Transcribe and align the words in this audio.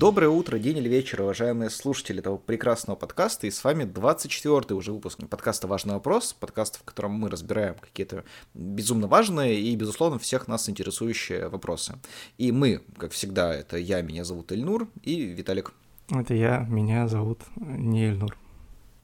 Доброе 0.00 0.28
утро, 0.28 0.58
день 0.58 0.78
или 0.78 0.88
вечер, 0.88 1.20
уважаемые 1.20 1.68
слушатели 1.68 2.20
этого 2.20 2.38
прекрасного 2.38 2.96
подкаста. 2.96 3.46
И 3.46 3.50
с 3.50 3.62
вами 3.62 3.84
24-й 3.84 4.72
уже 4.72 4.92
выпуск 4.94 5.18
подкаста 5.28 5.68
«Важный 5.68 5.92
вопрос», 5.92 6.32
подкаста, 6.32 6.78
в 6.78 6.84
котором 6.84 7.12
мы 7.12 7.28
разбираем 7.28 7.74
какие-то 7.74 8.24
безумно 8.54 9.08
важные 9.08 9.60
и, 9.60 9.76
безусловно, 9.76 10.18
всех 10.18 10.48
нас 10.48 10.70
интересующие 10.70 11.50
вопросы. 11.50 11.98
И 12.38 12.50
мы, 12.50 12.80
как 12.96 13.12
всегда, 13.12 13.54
это 13.54 13.76
я, 13.76 14.00
меня 14.00 14.24
зовут 14.24 14.52
Эльнур, 14.52 14.88
и 15.02 15.20
Виталик. 15.20 15.74
Это 16.08 16.32
я, 16.32 16.60
меня 16.60 17.06
зовут 17.06 17.42
не 17.56 18.06
Эльнур. 18.06 18.34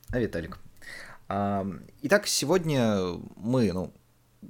А 0.09 0.19
Виталик. 0.19 0.59
Итак, 1.29 2.27
сегодня 2.27 3.03
мы, 3.37 3.71
ну, 3.71 3.93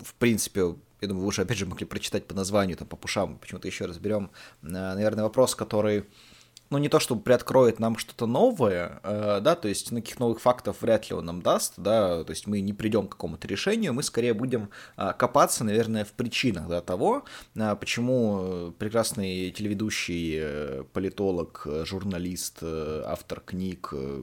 в 0.00 0.14
принципе, 0.14 0.76
я 1.00 1.08
думаю, 1.08 1.22
вы 1.22 1.28
уже, 1.28 1.42
опять 1.42 1.58
же, 1.58 1.66
могли 1.66 1.86
прочитать 1.86 2.26
по 2.26 2.34
названию, 2.34 2.76
там, 2.76 2.88
по 2.88 2.96
пушам, 2.96 3.38
почему-то 3.38 3.68
еще 3.68 3.84
разберем, 3.84 4.30
э, 4.62 4.66
наверное, 4.68 5.24
вопрос, 5.24 5.54
который 5.54 6.04
ну, 6.70 6.78
не 6.78 6.88
то, 6.88 6.98
чтобы 6.98 7.22
приоткроет 7.22 7.78
нам 7.78 7.96
что-то 7.96 8.26
новое, 8.26 9.00
э, 9.02 9.40
да, 9.40 9.54
то 9.54 9.68
есть 9.68 9.92
никаких 9.92 10.18
новых 10.18 10.40
фактов 10.40 10.82
вряд 10.82 11.08
ли 11.08 11.16
он 11.16 11.24
нам 11.24 11.42
даст, 11.42 11.74
да, 11.76 12.24
то 12.24 12.30
есть 12.30 12.46
мы 12.46 12.60
не 12.60 12.72
придем 12.72 13.06
к 13.06 13.12
какому-то 13.12 13.46
решению, 13.46 13.94
мы 13.94 14.02
скорее 14.02 14.34
будем 14.34 14.70
э, 14.96 15.12
копаться, 15.16 15.64
наверное, 15.64 16.04
в 16.04 16.12
причинах, 16.12 16.68
да, 16.68 16.80
того, 16.80 17.24
э, 17.54 17.76
почему 17.78 18.72
прекрасный 18.78 19.50
телеведущий, 19.50 20.38
э, 20.38 20.84
политолог, 20.92 21.66
журналист, 21.84 22.58
э, 22.62 23.02
автор 23.06 23.40
книг, 23.40 23.90
э, 23.92 24.22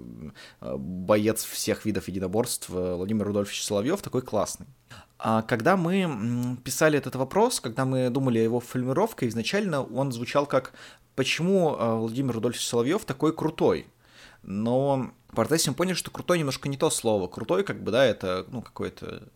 боец 0.62 1.44
всех 1.44 1.86
видов 1.86 2.08
единоборств 2.08 2.70
Владимир 2.70 3.26
Рудольфович 3.28 3.64
Соловьев 3.64 4.02
такой 4.02 4.22
классный. 4.22 4.68
А 5.26 5.42
когда 5.42 5.78
мы 5.78 6.58
писали 6.66 6.98
этот 6.98 7.16
вопрос, 7.16 7.62
когда 7.62 7.86
мы 7.86 8.10
думали 8.10 8.40
о 8.40 8.44
его 8.44 8.60
формировке, 8.60 9.30
изначально 9.30 9.82
он 9.82 10.12
звучал 10.12 10.46
как 10.46 10.74
«Почему 11.16 11.76
а, 11.78 11.96
Владимир 11.96 12.34
Рудольфович 12.36 12.68
Соловьев 12.68 13.06
такой 13.06 13.34
крутой?» 13.36 13.88
Но 14.42 15.12
в 15.30 15.36
процессе 15.36 15.70
мы 15.70 15.76
поняли, 15.78 15.96
что 15.96 16.12
крутой 16.12 16.40
немножко 16.40 16.68
не 16.68 16.76
то 16.76 16.90
слово. 16.90 17.28
Крутой, 17.28 17.64
как 17.64 17.82
бы, 17.82 17.92
да, 17.92 18.04
это, 18.04 18.46
ну, 18.50 18.62
какой-то 18.62 19.30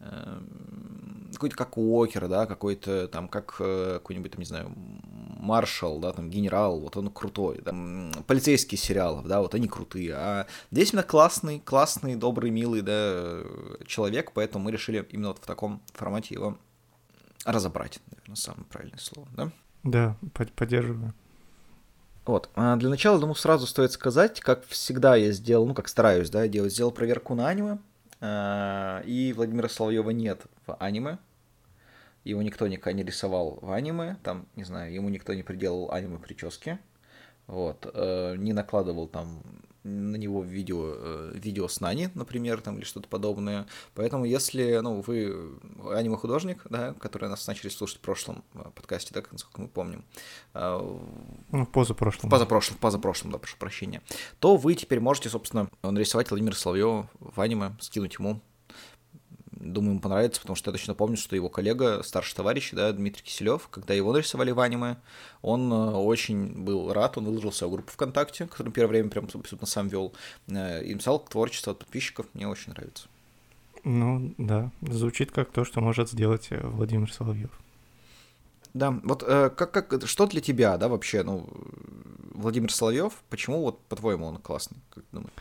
Эм, 0.00 1.28
какой-то 1.32 1.56
как 1.56 1.76
Уокер, 1.76 2.28
да, 2.28 2.46
какой-то 2.46 3.08
там, 3.08 3.28
как 3.28 3.56
э, 3.58 3.94
какой-нибудь, 3.94 4.30
там, 4.30 4.38
не 4.38 4.46
знаю, 4.46 4.72
маршал, 4.76 5.98
да, 5.98 6.12
там, 6.12 6.30
генерал, 6.30 6.78
вот 6.78 6.96
он 6.96 7.10
крутой, 7.10 7.60
да, 7.64 7.72
полицейские 8.26 8.78
сериалов, 8.78 9.26
да, 9.26 9.40
вот 9.40 9.54
они 9.54 9.66
крутые, 9.66 10.14
а 10.14 10.46
здесь 10.70 10.92
именно 10.92 11.02
классный, 11.02 11.58
классный, 11.58 12.14
добрый, 12.14 12.50
милый, 12.50 12.82
да, 12.82 13.42
человек, 13.86 14.32
поэтому 14.32 14.64
мы 14.64 14.72
решили 14.72 15.04
именно 15.10 15.28
вот 15.28 15.38
в 15.38 15.46
таком 15.46 15.82
формате 15.94 16.34
его 16.34 16.56
разобрать, 17.44 17.98
наверное, 18.12 18.36
самое 18.36 18.64
правильное 18.66 19.00
слово, 19.00 19.28
да? 19.32 19.50
Да, 19.84 20.16
поддерживаю. 20.34 21.14
Вот. 22.26 22.50
А 22.54 22.76
для 22.76 22.90
начала, 22.90 23.18
думаю, 23.18 23.36
сразу 23.36 23.66
стоит 23.66 23.92
сказать, 23.92 24.40
как 24.40 24.66
всегда 24.66 25.16
я 25.16 25.32
сделал, 25.32 25.66
ну, 25.66 25.74
как 25.74 25.88
стараюсь, 25.88 26.28
да, 26.28 26.46
делать, 26.46 26.72
сделал 26.72 26.90
проверку 26.90 27.34
на 27.34 27.48
аниме, 27.48 27.78
Э, 28.20 29.02
и 29.04 29.32
Владимира 29.32 29.68
Соловьева 29.68 30.10
нет 30.10 30.42
в 30.66 30.74
аниме. 30.76 31.18
Его 32.24 32.42
никто 32.42 32.66
никогда 32.66 32.92
не 32.92 33.04
рисовал 33.04 33.58
в 33.62 33.70
аниме. 33.70 34.16
Там, 34.22 34.46
не 34.56 34.64
знаю, 34.64 34.92
ему 34.92 35.08
никто 35.08 35.34
не 35.34 35.42
приделал 35.42 35.90
аниме 35.92 36.18
прически. 36.18 36.78
Вот. 37.46 37.90
Э, 37.92 38.36
не 38.36 38.52
накладывал 38.52 39.08
там 39.08 39.42
на 39.84 40.16
него 40.16 40.42
видео, 40.42 40.94
э, 40.94 41.32
видео 41.34 41.68
с 41.68 41.80
Нани, 41.80 42.08
например, 42.14 42.60
там, 42.60 42.76
или 42.76 42.84
что-то 42.84 43.08
подобное. 43.08 43.66
Поэтому, 43.94 44.24
если, 44.24 44.78
ну, 44.82 45.02
вы 45.06 45.58
аниме-художник, 45.92 46.62
да, 46.68 46.94
который 46.94 47.28
нас 47.28 47.46
начали 47.46 47.68
слушать 47.68 47.98
в 47.98 48.00
прошлом 48.00 48.44
э, 48.54 48.64
подкасте, 48.74 49.14
да, 49.14 49.22
насколько 49.30 49.60
мы 49.60 49.68
помним. 49.68 50.04
Э, 50.54 50.78
ну, 51.50 51.64
в 51.64 51.70
позапрошлом. 51.70 52.28
В 52.28 52.30
позапрошлом, 52.30 52.76
в 52.76 52.80
позапрошлом, 52.80 53.32
да, 53.32 53.38
прошу 53.38 53.56
прощения. 53.56 54.02
То 54.38 54.56
вы 54.56 54.74
теперь 54.74 55.00
можете, 55.00 55.28
собственно, 55.28 55.68
нарисовать 55.82 56.30
Владимира 56.30 56.54
Соловьева 56.54 57.08
в 57.20 57.40
аниме, 57.40 57.76
скинуть 57.80 58.18
ему 58.18 58.40
Думаю, 59.72 59.92
ему 59.92 60.00
понравится, 60.00 60.40
потому 60.40 60.56
что 60.56 60.70
я 60.70 60.72
точно 60.72 60.94
помню, 60.94 61.16
что 61.16 61.36
его 61.36 61.48
коллега, 61.48 62.02
старший 62.02 62.36
товарищ, 62.36 62.70
да, 62.72 62.92
Дмитрий 62.92 63.22
Киселев, 63.22 63.68
когда 63.68 63.94
его 63.94 64.12
нарисовали 64.12 64.50
в 64.50 64.60
аниме, 64.60 64.96
он 65.42 65.72
э, 65.72 65.90
очень 65.92 66.64
был 66.64 66.92
рад, 66.92 67.18
он 67.18 67.26
выложился 67.26 67.66
в 67.66 67.70
группу 67.70 67.92
ВКонтакте, 67.92 68.46
которую 68.46 68.72
первое 68.72 68.90
время 68.90 69.10
прям 69.10 69.26
абсолютно 69.26 69.66
сам 69.66 69.88
вел, 69.88 70.12
э, 70.48 70.84
и 70.84 70.94
написал 70.94 71.18
творчество 71.20 71.72
от 71.72 71.80
подписчиков, 71.80 72.26
мне 72.34 72.48
очень 72.48 72.72
нравится. 72.72 73.08
Ну, 73.84 74.34
да, 74.38 74.70
звучит 74.80 75.30
как 75.30 75.50
то, 75.50 75.64
что 75.64 75.80
может 75.80 76.10
сделать 76.10 76.48
э, 76.50 76.60
Владимир 76.66 77.12
Соловьев. 77.12 77.50
Да, 78.74 78.90
вот 79.02 79.22
э, 79.26 79.50
как, 79.50 79.72
как, 79.72 80.06
что 80.06 80.26
для 80.26 80.40
тебя, 80.40 80.76
да, 80.78 80.88
вообще, 80.88 81.22
ну, 81.22 81.48
Владимир 82.32 82.72
Соловьев, 82.72 83.12
почему 83.28 83.62
вот, 83.62 83.80
по-твоему, 83.84 84.26
он 84.26 84.38
классный, 84.38 84.78
как 84.94 85.04
думаешь? 85.12 85.32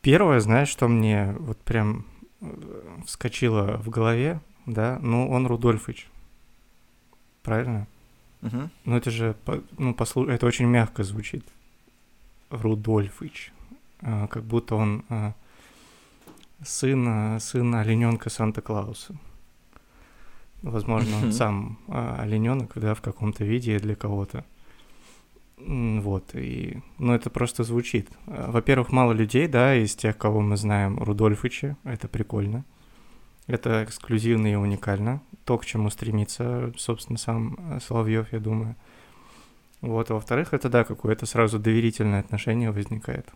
Первое, 0.00 0.40
знаешь, 0.40 0.68
что 0.68 0.88
мне 0.88 1.34
вот 1.38 1.58
прям 1.58 2.06
вскочило 3.04 3.78
в 3.78 3.88
голове, 3.88 4.40
да, 4.66 4.98
ну, 5.02 5.28
он 5.30 5.46
Рудольфыч. 5.46 6.08
Правильно? 7.42 7.86
Угу. 8.42 8.70
Ну, 8.84 8.96
это 8.96 9.10
же, 9.10 9.36
ну, 9.78 9.94
послу... 9.94 10.26
это 10.26 10.46
очень 10.46 10.66
мягко 10.66 11.04
звучит. 11.04 11.44
Рудольфыч. 12.50 13.52
А, 14.00 14.26
как 14.28 14.44
будто 14.44 14.76
он 14.76 15.04
а, 15.08 15.34
сын, 16.64 17.40
сын 17.40 17.74
олененка 17.74 18.30
Санта-Клауса. 18.30 19.14
Возможно, 20.62 21.16
он 21.18 21.32
сам 21.32 21.78
а, 21.88 22.20
олененок, 22.20 22.72
да, 22.76 22.94
в 22.94 23.00
каком-то 23.00 23.44
виде 23.44 23.78
для 23.78 23.96
кого-то. 23.96 24.44
Вот, 25.60 26.34
и, 26.34 26.80
ну, 26.98 27.12
это 27.12 27.30
просто 27.30 27.64
звучит. 27.64 28.08
Во-первых, 28.26 28.92
мало 28.92 29.12
людей, 29.12 29.48
да, 29.48 29.74
из 29.74 29.94
тех, 29.94 30.16
кого 30.16 30.40
мы 30.40 30.56
знаем, 30.56 30.98
Рудольфыча, 30.98 31.76
это 31.84 32.08
прикольно. 32.08 32.64
Это 33.48 33.82
эксклюзивно 33.84 34.52
и 34.52 34.54
уникально. 34.54 35.20
То, 35.44 35.58
к 35.58 35.66
чему 35.66 35.90
стремится, 35.90 36.72
собственно, 36.76 37.18
сам 37.18 37.56
э, 37.58 37.80
Соловьев, 37.80 38.32
я 38.32 38.40
думаю. 38.40 38.76
Вот, 39.80 40.10
а 40.10 40.14
во-вторых, 40.14 40.52
это, 40.52 40.68
да, 40.68 40.84
какое-то 40.84 41.24
сразу 41.24 41.58
доверительное 41.58 42.20
отношение 42.20 42.70
возникает. 42.70 43.26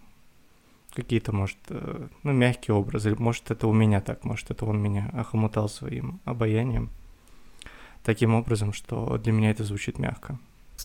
Какие-то, 0.92 1.32
может, 1.32 1.56
э, 1.70 2.08
ну, 2.22 2.32
мягкие 2.32 2.74
образы. 2.74 3.16
Может, 3.18 3.50
это 3.50 3.66
у 3.66 3.72
меня 3.72 4.02
так, 4.02 4.24
может, 4.24 4.50
это 4.50 4.66
он 4.66 4.82
меня 4.82 5.10
охомутал 5.14 5.68
своим 5.70 6.20
обаянием. 6.26 6.90
Таким 8.04 8.34
образом, 8.34 8.74
что 8.74 9.16
для 9.16 9.32
меня 9.32 9.50
это 9.50 9.64
звучит 9.64 9.98
мягко. 9.98 10.38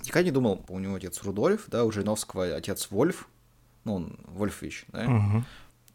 Никогда 0.03 0.23
не 0.23 0.31
думал, 0.31 0.65
у 0.67 0.79
него 0.79 0.95
отец 0.95 1.21
Рудольф, 1.23 1.65
да, 1.67 1.83
у 1.83 1.91
Жириновского 1.91 2.55
отец 2.55 2.89
Вольф, 2.91 3.27
ну, 3.83 3.95
он 3.95 4.19
Вольфович, 4.25 4.85
да. 4.89 5.05
Угу. 5.05 5.43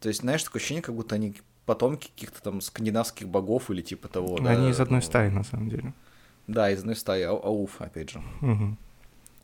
То 0.01 0.09
есть, 0.09 0.21
знаешь, 0.21 0.43
такое 0.43 0.61
ощущение, 0.61 0.83
как 0.83 0.95
будто 0.95 1.15
они 1.15 1.35
потомки 1.67 2.09
каких-то 2.09 2.43
там 2.43 2.61
скандинавских 2.61 3.29
богов 3.29 3.71
или 3.71 3.83
типа 3.83 4.09
того. 4.09 4.37
Они 4.37 4.45
да, 4.45 4.71
из 4.71 4.81
одной 4.81 5.01
ну, 5.01 5.07
стаи, 5.07 5.29
на 5.29 5.45
самом 5.45 5.69
деле. 5.69 5.93
Да, 6.47 6.71
из 6.71 6.81
одной 6.81 6.97
стаи, 6.97 7.23
ау 7.23 7.41
ауф, 7.43 7.81
опять 7.81 8.11
же. 8.11 8.23
Угу. 8.41 8.77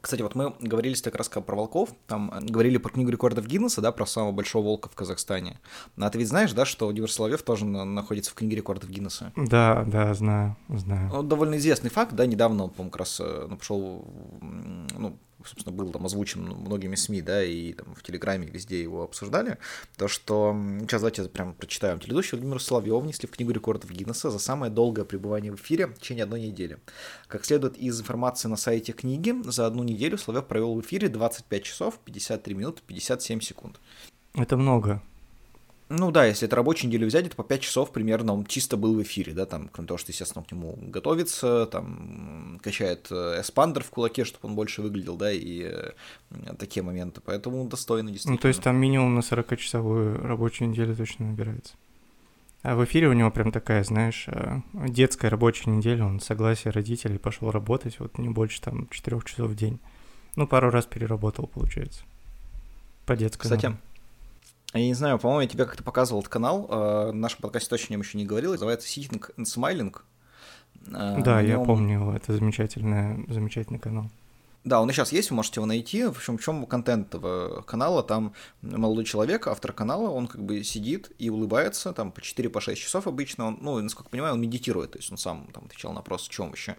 Кстати, 0.00 0.22
вот 0.22 0.34
мы 0.34 0.54
говорили 0.60 0.94
как 0.94 1.16
раз 1.16 1.28
про 1.28 1.56
волков, 1.56 1.90
там 2.06 2.32
э, 2.32 2.40
говорили 2.40 2.78
про 2.78 2.90
книгу 2.90 3.10
рекордов 3.10 3.46
Гиннесса, 3.46 3.80
да, 3.80 3.92
про 3.92 4.06
самого 4.06 4.32
большого 4.32 4.64
волка 4.64 4.88
в 4.88 4.94
Казахстане. 4.94 5.58
А 5.98 6.10
ты 6.10 6.18
ведь 6.18 6.28
знаешь, 6.28 6.52
да, 6.52 6.64
что 6.64 6.86
Владимир 6.86 7.10
Соловьев 7.10 7.42
тоже 7.42 7.64
находится 7.64 8.30
в 8.30 8.34
книге 8.34 8.56
рекордов 8.56 8.90
Гиннесса? 8.90 9.32
Да, 9.36 9.84
да, 9.86 10.14
знаю, 10.14 10.56
знаю. 10.68 11.10
Ну, 11.12 11.22
довольно 11.22 11.56
известный 11.56 11.90
факт, 11.90 12.12
да, 12.14 12.26
недавно 12.26 12.68
по-моему, 12.68 12.90
как 12.90 13.00
раз 13.00 13.20
э, 13.20 13.46
ну, 13.48 13.56
пошел, 13.56 14.04
ну, 14.40 15.18
собственно, 15.44 15.74
был 15.76 15.90
там 15.90 16.06
озвучен 16.06 16.42
многими 16.42 16.94
СМИ, 16.94 17.22
да, 17.22 17.44
и 17.44 17.72
там 17.72 17.94
в 17.94 18.02
Телеграме 18.02 18.48
везде 18.48 18.82
его 18.82 19.02
обсуждали, 19.02 19.58
то, 19.96 20.08
что, 20.08 20.56
сейчас 20.80 21.00
давайте 21.00 21.24
прям 21.24 21.54
прочитаю, 21.54 21.98
телеведущий 21.98 22.36
Владимир 22.36 22.60
Соловьев 22.60 23.02
внесли 23.02 23.28
в 23.28 23.32
книгу 23.32 23.52
рекордов 23.52 23.90
Гиннесса 23.90 24.30
за 24.30 24.38
самое 24.38 24.72
долгое 24.72 25.04
пребывание 25.04 25.52
в 25.52 25.56
эфире 25.56 25.86
в 25.86 25.98
течение 25.98 26.24
одной 26.24 26.40
недели. 26.40 26.78
Как 27.26 27.44
следует 27.44 27.76
из 27.76 28.00
информации 28.00 28.48
на 28.48 28.56
сайте 28.56 28.92
книги, 28.92 29.34
за 29.44 29.66
одну 29.66 29.82
неделю 29.82 30.18
Соловьев 30.18 30.46
провел 30.46 30.74
в 30.74 30.80
эфире 30.80 31.08
25 31.08 31.62
часов, 31.62 31.98
53 32.04 32.54
минуты, 32.54 32.82
57 32.86 33.40
секунд. 33.40 33.80
Это 34.34 34.56
много. 34.56 35.02
Ну 35.90 36.10
да, 36.10 36.26
если 36.26 36.46
это 36.46 36.56
рабочую 36.56 36.88
неделю 36.88 37.06
взять, 37.06 37.26
это 37.26 37.36
по 37.36 37.42
5 37.42 37.60
часов 37.62 37.92
примерно 37.92 38.34
он 38.34 38.44
чисто 38.44 38.76
был 38.76 38.94
в 38.94 39.02
эфире, 39.02 39.32
да, 39.32 39.46
там, 39.46 39.70
кроме 39.72 39.88
того, 39.88 39.96
что, 39.96 40.12
естественно, 40.12 40.42
он 40.42 40.44
к 40.44 40.52
нему 40.52 40.78
готовится, 40.82 41.66
там, 41.66 42.60
качает 42.62 43.06
э, 43.10 43.40
эспандер 43.40 43.82
в 43.82 43.90
кулаке, 43.90 44.24
чтобы 44.24 44.48
он 44.48 44.54
больше 44.54 44.82
выглядел, 44.82 45.16
да, 45.16 45.32
и 45.32 45.62
э, 45.62 45.92
такие 46.58 46.82
моменты, 46.82 47.22
поэтому 47.24 47.66
достойно 47.66 48.10
действительно. 48.10 48.34
Ну, 48.34 48.38
то 48.38 48.48
есть 48.48 48.60
там 48.62 48.76
минимум 48.76 49.14
на 49.14 49.20
40-часовую 49.20 50.26
рабочую 50.26 50.68
неделю 50.68 50.94
точно 50.94 51.28
набирается. 51.28 51.74
А 52.62 52.76
в 52.76 52.84
эфире 52.84 53.08
у 53.08 53.14
него 53.14 53.30
прям 53.30 53.50
такая, 53.50 53.82
знаешь, 53.82 54.26
э, 54.28 54.60
детская 54.74 55.28
рабочая 55.28 55.70
неделя, 55.70 56.04
он 56.04 56.20
согласие 56.20 56.70
родителей 56.70 57.16
пошел 57.16 57.50
работать, 57.50 57.98
вот 57.98 58.18
не 58.18 58.28
больше 58.28 58.60
там 58.60 58.88
4 58.90 59.22
часов 59.24 59.50
в 59.50 59.54
день. 59.54 59.78
Ну, 60.36 60.46
пару 60.46 60.70
раз 60.70 60.84
переработал, 60.84 61.46
получается. 61.46 62.02
По 63.06 63.16
детскому. 63.16 63.54
Кстати, 63.54 63.74
я 64.74 64.86
не 64.86 64.94
знаю, 64.94 65.18
по-моему, 65.18 65.42
я 65.42 65.48
тебе 65.48 65.64
как-то 65.64 65.82
показывал 65.82 66.20
этот 66.20 66.32
канал. 66.32 66.66
Э, 66.68 67.10
в 67.10 67.14
нашем 67.14 67.40
подкасте 67.40 67.70
точно 67.70 67.88
о 67.88 67.92
нем 67.92 68.00
еще 68.02 68.18
не 68.18 68.26
говорил. 68.26 68.52
Называется 68.52 68.88
Sitting 68.88 69.24
and 69.36 69.44
Smiling. 69.44 69.94
Да, 70.86 71.40
я 71.40 71.58
помню, 71.58 72.12
это 72.12 72.34
замечательный, 72.34 73.26
замечательный 73.28 73.78
канал. 73.78 74.10
Да, 74.64 74.82
он 74.82 74.90
и 74.90 74.92
сейчас 74.92 75.12
есть, 75.12 75.30
вы 75.30 75.36
можете 75.36 75.60
его 75.60 75.66
найти. 75.66 76.04
В 76.04 76.10
общем, 76.10 76.36
в 76.36 76.42
чем 76.42 76.66
контент 76.66 77.08
этого 77.08 77.62
канала? 77.62 78.02
Там 78.02 78.34
молодой 78.60 79.04
человек, 79.04 79.46
автор 79.46 79.72
канала, 79.72 80.10
он 80.10 80.26
как 80.26 80.42
бы 80.42 80.62
сидит 80.62 81.10
и 81.18 81.30
улыбается, 81.30 81.92
там 81.92 82.12
по 82.12 82.20
4-6 82.20 82.48
по 82.50 82.60
часов 82.60 83.06
обычно. 83.06 83.46
Он, 83.46 83.58
ну, 83.62 83.80
насколько 83.80 84.08
я 84.08 84.10
понимаю, 84.10 84.34
он 84.34 84.40
медитирует, 84.40 84.92
то 84.92 84.98
есть 84.98 85.10
он 85.10 85.16
сам 85.16 85.48
там 85.54 85.64
отвечал 85.66 85.92
на 85.92 85.98
вопрос, 85.98 86.28
он 86.38 86.48
вообще 86.48 86.76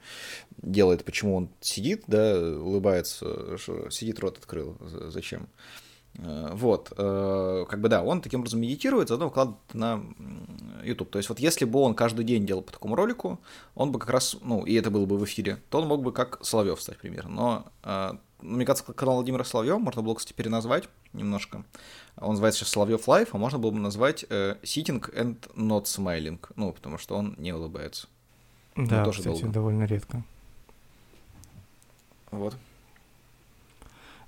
делает, 0.61 1.03
почему 1.05 1.35
он 1.35 1.49
сидит, 1.61 2.03
да, 2.05 2.37
улыбается, 2.37 3.57
сидит, 3.89 4.19
рот 4.19 4.37
открыл, 4.37 4.77
зачем. 4.81 5.43
Э, 5.43 5.45
вот, 6.15 6.91
э, 6.97 7.65
как 7.69 7.79
бы 7.79 7.87
да, 7.87 8.03
он 8.03 8.21
таким 8.21 8.41
образом 8.41 8.59
медитирует, 8.59 9.07
заодно 9.07 9.27
выкладывает 9.27 9.59
на 9.73 10.03
YouTube. 10.83 11.09
То 11.11 11.17
есть 11.19 11.29
вот 11.29 11.39
если 11.39 11.65
бы 11.65 11.79
он 11.79 11.95
каждый 11.95 12.25
день 12.25 12.45
делал 12.45 12.61
по 12.61 12.73
такому 12.73 12.95
ролику, 12.95 13.39
он 13.75 13.91
бы 13.91 13.99
как 13.99 14.09
раз, 14.09 14.35
ну, 14.41 14.65
и 14.65 14.73
это 14.73 14.91
было 14.91 15.05
бы 15.05 15.17
в 15.17 15.23
эфире, 15.23 15.61
то 15.69 15.79
он 15.79 15.87
мог 15.87 16.01
бы 16.01 16.11
как 16.11 16.43
Соловьев 16.43 16.81
стать 16.81 16.97
примерно. 16.97 17.29
Но, 17.29 17.65
э, 17.83 18.11
мне 18.41 18.65
кажется, 18.65 18.91
канал 18.91 19.15
Владимира 19.15 19.43
Соловьева 19.43 19.77
можно 19.77 20.01
было, 20.01 20.15
кстати, 20.15 20.33
переназвать 20.35 20.89
немножко. 21.13 21.63
Он 22.17 22.31
называется 22.31 22.59
сейчас 22.59 22.69
Соловьев 22.69 23.07
Live, 23.07 23.33
а 23.33 23.37
можно 23.37 23.59
было 23.59 23.71
бы 23.71 23.79
назвать 23.79 24.23
Sitting 24.23 25.01
and 25.13 25.37
Not 25.55 25.83
Smiling, 25.83 26.39
ну, 26.55 26.73
потому 26.73 26.97
что 26.97 27.15
он 27.15 27.35
не 27.37 27.53
улыбается. 27.53 28.07
Да, 28.75 29.05
тоже 29.05 29.19
кстати, 29.19 29.41
долго. 29.41 29.53
довольно 29.53 29.83
редко. 29.83 30.23
Вот. 32.31 32.55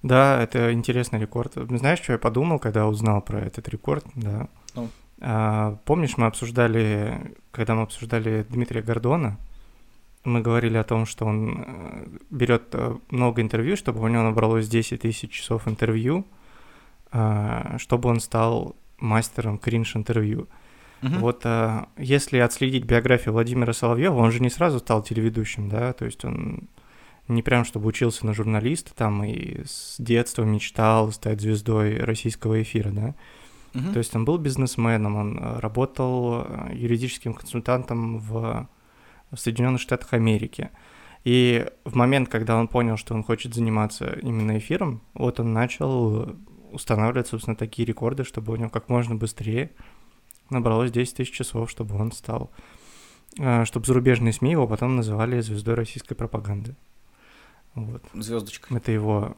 Да, 0.03 0.41
это 0.41 0.73
интересный 0.73 1.19
рекорд. 1.19 1.53
Знаешь, 1.55 1.99
что 1.99 2.13
я 2.13 2.17
подумал, 2.17 2.59
когда 2.59 2.87
узнал 2.87 3.21
про 3.21 3.39
этот 3.39 3.69
рекорд? 3.69 4.05
Да. 4.15 4.47
Ну. 4.75 4.89
А, 5.21 5.77
помнишь, 5.85 6.17
мы 6.17 6.25
обсуждали, 6.25 7.35
когда 7.51 7.75
мы 7.75 7.83
обсуждали 7.83 8.45
Дмитрия 8.49 8.81
Гордона, 8.81 9.37
мы 10.23 10.41
говорили 10.41 10.77
о 10.77 10.83
том, 10.83 11.05
что 11.05 11.25
он 11.25 11.63
э, 11.65 12.07
берет 12.29 12.63
э, 12.73 12.95
много 13.09 13.41
интервью, 13.41 13.75
чтобы 13.75 14.01
у 14.01 14.07
него 14.07 14.21
набралось 14.21 14.67
10 14.67 15.01
тысяч 15.01 15.31
часов 15.31 15.67
интервью, 15.67 16.25
а, 17.11 17.77
чтобы 17.79 18.09
он 18.09 18.19
стал 18.19 18.75
мастером 18.99 19.57
кринж-интервью. 19.57 20.47
Угу. 21.01 21.15
Вот 21.15 21.41
а, 21.45 21.87
если 21.97 22.37
отследить 22.37 22.85
биографию 22.85 23.33
Владимира 23.33 23.73
Соловьева, 23.73 24.15
он 24.15 24.31
же 24.31 24.41
не 24.41 24.49
сразу 24.49 24.79
стал 24.79 25.01
телеведущим, 25.01 25.69
да, 25.69 25.93
то 25.93 26.05
есть 26.05 26.23
он 26.23 26.69
не 27.33 27.41
прям 27.41 27.65
чтобы 27.65 27.87
учился 27.87 28.25
на 28.25 28.33
журналиста 28.33 28.93
там 28.93 29.23
и 29.23 29.63
с 29.65 29.95
детства 29.99 30.43
мечтал 30.43 31.11
стать 31.11 31.41
звездой 31.41 31.99
российского 31.99 32.61
эфира, 32.61 32.89
да. 32.89 33.15
Uh-huh. 33.73 33.93
То 33.93 33.99
есть 33.99 34.15
он 34.15 34.25
был 34.25 34.37
бизнесменом, 34.37 35.15
он 35.15 35.39
э, 35.39 35.59
работал 35.59 36.43
э, 36.43 36.71
юридическим 36.73 37.33
консультантом 37.33 38.19
в, 38.19 38.67
в 39.31 39.37
Соединенных 39.37 39.79
Штатах 39.79 40.13
Америки. 40.13 40.71
И 41.23 41.67
в 41.85 41.95
момент, 41.95 42.27
когда 42.27 42.57
он 42.57 42.67
понял, 42.67 42.97
что 42.97 43.13
он 43.13 43.23
хочет 43.23 43.53
заниматься 43.53 44.17
именно 44.21 44.57
эфиром, 44.57 45.01
вот 45.13 45.39
он 45.39 45.53
начал 45.53 46.35
устанавливать, 46.71 47.27
собственно, 47.27 47.55
такие 47.55 47.85
рекорды, 47.85 48.23
чтобы 48.23 48.53
у 48.53 48.55
него 48.55 48.69
как 48.69 48.89
можно 48.89 49.15
быстрее 49.15 49.71
набралось 50.51 50.91
10 50.91 51.15
тысяч 51.15 51.31
часов, 51.31 51.69
чтобы 51.69 51.95
он 51.95 52.11
стал, 52.11 52.51
э, 53.39 53.65
чтобы 53.65 53.85
зарубежные 53.85 54.33
СМИ 54.33 54.51
его 54.51 54.67
потом 54.67 54.95
называли 54.95 55.39
звездой 55.39 55.75
российской 55.75 56.15
пропаганды. 56.15 56.75
Вот. 57.75 58.03
Звездочка. 58.13 58.75
Это 58.75 58.91
его 58.91 59.37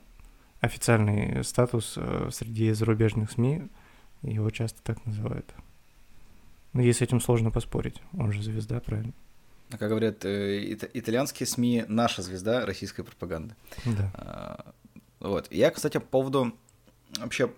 официальный 0.63 1.43
статус 1.43 1.95
э, 1.97 2.29
среди 2.31 2.71
зарубежных 2.71 3.31
СМИ. 3.31 3.63
Его 4.21 4.49
часто 4.49 4.81
так 4.81 5.05
называют. 5.05 5.53
Но 6.71 6.81
ей 6.81 6.93
с 6.93 7.01
этим 7.01 7.19
сложно 7.19 7.51
поспорить. 7.51 8.01
Он 8.13 8.31
же 8.31 8.41
звезда, 8.41 8.79
правильно? 8.79 9.13
А 9.71 9.77
как 9.77 9.89
говорят, 9.89 10.23
э, 10.25 10.73
итальянские 10.93 11.47
СМИ 11.47 11.85
наша 11.87 12.21
звезда 12.21 12.65
российской 12.65 13.03
пропаганды. 13.03 13.55
Да. 13.85 14.11
А, 14.13 14.73
вот. 15.19 15.51
Я, 15.51 15.69
кстати, 15.69 15.97
по 15.97 16.05
поводу 16.05 16.55
вообще 17.19 17.51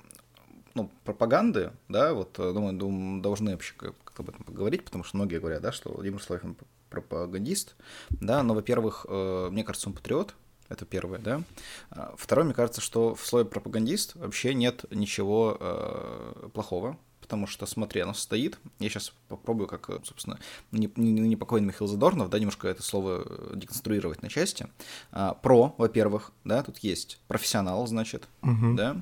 ну, 0.74 0.89
пропаганды, 1.06 1.71
да, 1.88 2.13
вот, 2.13 2.38
э, 2.39 2.51
думаю, 2.54 2.74
думаю 2.74 3.21
должны 3.21 3.51
вообще 3.51 3.74
как-то 3.78 4.24
об 4.24 4.30
этом 4.30 4.44
поговорить, 4.44 4.83
потому 4.83 5.04
что 5.04 5.16
многие 5.16 5.39
говорят, 5.39 5.62
да, 5.62 5.71
что 5.71 5.94
Владимир 5.94 6.21
Славин 6.21 6.57
пропагандист, 6.89 7.75
да, 8.10 8.44
но, 8.44 8.54
во-первых, 8.54 9.06
мне 9.10 9.63
кажется, 9.63 9.89
он 9.89 9.95
патриот, 9.95 10.36
это 10.70 10.86
первое, 10.86 11.20
да. 11.20 11.44
А, 11.92 12.14
второе, 12.18 12.46
мне 12.46 12.54
кажется, 12.54 12.82
что 12.82 13.16
в 13.16 13.26
слове 13.26 13.46
пропагандист 13.46 14.16
вообще 14.16 14.54
нет 14.54 14.86
ничего 14.92 15.58
э, 15.60 16.50
плохого, 16.54 16.98
потому 17.22 17.48
что, 17.48 17.66
смотри, 17.66 18.02
оно 18.02 18.14
стоит. 18.14 18.60
Я 18.80 18.90
сейчас 18.90 19.12
попробую, 19.28 19.68
как, 19.68 19.90
собственно, 20.04 20.40
непокойный 20.72 21.68
Михаил 21.68 21.88
Задорнов, 21.88 22.30
да, 22.30 22.38
немножко 22.38 22.68
это 22.68 22.84
слово 22.84 23.24
э, 23.26 23.54
деконструировать 23.56 24.22
на 24.22 24.30
части. 24.30 24.68
А, 25.12 25.34
про, 25.34 25.74
во-первых, 25.78 26.32
да, 26.44 26.62
тут 26.64 26.80
есть 26.80 27.20
профессионал, 27.28 27.88
значит, 27.88 28.28
угу. 28.42 28.76
да. 28.76 29.02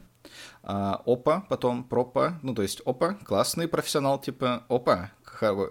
А, 0.63 1.01
опа, 1.06 1.42
потом 1.50 1.83
пропа, 1.83 2.39
ну, 2.44 2.56
то 2.56 2.62
есть 2.62 2.81
опа, 2.86 3.15
классный 3.25 3.68
профессионал, 3.68 4.19
типа, 4.21 4.63
опа, 4.69 5.12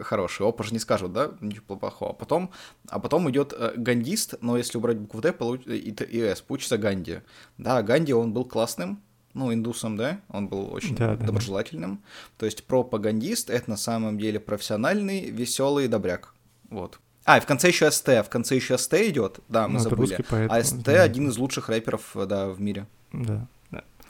хороший. 0.00 0.46
Опа 0.46 0.64
же 0.64 0.72
не 0.72 0.78
скажут, 0.78 1.12
да, 1.12 1.32
ничего 1.40 1.76
плохого. 1.76 2.12
А 2.12 2.14
потом, 2.14 2.50
а 2.88 2.98
потом 2.98 3.30
идет 3.30 3.54
э, 3.56 3.72
гандист, 3.76 4.34
но 4.40 4.56
если 4.56 4.78
убрать 4.78 4.98
букву 4.98 5.20
Д 5.20 5.32
получ... 5.32 5.66
и, 5.66 5.90
и 5.90 6.20
С, 6.20 6.40
получится 6.40 6.78
Ганди. 6.78 7.20
Да, 7.58 7.82
Ганди, 7.82 8.12
он 8.12 8.32
был 8.32 8.44
классным, 8.44 9.02
ну, 9.34 9.52
индусом, 9.52 9.96
да, 9.96 10.20
он 10.28 10.48
был 10.48 10.72
очень 10.72 10.94
да, 10.96 11.16
доброжелательным. 11.16 11.96
Да. 11.96 12.02
То 12.38 12.46
есть 12.46 12.64
пропагандист— 12.64 13.50
это 13.50 13.70
на 13.70 13.76
самом 13.76 14.18
деле 14.18 14.40
профессиональный, 14.40 15.30
веселый 15.30 15.88
добряк. 15.88 16.34
Вот. 16.68 16.98
А, 17.24 17.38
и 17.38 17.40
в 17.40 17.46
конце 17.46 17.68
еще 17.68 17.90
СТ, 17.90 18.08
в 18.08 18.28
конце 18.28 18.56
еще 18.56 18.76
СТ 18.76 18.94
идет, 18.94 19.38
да, 19.48 19.68
мы 19.68 19.74
ну, 19.74 19.78
забыли. 19.80 20.18
А 20.30 20.62
СТ 20.62 20.82
да. 20.84 21.02
один 21.02 21.28
из 21.28 21.38
лучших 21.38 21.68
рэперов, 21.68 22.16
да, 22.26 22.48
в 22.48 22.60
мире. 22.60 22.86
Да. 23.12 23.46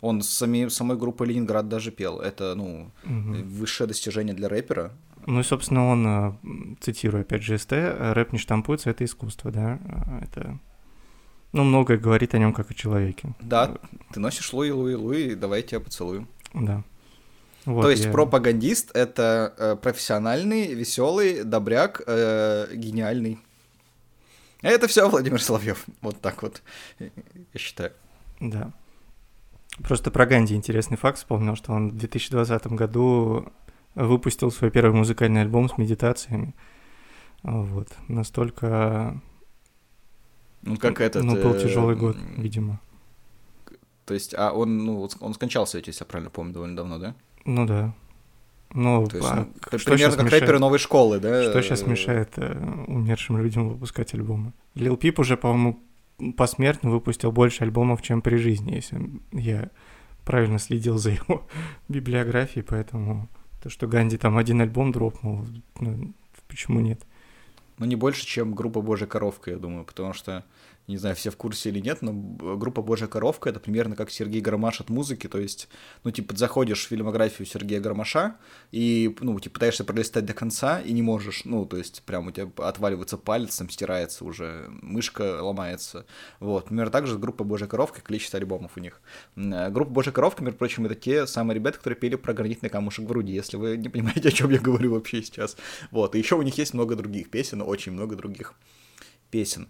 Он 0.02 0.20
с 0.20 0.30
сами, 0.30 0.66
самой 0.66 0.98
группой 0.98 1.28
Ленинград 1.28 1.68
даже 1.68 1.92
пел. 1.92 2.18
Это, 2.18 2.56
ну, 2.56 2.90
угу. 3.04 3.36
высшее 3.44 3.86
достижение 3.86 4.34
для 4.34 4.48
рэпера. 4.48 4.90
Ну 5.26 5.40
и, 5.40 5.42
собственно, 5.42 5.88
он, 5.88 6.06
э, 6.06 6.76
цитирую 6.80 7.22
опять 7.22 7.42
же 7.42 7.58
СТ, 7.58 7.72
рэп 7.72 8.32
не 8.32 8.38
штампуется, 8.38 8.90
это 8.90 9.04
искусство, 9.04 9.50
да, 9.50 9.78
это... 10.22 10.58
Ну, 11.52 11.64
многое 11.64 11.98
говорит 11.98 12.34
о 12.34 12.38
нем 12.38 12.54
как 12.54 12.70
о 12.70 12.74
человеке. 12.74 13.34
Да, 13.40 13.76
ты 14.12 14.20
носишь 14.20 14.52
Луи, 14.54 14.70
Луи, 14.70 14.94
Луи, 14.94 15.34
давай 15.34 15.60
я 15.60 15.66
тебя 15.66 15.80
поцелую. 15.80 16.26
Да. 16.54 16.82
Вот, 17.64 17.82
То 17.82 17.90
есть 17.90 18.06
я... 18.06 18.10
пропагандист— 18.10 18.90
это 18.94 19.54
э, 19.56 19.76
профессиональный, 19.76 20.74
веселый, 20.74 21.44
добряк, 21.44 22.02
э, 22.06 22.69
гениальный. 22.74 23.38
Это 24.62 24.88
все 24.88 25.08
Владимир 25.08 25.42
Соловьев. 25.42 25.84
Вот 26.00 26.20
так 26.20 26.42
вот, 26.42 26.62
я 26.98 27.10
считаю. 27.56 27.93
Да. 28.41 28.72
Просто 29.82 30.10
про 30.10 30.26
Ганди 30.26 30.55
интересный 30.55 30.96
факт 30.96 31.19
вспомнил, 31.19 31.56
что 31.56 31.72
он 31.72 31.91
в 31.91 31.96
2020 31.96 32.67
году 32.69 33.52
выпустил 33.94 34.51
свой 34.51 34.70
первый 34.70 34.96
музыкальный 34.96 35.43
альбом 35.43 35.69
с 35.69 35.79
медитациями. 35.79 36.55
Вот. 37.43 37.89
Настолько... 38.08 39.20
Ну, 40.63 40.77
как 40.77 41.01
этот... 41.01 41.25
Ну, 41.25 41.34
был 41.34 41.58
тяжелый 41.58 41.96
год, 41.96 42.17
видимо. 42.37 42.81
То 44.06 44.15
есть, 44.15 44.34
а 44.37 44.53
он, 44.53 44.79
ну, 44.79 45.08
он 45.20 45.34
скончался, 45.34 45.79
если 45.79 46.03
я 46.03 46.06
правильно 46.06 46.31
помню, 46.31 46.53
довольно 46.53 46.77
давно, 46.77 46.99
да? 46.99 47.15
Ну 47.44 47.67
да. 47.67 47.94
Ну, 48.75 49.06
То 49.06 49.17
есть, 49.17 49.29
а, 49.29 49.46
ну, 49.72 49.79
что 49.79 49.91
примерно 49.91 50.17
как 50.17 50.25
мешает? 50.27 50.43
рэперы 50.43 50.58
новой 50.58 50.79
школы, 50.79 51.20
да? 51.20 51.43
Что 51.51 51.63
сейчас 51.63 51.87
мешает 51.87 52.31
э, 52.37 52.84
умершим 52.87 53.37
людям 53.37 53.69
выпускать 53.69 54.15
альбомы? 54.15 54.55
Лил 54.75 54.96
Пип 54.96 55.19
уже, 55.19 55.37
по-моему, 55.37 55.82
посмертно 56.37 56.91
выпустил 56.91 57.32
больше 57.32 57.65
альбомов, 57.65 58.01
чем 58.03 58.22
при 58.22 58.37
жизни, 58.37 58.75
если 58.75 59.11
я 59.32 59.70
правильно 60.25 60.58
следил 60.58 60.99
за 60.99 61.11
его 61.11 61.46
библиографией, 61.89 62.65
поэтому 62.65 63.29
то, 63.62 63.70
что 63.70 63.86
Ганди 63.86 64.16
там 64.16 64.36
один 64.38 64.60
альбом 64.60 64.90
дропнул, 64.90 65.46
ну, 65.78 66.12
почему 66.48 66.81
нет? 66.81 67.00
Ну, 67.78 67.86
не 67.86 67.96
больше, 67.96 68.26
чем 68.26 68.54
группа 68.54 68.81
Божья 68.81 69.06
коровка, 69.06 69.52
я 69.52 69.56
думаю, 69.56 69.84
потому 69.84 70.12
что 70.12 70.44
не 70.86 70.96
знаю, 70.96 71.15
все 71.15 71.31
в 71.31 71.36
курсе 71.36 71.69
или 71.69 71.81
нет, 71.81 72.03
но 72.03 72.12
группа 72.12 72.82
«Божья 72.82 73.06
коровка»— 73.06 73.48
это 73.51 73.60
примерно 73.60 73.94
как 73.94 74.10
Сергей 74.10 74.41
Гармаш 74.41 74.81
от 74.81 74.91
музыки, 74.91 75.29
то 75.29 75.39
есть, 75.39 75.69
ну, 76.05 76.10
типа, 76.10 76.36
заходишь 76.36 76.84
в 76.84 76.89
фильмографию 76.89 77.46
Сергея 77.46 77.81
Гармаша 77.81 78.36
и, 78.72 79.15
ну, 79.20 79.39
типа, 79.39 79.55
пытаешься 79.55 79.84
пролистать 79.84 80.24
до 80.24 80.34
конца 80.34 80.81
и 80.81 80.93
не 80.93 81.03
можешь, 81.03 81.44
ну, 81.44 81.67
то 81.67 81.77
есть, 81.77 82.03
прям 82.03 82.27
у 82.27 82.31
тебя 82.32 82.51
отваливается 82.56 83.17
палец, 83.17 83.56
там 83.56 83.70
стирается 83.70 84.24
уже, 84.24 84.69
мышка 84.82 85.43
ломается, 85.43 86.05
вот. 86.41 86.67
Примерно 86.67 86.91
так 86.91 87.06
же 87.06 87.19
группа 87.19 87.44
«Божья 87.44 87.67
коровка», 87.67 88.01
количество 88.01 88.39
альбомов 88.39 88.72
у 88.77 88.81
них. 88.81 89.01
Э, 89.36 89.70
группа 89.70 89.93
«Божья 89.93 90.10
коровка», 90.10 90.43
между 90.43 90.58
прочим, 90.58 90.86
это 90.86 90.96
те 90.96 91.27
самые 91.27 91.55
ребята, 91.55 91.79
которые 91.79 91.98
пели 91.98 92.17
про 92.17 92.34
гранитный 92.34 92.70
камушек 92.70 93.05
в 93.05 93.08
груди, 93.08 93.32
если 93.32 93.56
вы 93.56 93.77
не 93.77 93.89
понимаете, 93.89 94.29
о 94.29 94.32
чем 94.32 94.51
я 94.51 94.58
говорю 94.58 94.94
вообще 94.94 95.22
сейчас. 95.22 95.56
Вот, 95.91 96.15
и 96.17 96.19
еще 96.19 96.34
у 96.34 96.43
них 96.43 96.58
есть 96.58 96.74
много 96.74 96.96
других 96.96 97.31
песен, 97.31 97.62
очень 97.62 97.93
много 97.93 98.17
других 98.17 98.55
песен. 99.31 99.69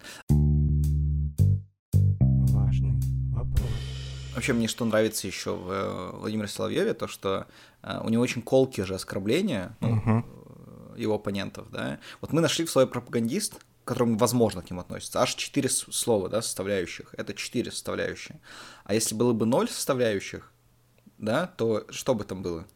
Вообще 4.42 4.54
мне 4.54 4.66
что 4.66 4.84
нравится 4.84 5.28
еще 5.28 5.54
в 5.54 5.70
э, 5.70 6.11
Владимире 6.16 6.49
Соловьеве, 6.49 6.94
то 6.94 7.06
что 7.06 7.46
э, 7.84 8.00
у 8.02 8.08
него 8.08 8.25
очень 8.25 8.42
колкие 8.42 8.84
же 8.84 8.96
оскорбления 8.96 9.76
ну, 9.78 9.99
угу. 9.99 10.25
его 10.96 11.14
оппонентов, 11.14 11.70
да. 11.70 12.00
Вот 12.20 12.32
мы 12.32 12.40
нашли 12.40 12.64
в 12.64 12.70
слове 12.70 12.88
пропагандист 12.88 13.61
которым, 13.84 14.18
возможно, 14.18 14.61
к 14.61 14.68
ним 14.68 14.80
относятся. 14.80 15.22
Аж 15.22 15.37
четыре 15.37 15.68
слова, 15.68 16.28
да, 16.28 16.42
составляющих. 16.42 17.14
Это 17.16 17.34
четыре 17.34 17.70
составляющие. 17.70 18.40
А 18.82 18.94
если 18.94 19.14
было 19.14 19.32
бы 19.32 19.46
ноль 19.46 19.68
составляющих, 19.68 20.52
да, 21.18 21.46
то 21.46 21.87
что 21.90 22.16
бы 22.16 22.25
там 22.25 22.42
было? 22.42 22.66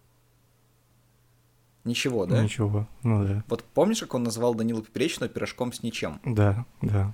Ничего, 1.82 2.26
да? 2.26 2.44
Ничего, 2.44 2.86
ну 3.02 3.24
да. 3.24 3.42
Вот 3.48 3.64
помнишь, 3.64 4.00
как 4.00 4.14
он 4.14 4.22
назвал 4.22 4.54
Данила 4.54 4.82
Поперечного 4.82 5.28
пирожком 5.28 5.72
с 5.72 5.82
ничем? 5.82 6.20
Да, 6.24 6.64
да. 6.80 7.12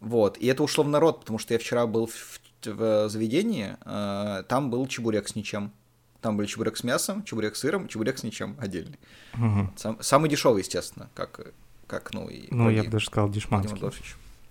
Вот, 0.00 0.38
и 0.38 0.46
это 0.46 0.62
ушло 0.62 0.82
в 0.82 0.88
народ, 0.88 1.20
потому 1.20 1.38
что 1.38 1.52
я 1.52 1.60
вчера 1.60 1.86
был 1.86 2.06
в, 2.06 2.40
в 2.66 3.08
заведении, 3.08 3.76
э, 3.84 4.42
там 4.48 4.70
был 4.70 4.86
чебурек 4.86 5.28
с 5.28 5.34
ничем. 5.34 5.72
Там 6.20 6.36
были 6.36 6.46
чебурек 6.46 6.76
с 6.76 6.84
мясом, 6.84 7.24
чебурек 7.24 7.56
с 7.56 7.60
сыром, 7.60 7.88
чебурек 7.88 8.18
с 8.18 8.22
ничем 8.22 8.56
отдельный. 8.60 8.98
Угу. 9.34 9.72
Сам, 9.76 9.98
самый 10.00 10.30
дешевый, 10.30 10.62
естественно, 10.62 11.10
как, 11.14 11.52
как 11.86 12.12
ну 12.14 12.28
и... 12.28 12.46
Ну, 12.50 12.70
я 12.70 12.84
бы 12.84 12.90
даже 12.90 13.06
сказал 13.06 13.28
дешманский. 13.28 13.80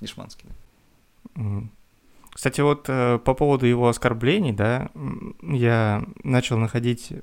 Дешманский, 0.02 0.46
да. 0.48 1.42
Угу. 1.42 1.70
Кстати, 2.34 2.62
вот 2.62 2.86
э, 2.88 3.20
по 3.20 3.34
поводу 3.34 3.66
его 3.66 3.88
оскорблений, 3.88 4.52
да, 4.52 4.90
я 5.42 6.04
начал 6.24 6.58
находить 6.58 7.14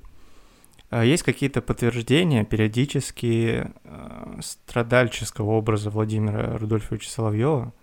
а 0.91 1.05
есть 1.05 1.23
какие-то 1.23 1.61
подтверждения 1.61 2.45
периодически 2.45 3.71
э, 3.85 4.41
страдальческого 4.41 5.51
образа 5.51 5.91
Владимира 5.91 6.57
Рудольфовича 6.57 7.11
Соловьева. 7.11 7.75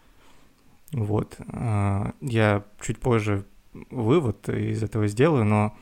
Вот. 0.91 1.37
Э, 1.39 2.11
я 2.21 2.63
чуть 2.81 2.99
позже 2.99 3.45
вывод 3.89 4.47
из 4.49 4.83
этого 4.83 5.07
сделаю, 5.07 5.45
но 5.45 5.75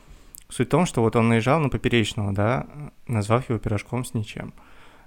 суть 0.48 0.68
в 0.68 0.70
том, 0.70 0.86
что 0.86 1.02
вот 1.02 1.16
он 1.16 1.28
наезжал 1.28 1.60
на 1.60 1.68
Поперечного, 1.68 2.32
да, 2.32 2.66
назвав 3.06 3.48
его 3.48 3.58
пирожком 3.58 4.04
с 4.04 4.14
ничем. 4.14 4.54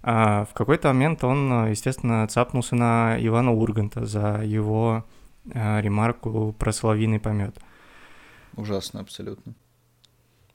А 0.03 0.45
в 0.45 0.53
какой-то 0.53 0.89
момент 0.89 1.23
он, 1.23 1.69
естественно, 1.69 2.27
цапнулся 2.27 2.75
на 2.75 3.17
Ивана 3.19 3.51
Урганта 3.51 4.05
за 4.05 4.41
его 4.43 5.05
э, 5.51 5.81
ремарку 5.81 6.53
про 6.57 6.71
соловьиный 6.71 7.19
помет. 7.19 7.57
Ужасно, 8.55 9.01
абсолютно. 9.01 9.53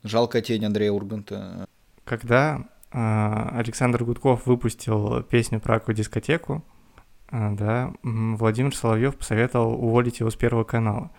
Жалкая 0.03 0.41
тень 0.41 0.65
Андрея 0.65 0.91
Урганта. 0.91 1.67
Когда 2.03 2.65
э, 2.91 3.49
Александр 3.53 4.03
Гудков 4.03 4.45
выпустил 4.45 5.23
песню 5.23 5.59
про 5.59 5.75
аквадискотеку, 5.75 6.63
да, 7.31 7.93
Владимир 8.03 8.75
Соловьев 8.75 9.15
посоветовал 9.15 9.73
уволить 9.73 10.19
его 10.19 10.29
с 10.29 10.35
Первого 10.35 10.63
канала. 10.63 11.11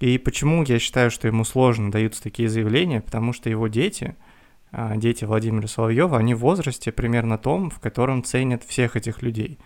И 0.00 0.18
почему 0.18 0.64
я 0.64 0.78
считаю, 0.78 1.10
что 1.10 1.26
ему 1.28 1.44
сложно 1.44 1.90
даются 1.90 2.22
такие 2.22 2.48
заявления? 2.48 3.00
Потому 3.00 3.32
что 3.32 3.50
его 3.50 3.68
дети, 3.68 4.16
э, 4.72 4.92
дети 4.96 5.24
Владимира 5.24 5.68
Соловьева, 5.68 6.16
они 6.16 6.34
в 6.34 6.38
возрасте 6.38 6.90
примерно 6.90 7.38
том, 7.38 7.70
в 7.70 7.80
котором 7.80 8.24
ценят 8.24 8.64
всех 8.64 8.96
этих 8.96 9.22
людей. 9.22 9.58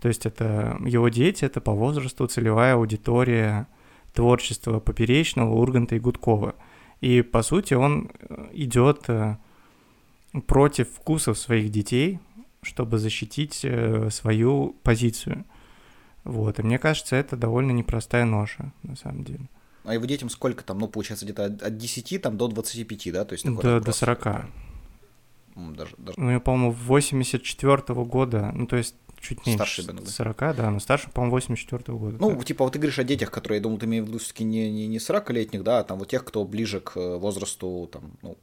То 0.00 0.08
есть 0.08 0.26
это 0.26 0.78
его 0.84 1.08
дети, 1.08 1.44
это 1.44 1.60
по 1.60 1.72
возрасту 1.72 2.26
целевая 2.26 2.74
аудитория 2.74 3.66
творчества 4.12 4.78
Поперечного, 4.78 5.54
Урганта 5.54 5.96
и 5.96 5.98
Гудкова– 5.98 6.54
и, 7.02 7.20
по 7.20 7.42
сути, 7.42 7.74
он 7.74 8.10
э, 8.20 8.48
идет 8.52 9.08
э, 9.08 9.36
против 10.46 10.88
вкусов 10.88 11.36
своих 11.36 11.70
детей, 11.70 12.20
чтобы 12.62 12.98
защитить 12.98 13.60
э, 13.64 14.08
свою 14.10 14.76
позицию. 14.82 15.44
Вот, 16.24 16.60
и 16.60 16.62
мне 16.62 16.78
кажется, 16.78 17.16
это 17.16 17.36
довольно 17.36 17.72
непростая 17.72 18.24
ноша, 18.24 18.72
на 18.84 18.96
самом 18.96 19.24
деле. 19.24 19.48
А 19.84 19.94
его 19.94 20.04
детям 20.04 20.30
сколько 20.30 20.62
там, 20.62 20.78
ну, 20.78 20.86
получается, 20.86 21.24
где-то 21.24 21.44
от 21.46 21.76
10 21.76 22.22
там, 22.22 22.36
до 22.36 22.46
25, 22.46 23.12
да? 23.12 23.24
То 23.24 23.32
есть 23.32 23.44
до, 23.44 23.80
до 23.80 23.92
40. 23.92 24.24
Даже, 25.54 25.94
даже... 25.98 26.18
Ну, 26.20 26.30
я, 26.30 26.40
по-моему, 26.40 26.72
84 26.72 27.76
-го 27.76 28.04
года, 28.06 28.52
ну, 28.54 28.66
то 28.66 28.76
есть 28.76 28.94
чуть 29.20 29.44
меньше 29.44 29.82
старше, 29.82 30.06
40, 30.06 30.56
да, 30.56 30.70
но 30.70 30.80
старше, 30.80 31.10
по-моему, 31.10 31.32
84 31.32 31.82
-го 31.82 31.98
года. 31.98 32.16
Ну, 32.20 32.30
так. 32.30 32.44
типа, 32.44 32.64
вот 32.64 32.72
ты 32.72 32.78
говоришь 32.78 32.98
о 33.00 33.04
детях, 33.04 33.30
которые, 33.32 33.58
я 33.58 33.62
думаю, 33.62 33.80
ты 33.80 33.86
имеешь 33.86 34.04
в 34.04 34.08
виду 34.08 34.18
все-таки 34.18 34.44
не, 34.44 34.70
не, 34.70 34.86
не 34.86 34.98
40-летних, 34.98 35.62
да, 35.64 35.80
а 35.80 35.84
там 35.84 35.98
вот 35.98 36.08
тех, 36.08 36.24
кто 36.24 36.44
ближе 36.44 36.80
к 36.80 36.96
э, 36.96 37.16
возрасту, 37.18 37.88
там, 37.92 38.12
ну, 38.22 38.36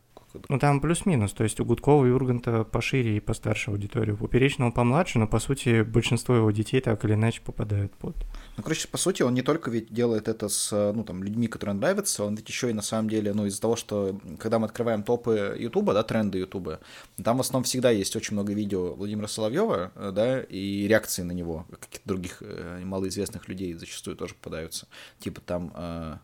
ну, 0.48 0.60
там 0.60 0.82
плюс-минус, 0.82 1.34
то 1.34 1.44
есть 1.44 1.60
у 1.60 1.66
Гудкова 1.66 2.06
и 2.06 2.10
Урганта 2.10 2.64
пошире 2.64 3.18
и 3.18 3.20
постарше 3.20 3.72
аудиторию, 3.72 4.16
у 4.16 4.18
Поперечного 4.18 4.72
помладше, 4.72 5.20
но, 5.20 5.28
по 5.28 5.40
сути, 5.40 5.82
большинство 5.82 6.36
его 6.36 6.52
детей 6.52 6.82
так 6.82 7.04
или 7.06 7.14
иначе 7.14 7.42
попадают 7.42 7.94
под. 7.96 8.16
Ну, 8.58 8.64
короче, 8.64 8.88
по 8.88 8.98
сути, 8.98 9.24
он 9.24 9.34
не 9.34 9.42
только 9.42 9.72
ведь 9.72 9.94
делает 9.94 10.28
это 10.28 10.50
с, 10.50 10.72
ну, 10.94 11.04
там, 11.04 11.24
людьми, 11.24 11.48
которые 11.48 11.76
нравятся, 11.76 12.24
он 12.26 12.36
ведь 12.36 12.48
еще 12.50 12.70
и 12.70 12.74
на 12.74 12.82
самом 12.82 13.10
деле, 13.10 13.34
ну, 13.34 13.46
из-за 13.46 13.62
того, 13.62 13.76
что, 13.76 14.20
когда 14.38 14.60
мы 14.60 14.66
открываем 14.66 15.04
топы 15.04 15.56
Ютуба, 15.58 15.94
да, 15.94 16.04
тренды 16.04 16.40
Ютуба, 16.40 16.80
там 17.24 17.38
в 17.38 17.42
основном 17.42 17.64
всегда 17.64 17.90
есть 17.90 18.16
очень 18.16 18.34
много 18.34 18.54
видео 18.54 18.94
Владимира 18.96 19.28
Соловьева, 19.28 19.92
э, 19.96 20.12
да, 20.14 20.42
и 20.42 20.88
реакции 20.88 21.24
на 21.24 21.32
него, 21.32 21.66
каких-то 21.70 22.08
других 22.08 22.42
э, 22.42 22.82
малоизвестных 22.84 23.48
людей 23.48 23.74
зачастую 23.74 24.16
тоже 24.16 24.36
попадаются. 24.36 24.88
Типа 25.20 25.42
там 25.42 25.72
э, 25.76 26.18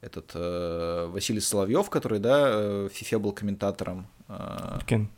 этот 0.00 0.32
э, 0.34 1.08
Василий 1.10 1.40
Соловьев, 1.40 1.90
который, 1.90 2.18
да, 2.18 2.48
э, 2.50 2.88
в 2.90 2.94
ФИФЕ 2.94 3.18
был 3.18 3.32
комментатором. 3.32 4.06
Э, 4.28 4.78
Кен. 4.86 5.10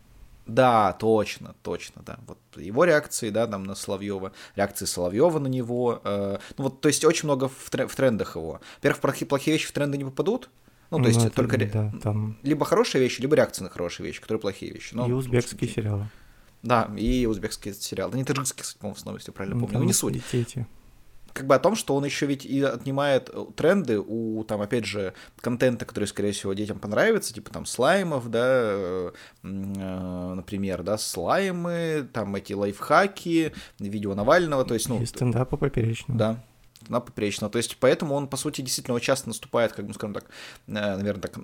Да, 0.46 0.94
точно, 0.94 1.54
точно, 1.62 2.02
да. 2.04 2.18
Вот 2.26 2.38
его 2.56 2.84
реакции, 2.84 3.30
да, 3.30 3.46
там 3.46 3.64
на 3.64 3.75
Соловьева, 3.75 4.32
реакции 4.56 4.84
Соловьева 4.84 5.38
на 5.38 5.46
него. 5.49 6.00
Э, 6.02 6.38
ну 6.56 6.64
вот, 6.64 6.80
то 6.80 6.88
есть 6.88 7.04
очень 7.04 7.26
много 7.26 7.49
в, 7.49 7.70
трен- 7.70 7.88
в 7.88 7.94
трендах 7.94 8.37
его. 8.37 8.60
Во-первых, 8.76 9.00
плохие, 9.00 9.28
плохие 9.28 9.54
вещи 9.54 9.68
в 9.68 9.72
тренды 9.72 9.99
не 9.99 10.04
попадут. 10.04 10.50
Ну, 10.90 10.96
то 10.96 11.02
ну, 11.04 11.08
есть 11.08 11.25
это, 11.25 11.37
только 11.37 11.56
да, 11.56 11.92
там... 12.02 12.37
либо 12.42 12.64
хорошие 12.64 13.00
вещи, 13.00 13.20
либо 13.20 13.37
реакции 13.37 13.62
на 13.62 13.70
хорошие 13.70 14.06
вещи, 14.06 14.20
которые 14.20 14.40
плохие 14.40 14.72
вещи. 14.72 14.92
Но, 14.92 15.06
и 15.06 15.12
узбекские 15.12 15.70
сериалы. 15.70 16.08
Да, 16.62 16.90
и 16.96 17.26
узбекские 17.26 17.75
сериалы. 17.75 18.12
Да 18.12 18.18
не 18.18 18.25
таджикские, 18.25 18.64
по-моему, 18.80 18.94
в 18.94 18.99
основном, 18.99 19.18
если 19.18 19.30
правильно 19.30 19.56
ну, 19.56 19.66
помню. 19.66 19.78
Ну, 19.78 19.84
не 19.84 19.92
суть. 19.92 20.20
Эти 20.32 20.66
как 21.32 21.46
бы 21.46 21.54
о 21.54 21.58
том, 21.58 21.76
что 21.76 21.94
он 21.94 22.04
еще 22.04 22.26
ведь 22.26 22.44
и 22.44 22.62
отнимает 22.62 23.30
э, 23.32 23.44
тренды 23.56 23.99
у, 23.99 24.44
там, 24.44 24.60
опять 24.60 24.84
же, 24.84 25.14
контента, 25.40 25.84
который, 25.84 26.04
скорее 26.04 26.32
всего, 26.32 26.52
детям 26.52 26.78
понравится, 26.78 27.32
типа 27.32 27.50
там 27.50 27.66
слаймов, 27.66 28.30
да, 28.30 28.46
э, 28.46 29.12
э, 29.42 30.34
например, 30.34 30.82
да, 30.82 30.99
слаймы, 30.99 32.08
там 32.12 32.34
эти 32.37 32.52
лайфхаки, 32.52 33.52
видео 33.78 34.14
Навального, 34.14 34.64
то 34.64 34.75
есть, 34.75 34.88
ну... 34.88 35.00
И 35.00 35.06
стендапа 35.06 35.56
поперечного. 35.56 36.18
Да, 36.18 36.44
на 36.88 37.00
поперечного. 37.00 37.52
То 37.52 37.58
есть, 37.58 37.76
поэтому 37.78 38.14
он, 38.14 38.26
по 38.26 38.37
сути, 38.37 38.62
действительно 38.62 38.99
часто 39.00 39.28
наступает, 39.28 39.72
как 39.72 39.87
бы, 39.87 39.94
скажем 39.94 40.14
так, 40.14 40.25
наверное, 40.66 41.22
так, 41.22 41.37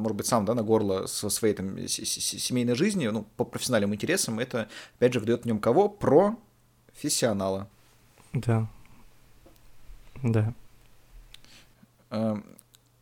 может 0.00 0.16
быть, 0.16 0.26
сам, 0.26 0.44
да, 0.44 0.54
на 0.54 0.62
горло 0.62 1.06
со 1.06 1.30
своей 1.30 1.54
там 1.54 1.78
семейной 1.86 2.74
жизни, 2.74 3.06
ну, 3.06 3.24
по 3.36 3.44
профессиональным 3.44 3.94
интересам, 3.94 4.38
это, 4.40 4.68
опять 4.96 5.14
же, 5.14 5.20
вдает 5.20 5.42
в 5.42 5.46
нем 5.46 5.60
кого? 5.60 5.88
Профессионала. 5.88 7.68
Да, 8.32 8.68
да. 10.22 10.54
Эм, 12.10 12.44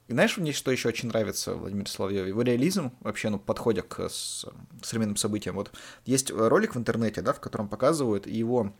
знаешь, 0.09 0.37
мне 0.37 0.53
что 0.53 0.71
еще 0.71 0.89
очень 0.89 1.09
нравится 1.09 1.55
Владимир 1.55 1.89
Соловьев? 1.89 2.27
Его 2.27 2.43
реализм 2.43 2.93
вообще, 3.01 3.29
ну, 3.29 3.39
подходя 3.39 3.83
к 3.83 4.09
современным 4.09 5.17
событиям. 5.17 5.57
Вот 5.57 5.73
есть 6.05 6.31
ролик 6.31 6.75
в 6.75 6.79
интернете, 6.79 7.23
да, 7.23 7.33
в 7.33 7.41
котором 7.41 7.69
показывают 7.69 8.27
его 8.27 8.73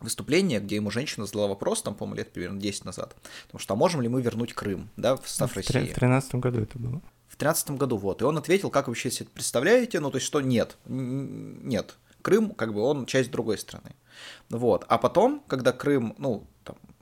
выступление, 0.00 0.60
где 0.60 0.76
ему 0.76 0.90
женщина 0.90 1.26
задала 1.26 1.48
вопрос, 1.48 1.82
там, 1.82 1.94
по-моему, 1.94 2.18
лет 2.18 2.32
примерно 2.32 2.60
10 2.60 2.84
назад, 2.84 3.16
потому 3.46 3.60
что 3.60 3.74
а 3.74 3.76
можем 3.76 4.00
ли 4.00 4.08
мы 4.08 4.22
вернуть 4.22 4.52
Крым, 4.52 4.90
да, 4.96 5.16
в 5.16 5.28
состав 5.28 5.52
в 5.52 5.56
России? 5.56 5.92
В 5.92 5.94
13 5.94 6.34
году 6.36 6.60
это 6.60 6.78
было. 6.78 7.00
В 7.28 7.36
13 7.36 7.72
году, 7.72 7.96
вот. 7.96 8.22
И 8.22 8.24
он 8.24 8.38
ответил, 8.38 8.70
как 8.70 8.86
вы 8.86 8.92
вообще 8.92 9.10
себе 9.10 9.28
представляете, 9.32 10.00
ну, 10.00 10.10
то 10.10 10.16
есть, 10.16 10.26
что 10.26 10.40
нет, 10.40 10.76
нет. 10.86 11.96
Крым, 12.22 12.50
как 12.50 12.74
бы, 12.74 12.80
он 12.80 13.06
часть 13.06 13.30
другой 13.30 13.58
страны. 13.58 13.94
Вот. 14.50 14.84
А 14.88 14.98
потом, 14.98 15.42
когда 15.46 15.72
Крым, 15.72 16.14
ну, 16.18 16.46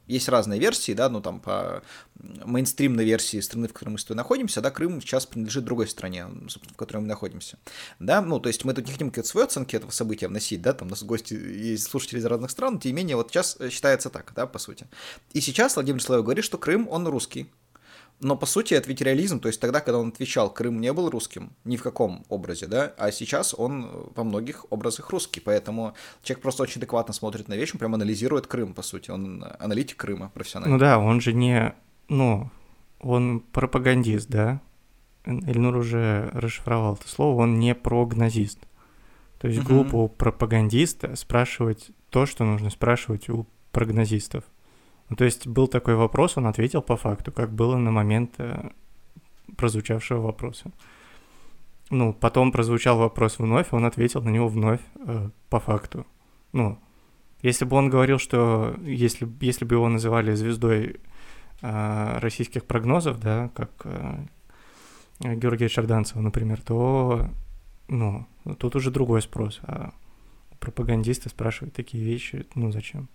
есть 0.06 0.28
разные 0.28 0.60
версии, 0.60 0.92
да, 0.92 1.08
ну 1.08 1.20
там 1.20 1.40
по 1.40 1.82
мейнстримной 2.20 3.04
версии 3.04 3.40
страны, 3.40 3.68
в 3.68 3.72
которой 3.72 3.90
мы 3.90 3.98
с 3.98 4.04
тобой 4.04 4.16
находимся, 4.16 4.60
да, 4.60 4.70
Крым 4.70 5.00
сейчас 5.00 5.26
принадлежит 5.26 5.64
другой 5.64 5.88
стране, 5.88 6.26
в 6.26 6.76
которой 6.76 6.98
мы 6.98 7.06
находимся, 7.06 7.58
да, 7.98 8.22
ну, 8.22 8.40
то 8.40 8.48
есть 8.48 8.64
мы 8.64 8.74
тут 8.74 8.86
не 8.86 8.92
хотим 8.92 9.10
какие-то 9.10 9.28
свои 9.28 9.44
оценки 9.44 9.76
этого 9.76 9.90
события 9.90 10.28
вносить, 10.28 10.62
да, 10.62 10.72
там 10.72 10.88
у 10.88 10.90
нас 10.90 11.02
гости 11.02 11.34
есть 11.34 11.84
слушатели 11.84 12.18
из 12.18 12.24
разных 12.24 12.50
стран, 12.50 12.78
тем 12.78 12.90
не 12.90 12.96
менее 12.96 13.16
вот 13.16 13.30
сейчас 13.30 13.58
считается 13.70 14.10
так, 14.10 14.32
да, 14.34 14.46
по 14.46 14.58
сути. 14.58 14.86
И 15.32 15.40
сейчас 15.40 15.76
Владимир 15.76 16.02
Славов 16.02 16.24
говорит, 16.24 16.44
что 16.44 16.58
Крым, 16.58 16.88
он 16.88 17.06
русский, 17.06 17.50
но 18.20 18.36
по 18.36 18.46
сути 18.46 18.74
это 18.74 18.88
ведь 18.88 19.00
реализм, 19.00 19.40
то 19.40 19.48
есть 19.48 19.60
тогда, 19.60 19.80
когда 19.80 19.98
он 19.98 20.08
отвечал, 20.08 20.52
Крым 20.52 20.80
не 20.80 20.92
был 20.92 21.10
русским, 21.10 21.52
ни 21.64 21.76
в 21.76 21.82
каком 21.82 22.24
образе, 22.28 22.66
да, 22.66 22.92
а 22.96 23.12
сейчас 23.12 23.54
он 23.56 24.10
во 24.14 24.24
многих 24.24 24.64
образах 24.70 25.10
русский, 25.10 25.40
поэтому 25.40 25.94
человек 26.22 26.42
просто 26.42 26.62
очень 26.62 26.78
адекватно 26.78 27.12
смотрит 27.12 27.48
на 27.48 27.54
вещь, 27.54 27.72
он 27.72 27.78
прям 27.78 27.94
анализирует 27.94 28.46
Крым, 28.46 28.74
по 28.74 28.82
сути, 28.82 29.10
он 29.10 29.44
аналитик 29.58 29.96
Крыма 29.96 30.30
профессиональный. 30.32 30.74
Ну 30.74 30.78
да, 30.78 30.98
он 30.98 31.20
же 31.20 31.32
не, 31.32 31.74
ну, 32.08 32.50
он 33.00 33.40
пропагандист, 33.40 34.28
да, 34.28 34.60
Эльнур 35.26 35.76
уже 35.76 36.30
расшифровал 36.32 36.94
это 36.94 37.08
слово, 37.08 37.42
он 37.42 37.58
не 37.58 37.74
прогнозист. 37.74 38.60
То 39.38 39.48
есть 39.48 39.62
глупо 39.62 39.96
у 39.96 40.08
пропагандиста 40.08 41.14
спрашивать 41.16 41.90
то, 42.10 42.26
что 42.26 42.44
нужно 42.44 42.70
спрашивать 42.70 43.28
у 43.28 43.46
прогнозистов. 43.72 44.44
Ну, 45.08 45.16
то 45.16 45.24
есть 45.24 45.46
был 45.46 45.68
такой 45.68 45.94
вопрос, 45.94 46.36
он 46.36 46.46
ответил 46.46 46.82
по 46.82 46.96
факту, 46.96 47.32
как 47.32 47.52
было 47.52 47.76
на 47.76 47.90
момент 47.90 48.34
э, 48.38 48.70
прозвучавшего 49.56 50.20
вопроса. 50.20 50.72
Ну, 51.90 52.12
потом 52.12 52.50
прозвучал 52.50 52.98
вопрос 52.98 53.38
вновь, 53.38 53.68
он 53.70 53.84
ответил 53.84 54.22
на 54.22 54.30
него 54.30 54.48
вновь 54.48 54.80
э, 54.96 55.30
по 55.48 55.60
факту. 55.60 56.06
Ну, 56.52 56.78
Если 57.42 57.64
бы 57.64 57.76
он 57.76 57.90
говорил, 57.90 58.18
что 58.18 58.74
если, 58.82 59.28
если 59.40 59.64
бы 59.64 59.76
его 59.76 59.88
называли 59.88 60.34
звездой 60.34 60.96
э, 61.62 62.18
российских 62.18 62.64
прогнозов, 62.64 63.20
да, 63.20 63.50
как 63.54 63.70
э, 63.84 64.24
Георгия 65.20 65.68
Шарданцева, 65.68 66.20
например, 66.20 66.60
то 66.60 67.28
ну, 67.88 68.26
тут 68.58 68.74
уже 68.74 68.90
другой 68.90 69.22
спрос. 69.22 69.60
А 69.62 69.92
пропагандисты 70.58 71.28
спрашивают 71.28 71.74
такие 71.74 72.04
вещи, 72.04 72.46
ну 72.54 72.72
зачем? 72.72 73.08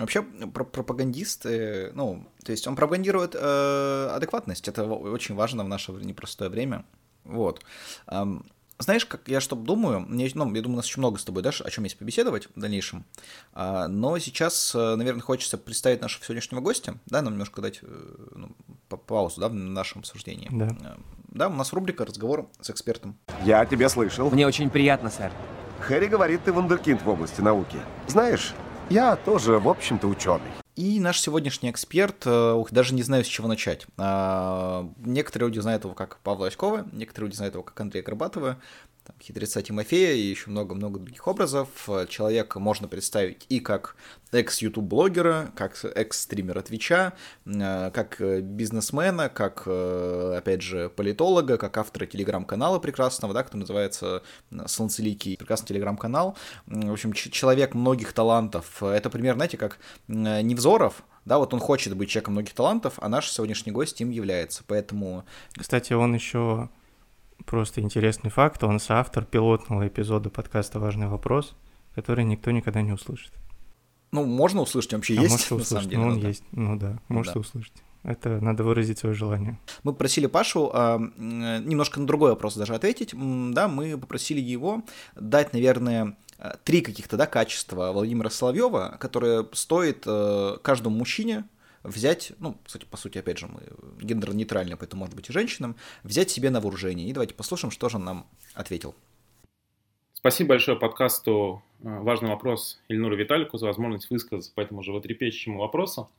Вообще, 0.00 0.22
про 0.22 0.64
пропагандисты, 0.64 1.92
ну, 1.94 2.26
то 2.44 2.52
есть 2.52 2.66
он 2.66 2.74
пропагандирует 2.74 3.34
э, 3.34 4.08
адекватность, 4.12 4.66
это 4.66 4.84
очень 4.84 5.34
важно 5.34 5.62
в 5.64 5.68
наше 5.68 5.92
непростое 5.92 6.50
время. 6.50 6.84
Вот. 7.24 7.62
Um, 8.06 8.44
знаешь, 8.80 9.04
как 9.04 9.28
я 9.28 9.40
что 9.40 9.56
думаю, 9.56 10.00
мне, 10.00 10.30
ну, 10.34 10.54
я 10.54 10.62
думаю, 10.62 10.74
у 10.74 10.76
нас 10.76 10.86
еще 10.86 11.00
много 11.00 11.18
с 11.18 11.24
тобой, 11.24 11.42
да, 11.42 11.50
о 11.50 11.70
чем 11.70 11.84
есть 11.84 11.98
побеседовать 11.98 12.48
в 12.54 12.58
дальнейшем, 12.58 13.04
а, 13.52 13.88
но 13.88 14.18
сейчас, 14.18 14.74
э, 14.74 14.94
наверное, 14.96 15.20
хочется 15.20 15.58
представить 15.58 16.00
нашего 16.00 16.24
сегодняшнего 16.24 16.60
гостя, 16.60 16.94
да, 17.06 17.20
нам 17.20 17.34
немножко 17.34 17.60
дать 17.60 17.80
э, 17.82 17.86
ну, 18.34 18.50
паузу, 18.88 19.40
да, 19.42 19.48
в 19.48 19.54
нашем 19.54 20.00
обсуждении. 20.00 20.48
Да. 20.50 20.68
Э, 20.80 20.96
да, 21.28 21.48
у 21.48 21.52
нас 21.52 21.74
рубрика 21.74 22.06
«Разговор 22.06 22.48
с 22.60 22.70
экспертом». 22.70 23.18
Я 23.44 23.66
тебя 23.66 23.90
слышал. 23.90 24.30
Мне 24.30 24.46
очень 24.46 24.70
приятно, 24.70 25.10
сэр. 25.10 25.30
Хэри 25.80 26.06
говорит, 26.06 26.44
ты 26.44 26.52
вундеркинд 26.52 27.02
в 27.02 27.08
области 27.08 27.42
науки. 27.42 27.76
Знаешь, 28.06 28.54
я 28.90 29.16
тоже, 29.16 29.58
в 29.58 29.68
общем-то, 29.68 30.06
ученый. 30.06 30.50
И 30.76 30.98
наш 30.98 31.20
сегодняшний 31.20 31.70
эксперт, 31.70 32.26
ух, 32.26 32.70
даже 32.70 32.94
не 32.94 33.02
знаю, 33.02 33.24
с 33.24 33.28
чего 33.28 33.48
начать. 33.48 33.86
А, 33.96 34.88
некоторые 35.04 35.48
люди 35.48 35.60
знают 35.60 35.84
его 35.84 35.94
как 35.94 36.18
Павла 36.18 36.48
Оськова, 36.48 36.86
некоторые 36.92 37.28
люди 37.28 37.36
знают 37.36 37.54
его 37.54 37.62
как 37.62 37.78
Андрея 37.80 38.02
Горбатова, 38.02 38.56
там, 39.10 39.20
хитреца 39.20 39.62
Тимофея 39.62 40.14
и 40.14 40.20
еще 40.20 40.50
много-много 40.50 41.00
других 41.00 41.26
образов. 41.26 41.68
Человека 42.08 42.60
можно 42.60 42.88
представить 42.88 43.46
и 43.48 43.60
как 43.60 43.96
экс-ютуб-блогера, 44.32 45.50
как 45.56 45.84
экс-стримера 45.84 46.62
Твича, 46.62 47.14
э, 47.44 47.90
как 47.92 48.20
бизнесмена, 48.20 49.28
как, 49.28 49.64
э, 49.66 50.34
опять 50.38 50.62
же, 50.62 50.88
политолога, 50.90 51.58
как 51.58 51.76
автора 51.78 52.06
телеграм-канала 52.06 52.78
прекрасного, 52.78 53.34
да, 53.34 53.42
который 53.42 53.60
называется 53.60 54.22
Солнцеликий, 54.66 55.36
прекрасный 55.36 55.68
телеграм-канал. 55.68 56.36
В 56.66 56.92
общем, 56.92 57.12
человек 57.12 57.74
многих 57.74 58.12
талантов. 58.12 58.82
Это 58.82 59.10
пример, 59.10 59.34
знаете, 59.34 59.56
как 59.56 59.78
Невзоров, 60.06 61.02
да, 61.24 61.38
вот 61.38 61.52
он 61.52 61.60
хочет 61.60 61.96
быть 61.96 62.08
человеком 62.08 62.34
многих 62.34 62.54
талантов, 62.54 62.94
а 62.98 63.08
наш 63.08 63.30
сегодняшний 63.30 63.72
гость 63.72 64.00
им 64.00 64.10
является, 64.10 64.62
поэтому... 64.66 65.24
Кстати, 65.56 65.92
он 65.92 66.14
еще 66.14 66.70
просто 67.50 67.80
интересный 67.80 68.30
факт, 68.30 68.62
он 68.62 68.78
соавтор 68.78 69.24
пилотного 69.24 69.88
эпизода 69.88 70.30
подкаста 70.30 70.78
«Важный 70.78 71.08
вопрос», 71.08 71.56
который 71.96 72.24
никто 72.24 72.52
никогда 72.52 72.80
не 72.80 72.92
услышит. 72.92 73.32
Ну, 74.12 74.24
можно 74.24 74.60
услышать, 74.60 74.92
вообще 74.92 75.18
а 75.18 75.22
есть, 75.22 75.32
можете 75.32 75.54
услышать, 75.56 75.72
на 75.72 75.80
самом 75.80 75.90
деле. 75.90 76.02
Ну, 76.02 76.08
он 76.12 76.20
да. 76.20 76.28
есть, 76.28 76.44
ну 76.52 76.78
да, 76.78 76.98
можете 77.08 77.34
да. 77.34 77.40
услышать. 77.40 77.72
Это 78.04 78.40
надо 78.40 78.62
выразить 78.62 79.00
свое 79.00 79.16
желание. 79.16 79.58
Мы 79.82 79.92
попросили 79.92 80.26
Пашу 80.26 80.70
э, 80.72 80.98
немножко 81.18 81.98
на 81.98 82.06
другой 82.06 82.30
вопрос 82.30 82.54
даже 82.54 82.72
ответить. 82.74 83.14
Да, 83.52 83.66
мы 83.66 83.98
попросили 83.98 84.40
его 84.40 84.84
дать, 85.16 85.52
наверное, 85.52 86.16
три 86.62 86.82
каких-то 86.82 87.16
да, 87.16 87.26
качества 87.26 87.90
Владимира 87.90 88.30
Соловьева, 88.30 88.96
которые 89.00 89.48
стоит 89.52 90.04
э, 90.06 90.56
каждому 90.62 90.96
мужчине 90.96 91.44
взять, 91.82 92.32
ну, 92.38 92.56
кстати, 92.64 92.84
по 92.84 92.96
сути, 92.96 93.18
опять 93.18 93.38
же, 93.38 93.46
мы 93.46 93.62
гендерно-нейтральны, 94.00 94.76
поэтому, 94.76 95.00
может 95.00 95.16
быть, 95.16 95.28
и 95.30 95.32
женщинам, 95.32 95.76
взять 96.02 96.30
себе 96.30 96.50
на 96.50 96.60
вооружение. 96.60 97.08
И 97.08 97.12
давайте 97.12 97.34
послушаем, 97.34 97.70
что 97.70 97.88
же 97.88 97.96
он 97.96 98.04
нам 98.04 98.26
ответил. 98.54 98.94
Спасибо 100.12 100.50
большое 100.50 100.78
подкасту 100.78 101.62
э, 101.82 101.84
«Важный 101.84 102.28
вопрос» 102.28 102.82
Ильнуру 102.88 103.16
Виталику 103.16 103.56
за 103.56 103.66
возможность 103.66 104.10
высказаться 104.10 104.52
по 104.54 104.60
этому 104.60 104.82
животрепещущему 104.82 105.58
вопросу. 105.58 106.10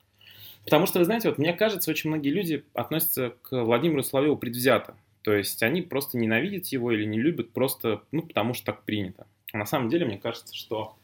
Потому 0.64 0.88
что, 0.88 1.00
вы 1.00 1.06
знаете, 1.06 1.30
вот 1.30 1.38
мне 1.38 1.54
кажется, 1.54 1.92
очень 1.92 2.10
многие 2.10 2.30
люди 2.30 2.66
относятся 2.74 3.36
к 3.44 3.64
Владимиру 3.64 4.04
Соловьеву 4.04 4.38
предвзято. 4.38 4.96
То 5.22 5.34
есть 5.34 5.62
они 5.62 5.84
просто 5.84 6.18
ненавидят 6.18 6.66
его 6.68 6.92
или 6.92 7.06
не 7.06 7.20
любят 7.20 7.52
просто, 7.52 8.02
ну, 8.12 8.24
потому 8.24 8.56
что 8.56 8.66
так 8.68 8.84
принято. 8.84 9.28
А 9.54 9.58
на 9.58 9.66
самом 9.66 9.90
деле, 9.90 10.06
мне 10.06 10.18
кажется, 10.18 10.56
что 10.56 10.96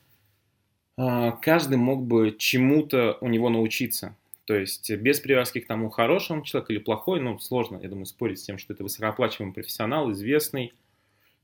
э, 0.98 1.34
каждый 1.42 1.78
мог 1.78 2.04
бы 2.04 2.36
чему-то 2.38 3.18
у 3.22 3.28
него 3.28 3.50
научиться. 3.50 4.16
То 4.48 4.56
есть 4.56 4.90
без 4.90 5.20
привязки 5.20 5.60
к 5.60 5.68
тому, 5.68 5.90
хороший 5.90 6.32
он 6.32 6.44
человек 6.44 6.70
или 6.70 6.78
плохой, 6.78 7.20
ну, 7.20 7.38
сложно, 7.38 7.80
я 7.84 7.90
думаю, 7.90 8.06
спорить 8.06 8.40
с 8.40 8.44
тем, 8.44 8.58
что 8.58 8.72
это 8.72 8.82
высокооплачиваемый 8.82 9.54
профессионал, 9.54 10.10
известный, 10.14 10.74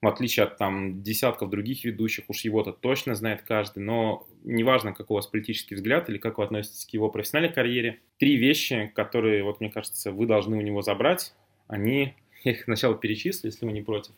в 0.02 0.08
отличие 0.08 0.46
от 0.46 0.56
там 0.58 1.04
десятков 1.04 1.50
других 1.50 1.84
ведущих, 1.84 2.24
уж 2.30 2.46
его-то 2.46 2.72
точно 2.72 3.14
знает 3.16 3.42
каждый, 3.42 3.84
но 3.84 4.26
неважно, 4.46 4.94
какой 4.94 5.16
у 5.16 5.18
вас 5.18 5.28
политический 5.28 5.76
взгляд 5.76 6.10
или 6.10 6.18
как 6.18 6.38
вы 6.38 6.46
относитесь 6.46 6.86
к 6.86 6.92
его 6.92 7.10
профессиональной 7.10 7.54
карьере, 7.54 8.00
три 8.20 8.38
вещи, 8.38 8.90
которые, 8.96 9.44
вот 9.44 9.60
мне 9.60 9.70
кажется, 9.70 10.14
вы 10.14 10.26
должны 10.26 10.56
у 10.56 10.62
него 10.62 10.82
забрать, 10.82 11.34
они, 11.68 12.16
я 12.46 12.54
их 12.54 12.64
сначала 12.64 12.96
перечислю, 12.96 13.50
если 13.50 13.66
вы 13.66 13.74
не 13.74 13.82
против, 13.82 14.14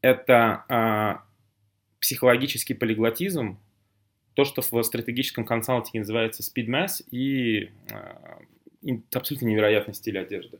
это 0.00 0.64
а, 0.68 1.22
психологический 2.00 2.74
полиглотизм, 2.74 3.60
то, 4.34 4.44
что 4.44 4.62
в 4.62 4.82
стратегическом 4.82 5.44
консалтинге 5.44 6.00
называется 6.00 6.42
speed 6.42 6.66
mass 6.66 7.04
и 7.10 7.70
э, 7.90 8.96
абсолютно 9.14 9.46
невероятный 9.46 9.94
стиль 9.94 10.18
одежды. 10.18 10.58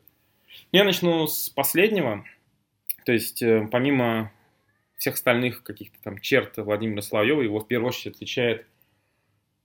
Я 0.70 0.84
начну 0.84 1.26
с 1.26 1.48
последнего. 1.48 2.24
То 3.04 3.12
есть, 3.12 3.42
э, 3.42 3.66
помимо 3.70 4.32
всех 4.96 5.14
остальных 5.14 5.62
каких-то 5.62 5.98
там 6.02 6.18
черт 6.18 6.56
Владимира 6.58 7.02
Соловьева, 7.02 7.42
его 7.42 7.60
в 7.60 7.66
первую 7.66 7.88
очередь 7.88 8.16
отличает 8.16 8.66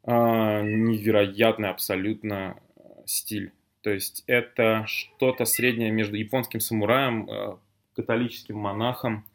э, 0.04 0.12
невероятный 0.12 1.70
абсолютно 1.70 2.58
э, 2.76 2.82
стиль. 3.06 3.52
То 3.82 3.92
есть 3.92 4.24
это 4.28 4.86
что-то 4.88 5.46
среднее 5.46 5.92
между 5.92 6.16
японским 6.16 6.60
самураем, 6.60 7.30
э, 7.30 7.58
католическим 7.94 8.58
монахом, 8.58 9.26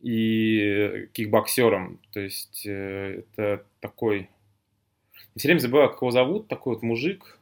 и 0.00 1.08
кикбоксером. 1.12 2.00
То 2.12 2.20
есть 2.20 2.64
э, 2.66 3.22
это 3.36 3.64
такой... 3.80 4.30
Я 5.34 5.38
все 5.38 5.48
время 5.48 5.60
забываю, 5.60 5.90
как 5.90 6.02
его 6.02 6.10
зовут, 6.10 6.48
такой 6.48 6.74
вот 6.74 6.82
мужик. 6.82 7.38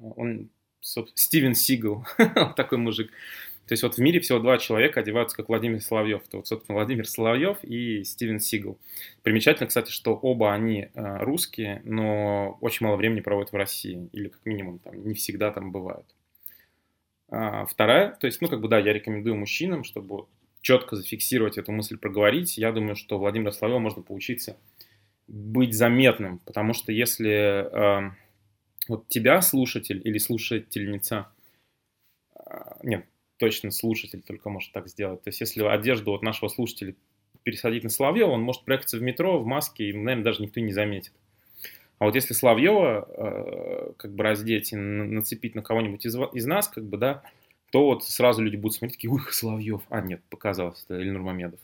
Он, 0.00 0.50
Стивен 0.80 1.54
Сигл, 1.54 2.04
такой 2.56 2.78
мужик. 2.78 3.10
То 3.66 3.72
есть 3.72 3.82
вот 3.82 3.96
в 3.96 3.98
мире 3.98 4.20
всего 4.20 4.38
два 4.38 4.58
человека 4.58 5.00
одеваются 5.00 5.36
как 5.36 5.48
Владимир 5.48 5.80
Соловьев. 5.80 6.22
Это 6.26 6.36
вот, 6.36 6.46
собственно, 6.46 6.76
Владимир 6.76 7.08
Соловьев 7.08 7.58
и 7.62 8.04
Стивен 8.04 8.38
Сигл. 8.38 8.78
Примечательно, 9.22 9.66
кстати, 9.66 9.90
что 9.90 10.14
оба 10.14 10.54
они 10.54 10.88
э, 10.94 11.16
русские, 11.24 11.82
но 11.84 12.58
очень 12.60 12.86
мало 12.86 12.96
времени 12.96 13.20
проводят 13.20 13.50
в 13.50 13.56
России. 13.56 14.08
Или 14.12 14.28
как 14.28 14.46
минимум 14.46 14.78
там 14.78 15.04
не 15.04 15.14
всегда 15.14 15.50
там 15.50 15.72
бывают. 15.72 16.06
А, 17.28 17.66
вторая, 17.66 18.12
то 18.12 18.28
есть, 18.28 18.40
ну, 18.40 18.48
как 18.48 18.60
бы, 18.60 18.68
да, 18.68 18.78
я 18.78 18.92
рекомендую 18.92 19.34
мужчинам, 19.34 19.82
чтобы 19.82 20.26
четко 20.60 20.94
зафиксировать 20.94 21.58
эту 21.58 21.72
мысль, 21.72 21.98
проговорить, 21.98 22.58
я 22.58 22.70
думаю, 22.70 22.94
что 22.94 23.18
Владимира 23.18 23.50
Соловьева 23.50 23.80
можно 23.80 24.02
поучиться 24.02 24.56
быть 25.28 25.74
заметным, 25.74 26.38
потому 26.40 26.72
что 26.72 26.92
если 26.92 28.06
э, 28.08 28.10
вот 28.88 29.08
тебя 29.08 29.40
слушатель 29.42 30.00
или 30.04 30.18
слушательница, 30.18 31.28
э, 32.34 32.40
нет, 32.82 33.06
точно 33.38 33.70
слушатель 33.70 34.22
только 34.22 34.48
может 34.50 34.72
так 34.72 34.88
сделать, 34.88 35.22
то 35.22 35.28
есть 35.28 35.40
если 35.40 35.62
одежду 35.64 36.12
вот 36.12 36.22
нашего 36.22 36.48
слушателя 36.48 36.94
пересадить 37.42 37.84
на 37.84 37.90
Соловьева, 37.90 38.30
он 38.30 38.42
может 38.42 38.64
проехаться 38.64 38.98
в 38.98 39.02
метро 39.02 39.38
в 39.38 39.46
маске, 39.46 39.88
и, 39.88 39.92
наверное, 39.92 40.24
даже 40.24 40.42
никто 40.42 40.60
не 40.60 40.72
заметит. 40.72 41.12
А 41.98 42.04
вот 42.04 42.14
если 42.14 42.34
Соловьева 42.34 43.08
э, 43.08 43.92
как 43.96 44.12
бы 44.14 44.22
раздеть 44.24 44.72
и 44.72 44.76
нацепить 44.76 45.54
на 45.54 45.62
кого-нибудь 45.62 46.04
из, 46.04 46.16
из 46.34 46.44
нас, 46.44 46.68
как 46.68 46.84
бы, 46.84 46.98
да, 46.98 47.22
то 47.70 47.86
вот 47.86 48.04
сразу 48.04 48.42
люди 48.42 48.56
будут 48.56 48.74
смотреть, 48.74 48.96
такие, 48.96 49.10
ух, 49.10 49.32
Соловьев. 49.32 49.82
А, 49.88 50.00
нет, 50.00 50.22
показалось, 50.28 50.84
это 50.84 51.00
Ильнур 51.00 51.22
Мамедов. 51.22 51.60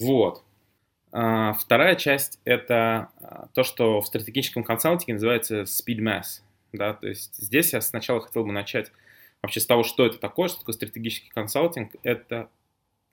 Вот. 0.00 0.42
А, 1.12 1.52
вторая 1.52 1.94
часть– 1.94 2.40
это 2.44 3.10
а, 3.20 3.48
то, 3.54 3.62
что 3.62 4.00
в 4.00 4.06
стратегическом 4.06 4.64
консалтинге 4.64 5.14
называется 5.14 5.62
speed 5.62 5.98
mass. 5.98 6.40
Да? 6.72 6.94
То 6.94 7.06
есть 7.06 7.36
здесь 7.36 7.72
я 7.72 7.80
сначала 7.80 8.20
хотел 8.20 8.44
бы 8.44 8.52
начать 8.52 8.90
вообще 9.42 9.60
с 9.60 9.66
того, 9.66 9.82
что 9.82 10.06
это 10.06 10.18
такое, 10.18 10.48
что 10.48 10.60
такое 10.60 10.74
стратегический 10.74 11.30
консалтинг. 11.30 11.92
Это 12.02 12.48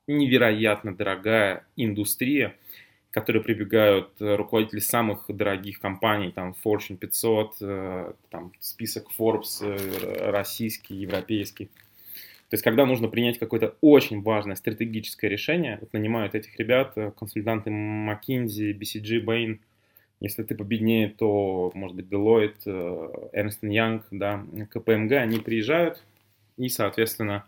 невероятно 0.08 0.96
дорогая 0.96 1.66
индустрия– 1.76 2.56
которые 3.12 3.42
прибегают 3.42 4.10
э, 4.20 4.36
руководители 4.36 4.80
самых 4.80 5.26
дорогих 5.30 5.80
компаний, 5.80 6.32
там 6.32 6.56
Fortune 6.64 6.98
500, 6.98 7.56
э, 7.62 8.14
там 8.30 8.52
список 8.60 9.08
Forbes 9.18 9.62
э, 9.62 10.30
российский, 10.30 10.96
европейский. 10.96 11.70
То 12.50 12.56
есть, 12.56 12.64
когда 12.64 12.86
нужно 12.86 13.08
принять 13.08 13.38
какое-то 13.38 13.76
очень 13.82 14.22
важное 14.24 14.56
стратегическое 14.56 15.30
решение, 15.30 15.78
вот 15.82 15.94
нанимают 15.94 16.34
этих 16.34 16.58
ребят, 16.58 16.96
консультанты 17.18 17.70
McKinsey, 17.70 18.74
BCG, 18.74 19.24
Bain, 19.24 19.60
если 20.20 20.44
ты 20.44 20.56
победнее, 20.56 21.10
то, 21.10 21.72
может 21.76 21.96
быть, 21.96 22.08
Deloitte, 22.08 23.32
Ernst 23.34 23.62
Young, 23.62 24.04
да, 24.12 24.46
КПМГ, 24.72 25.14
они 25.14 25.40
приезжают 25.40 26.04
и, 26.58 26.70
соответственно, 26.70 27.46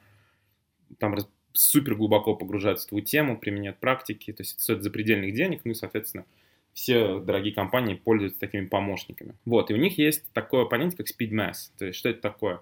там 0.99 1.17
супер 1.53 1.95
глубоко 1.95 2.35
погружаются 2.35 2.85
в 2.85 2.89
твою 2.89 3.03
тему, 3.03 3.37
применяют 3.37 3.79
практики, 3.79 4.31
то 4.31 4.41
есть 4.41 4.53
это 4.53 4.63
стоит 4.63 4.83
запредельных 4.83 5.33
денег, 5.33 5.61
ну 5.65 5.71
и, 5.71 5.75
соответственно, 5.75 6.25
все 6.73 7.19
дорогие 7.19 7.53
компании 7.53 7.95
пользуются 7.95 8.39
такими 8.39 8.67
помощниками. 8.67 9.35
Вот, 9.45 9.69
и 9.71 9.73
у 9.73 9.77
них 9.77 9.97
есть 9.97 10.31
такое 10.31 10.65
понятие, 10.65 10.97
как 10.97 11.07
speed 11.07 11.31
mass. 11.31 11.71
То 11.77 11.85
есть, 11.85 11.99
что 11.99 12.07
это 12.07 12.21
такое? 12.21 12.61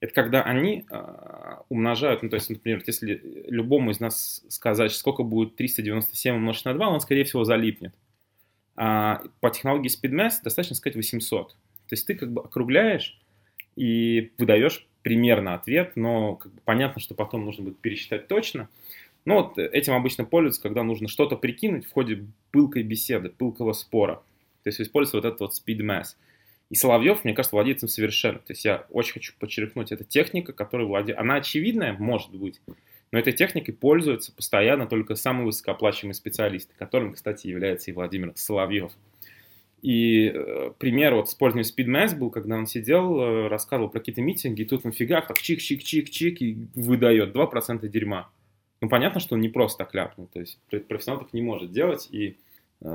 Это 0.00 0.14
когда 0.14 0.42
они 0.42 0.86
э, 0.90 1.56
умножают, 1.68 2.22
ну, 2.22 2.30
то 2.30 2.36
есть, 2.36 2.48
например, 2.48 2.82
если 2.86 3.20
любому 3.46 3.90
из 3.90 4.00
нас 4.00 4.42
сказать, 4.48 4.92
сколько 4.92 5.22
будет 5.22 5.56
397 5.56 6.36
умножить 6.36 6.64
на 6.64 6.72
2, 6.72 6.88
он, 6.88 7.00
скорее 7.00 7.24
всего, 7.24 7.44
залипнет. 7.44 7.94
А 8.76 9.22
по 9.40 9.50
технологии 9.50 9.90
SpeedMass 9.90 10.42
достаточно 10.42 10.74
сказать 10.74 10.96
800. 10.96 11.50
То 11.50 11.56
есть 11.90 12.06
ты 12.06 12.14
как 12.14 12.32
бы 12.32 12.40
округляешь 12.42 13.20
и 13.76 14.32
выдаешь 14.38 14.86
примерно 15.02 15.54
ответ, 15.54 15.96
но 15.96 16.36
как 16.36 16.52
бы 16.52 16.60
понятно, 16.64 17.00
что 17.00 17.14
потом 17.14 17.44
нужно 17.44 17.64
будет 17.64 17.78
пересчитать 17.78 18.26
точно. 18.26 18.70
Но 19.26 19.42
вот 19.42 19.58
этим 19.58 19.92
обычно 19.92 20.24
пользуются, 20.24 20.62
когда 20.62 20.82
нужно 20.82 21.08
что-то 21.08 21.36
прикинуть 21.36 21.84
в 21.84 21.92
ходе 21.92 22.24
пылкой 22.52 22.84
беседы, 22.84 23.28
пылкого 23.28 23.74
спора. 23.74 24.22
То 24.62 24.68
есть 24.68 24.80
используется 24.80 25.18
вот 25.18 25.24
этот 25.26 25.40
вот 25.40 25.52
speed 25.52 25.80
mass. 25.80 26.16
И 26.70 26.76
Соловьев, 26.76 27.24
мне 27.24 27.34
кажется, 27.34 27.56
владеет 27.56 27.82
им 27.82 27.88
совершенно. 27.88 28.38
То 28.38 28.52
есть 28.52 28.64
я 28.64 28.86
очень 28.90 29.14
хочу 29.14 29.32
подчеркнуть, 29.38 29.92
это 29.92 30.04
техника, 30.04 30.52
которая 30.52 30.86
владеет... 30.86 31.18
Она 31.18 31.34
очевидная, 31.34 31.94
может 31.94 32.32
быть, 32.32 32.60
но 33.12 33.18
этой 33.18 33.32
техникой 33.32 33.74
пользуются 33.74 34.32
постоянно 34.32 34.86
только 34.86 35.16
самые 35.16 35.46
высокооплачиваемые 35.46 36.14
специалисты, 36.14 36.72
которым, 36.78 37.12
кстати, 37.12 37.48
является 37.48 37.90
и 37.90 37.94
Владимир 37.94 38.32
Соловьев. 38.36 38.92
И 39.82 40.30
э, 40.32 40.72
пример 40.78 41.14
вот 41.14 41.28
использования 41.28 41.68
SpeedMass 41.68 42.16
был, 42.16 42.30
когда 42.30 42.56
он 42.56 42.66
сидел, 42.66 43.18
э, 43.18 43.48
рассказывал 43.48 43.88
про 43.88 43.98
какие-то 43.98 44.20
митинги, 44.20 44.62
и 44.62 44.64
тут 44.64 44.84
на 44.84 44.92
фигах 44.92 45.26
так 45.26 45.38
чик-чик-чик-чик 45.38 46.36
и 46.38 46.68
выдает 46.74 47.34
2% 47.34 47.88
дерьма. 47.88 48.30
Ну, 48.82 48.88
понятно, 48.88 49.20
что 49.20 49.34
он 49.34 49.40
не 49.40 49.48
просто 49.48 49.84
так 49.84 49.94
ляпнул, 49.94 50.28
то 50.32 50.40
есть 50.40 50.58
профессионал 50.86 51.22
так 51.22 51.32
не 51.32 51.42
может 51.42 51.72
делать, 51.72 52.08
и 52.10 52.36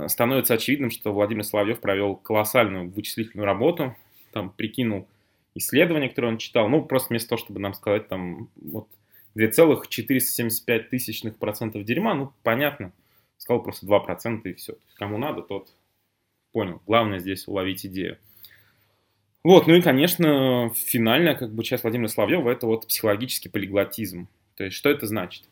становится 0.08 0.56
очевидным, 0.56 0.91
что 0.91 1.13
Владимир 1.13 1.43
Соловьев 1.43 1.80
провел 1.80 2.15
колоссальную 2.15 2.89
вычислительную 2.89 3.45
работу, 3.45 3.95
там 4.32 4.50
прикинул 4.50 5.08
исследования, 5.54 6.10
которые 6.10 6.34
он 6.34 6.38
читал, 6.38 6.67
ну, 6.67 6.84
просто 6.84 7.10
вместо 7.10 7.30
того, 7.30 7.39
чтобы 7.39 7.60
нам 7.60 7.74
сказать, 7.74 8.08
там, 8.08 8.50
вот, 8.56 8.88
2,475 9.36 10.89
тысячных 10.89 11.38
процентов 11.38 11.84
дерьма, 11.84 12.13
ну, 12.13 12.34
понятно, 12.43 12.91
сказал 13.38 13.62
просто 13.62 13.86
2% 13.86 14.41
и 14.43 14.54
все. 14.54 14.76
Кому 14.95 15.17
надо, 15.17 15.41
тот 15.41 15.69
понял. 16.52 16.82
Главное 16.88 17.19
здесь 17.19 17.48
уловить 17.48 17.86
идею. 17.86 18.17
Вот, 19.43 19.67
ну 19.67 19.76
и, 19.76 19.82
конечно, 19.82 20.71
финальная 20.74 21.36
как 21.36 21.54
бы 21.54 21.63
часть 21.63 21.84
Владимира 21.84 22.08
Соловьева– 22.08 22.50
это 22.52 22.65
вот 22.65 22.88
психологический 22.88 23.50
полиглотизм. 23.50 24.28
То 24.56 24.63
есть, 24.63 24.76
что 24.76 24.89
это 24.89 25.06
значит? 25.06 25.43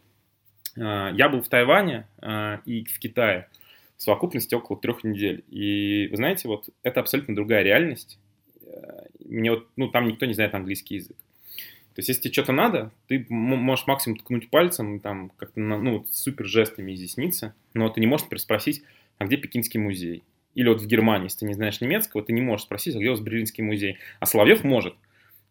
А, 0.79 1.11
я 1.11 1.29
был 1.29 1.41
в 1.41 1.47
Тайване 1.47 2.07
а, 2.19 2.61
и 2.65 2.85
в 2.85 2.97
Китае 2.99 3.49
в 4.03 4.05
совокупности 4.05 4.53
около 4.53 4.77
трех 4.77 5.05
недель. 5.05 5.45
И, 5.49 6.07
вы 6.11 6.17
знаете, 6.17 6.49
вот 6.49 6.69
это 6.83 6.99
абсолютно 6.99 7.35
другая 7.35 7.63
реальность. 7.63 8.19
Э, 8.65 9.05
мне 9.23 9.51
вот, 9.51 9.67
ну, 9.77 9.87
там 9.87 10.07
никто 10.07 10.25
не 10.25 10.33
знает 10.33 10.53
английский 10.53 10.95
язык. 10.95 11.15
То 11.95 11.99
есть, 11.99 12.09
если 12.09 12.23
тебе 12.23 12.33
что-то 12.33 12.51
надо, 12.51 12.91
ты 13.07 13.25
можешь 13.29 13.87
максимум 13.87 14.17
ткнуть 14.17 14.49
пальцем, 14.49 14.99
там, 14.99 15.31
как-то, 15.37 15.59
ну, 15.59 16.05
супер 16.11 16.45
жестами 16.45 16.93
изъясниться, 16.93 17.55
но 17.73 17.87
ты 17.89 18.01
не 18.01 18.07
можешь, 18.07 18.25
например, 18.25 18.41
спросить, 18.41 18.83
а 19.19 19.25
где 19.25 19.37
Пекинский 19.37 19.79
музей? 19.79 20.23
Или 20.53 20.67
вот 20.67 20.81
в 20.81 20.87
Германии, 20.87 21.27
если 21.27 21.39
ты 21.39 21.45
не 21.45 21.53
знаешь 21.53 21.79
немецкого, 21.79 22.23
ты 22.23 22.33
не 22.33 22.41
можешь 22.41 22.65
спросить, 22.65 22.95
а 22.95 22.99
где 22.99 23.07
у 23.07 23.11
вас 23.11 23.21
Берлинский 23.21 23.63
музей? 23.63 23.99
А 24.19 24.25
Соловьев 24.25 24.65
может. 24.65 24.95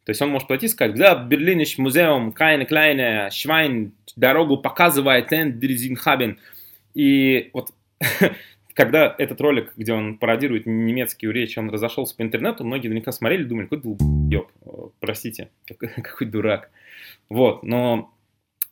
То 0.05 0.11
есть 0.11 0.21
он 0.21 0.31
может 0.31 0.49
подойти 0.49 0.67
и 0.67 0.69
сказать, 0.69 0.97
да, 0.97 1.15
Берлиниш 1.15 1.79
музеум, 1.79 2.35
keine 2.39 2.69
kleine 2.69 3.29
Schwein, 3.29 3.93
дорогу 4.17 4.59
показывает, 4.59 5.33
Эндризинхабен. 5.33 6.39
И 6.95 7.51
вот 7.53 7.71
когда 8.75 9.15
этот 9.19 9.41
ролик, 9.41 9.73
где 9.77 9.93
он 9.93 10.19
пародирует 10.19 10.67
немецкие 10.67 11.33
речи, 11.33 11.59
он 11.59 11.71
разошелся 11.71 12.17
по 12.17 12.23
интернету, 12.23 12.65
многие 12.65 12.89
наверняка 12.89 13.13
смотрели 13.13 13.43
и 13.43 13.47
думали, 13.47 13.67
какой 13.67 13.83
долбоеб, 13.83 14.49
простите, 15.01 15.51
какой, 15.67 15.89
какой 15.89 16.27
дурак. 16.27 16.71
Вот, 17.29 17.63
но 17.63 18.15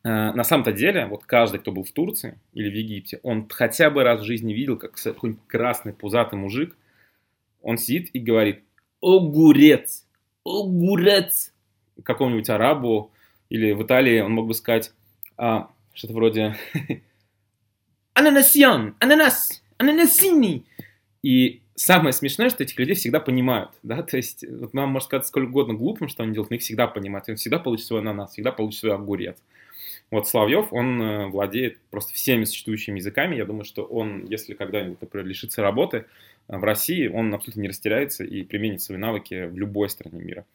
э, 0.04 0.08
на 0.08 0.44
самом-то 0.44 0.72
деле, 0.72 1.06
вот 1.06 1.24
каждый, 1.24 1.60
кто 1.60 1.72
был 1.72 1.84
в 1.84 1.92
Турции 1.92 2.38
или 2.52 2.70
в 2.70 2.74
Египте, 2.74 3.20
он 3.22 3.48
хотя 3.48 3.90
бы 3.90 4.02
раз 4.02 4.20
в 4.20 4.24
жизни 4.24 4.52
видел, 4.52 4.76
как 4.76 4.96
какой-нибудь 4.96 5.46
красный 5.46 5.92
пузатый 5.92 6.38
мужик, 6.38 6.76
он 7.62 7.76
сидит 7.76 8.10
и 8.14 8.18
говорит 8.18 8.62
«Огурец! 9.02 10.06
Огурец!» 10.44 11.52
какому-нибудь 12.02 12.48
арабу, 12.48 13.12
или 13.50 13.72
в 13.72 13.82
Италии 13.82 14.20
он 14.20 14.32
мог 14.32 14.46
бы 14.46 14.54
сказать 14.54 14.92
а, 15.36 15.70
что-то 15.92 16.14
вроде 16.14 16.56
«Ананасьон! 18.14 18.94
Ананас!» 18.99 19.62
ананасини. 19.81 20.64
И 21.23 21.62
самое 21.75 22.12
смешное, 22.12 22.51
что 22.51 22.62
этих 22.62 22.79
людей 22.79 22.94
всегда 22.94 23.20
понимают, 23.20 23.70
да, 23.83 24.03
то 24.03 24.16
есть 24.16 24.44
вот 24.49 24.75
нам 24.75 24.90
может 24.90 25.07
сказать 25.07 25.27
сколько 25.27 25.49
угодно 25.49 25.75
глупым, 25.75 26.09
что 26.09 26.23
они 26.23 26.33
делают, 26.33 26.51
но 26.51 26.57
их 26.57 26.62
всегда 26.62 26.87
понимают, 26.87 27.29
он 27.29 27.37
всегда 27.37 27.59
получит 27.59 27.87
свой 27.87 28.01
ананас, 28.01 28.33
всегда 28.33 28.53
получит 28.53 28.81
свой 28.81 28.94
огурец. 28.94 29.37
Вот 30.11 30.29
Славьев, 30.29 30.73
он 30.73 31.01
э, 31.01 31.27
владеет 31.29 31.79
просто 31.90 32.12
всеми 32.14 32.44
существующими 32.44 32.99
языками. 32.99 33.37
Я 33.37 33.44
думаю, 33.44 33.64
что 33.64 33.85
он, 33.85 34.27
если 34.27 34.55
когда-нибудь, 34.55 35.01
например, 35.01 35.25
лишится 35.25 35.62
работы 35.62 36.07
э, 36.49 36.57
в 36.59 36.64
России, 36.64 37.07
он 37.07 37.33
абсолютно 37.33 37.61
не 37.61 37.68
растеряется 37.68 38.25
и 38.25 38.42
применит 38.42 38.83
свои 38.83 38.99
навыки 38.99 39.46
в 39.46 39.57
любой 39.57 39.88
стране 39.88 40.20
мира. 40.20 40.46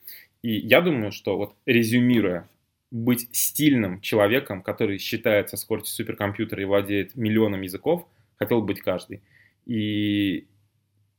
И 0.42 0.52
я 0.52 0.82
думаю, 0.82 1.14
что 1.14 1.38
вот 1.38 1.56
резюмируя, 1.66 2.50
быть 2.92 3.28
стильным 3.32 4.02
человеком, 4.02 4.62
который 4.62 4.98
считается 4.98 5.58
со 5.58 5.64
скоростью 5.64 5.96
суперкомпьютера 5.96 6.62
и 6.62 6.66
владеет 6.66 7.16
миллионом 7.16 7.62
языков, 7.62 8.08
хотел 8.38 8.62
быть 8.62 8.82
каждый. 8.82 9.22
И 9.66 10.48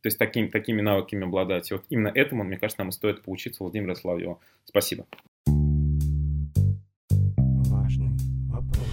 то 0.07 0.09
есть 0.09 0.19
таким, 0.19 0.51
такими 0.51 0.81
навыками 0.83 1.25
обладать. 1.25 1.71
И 1.71 1.75
вот 1.75 1.85
именно 1.89 2.09
этому, 2.09 2.45
мне 2.45 2.57
кажется, 2.57 2.81
нам 2.81 2.91
и 2.91 2.93
стоит 2.93 3.23
поучиться 3.23 3.65
Владимира 3.65 3.97
Славьева. 3.97 4.39
Спасибо. 4.65 5.07
Важный 7.69 8.17
вопрос. 8.49 8.87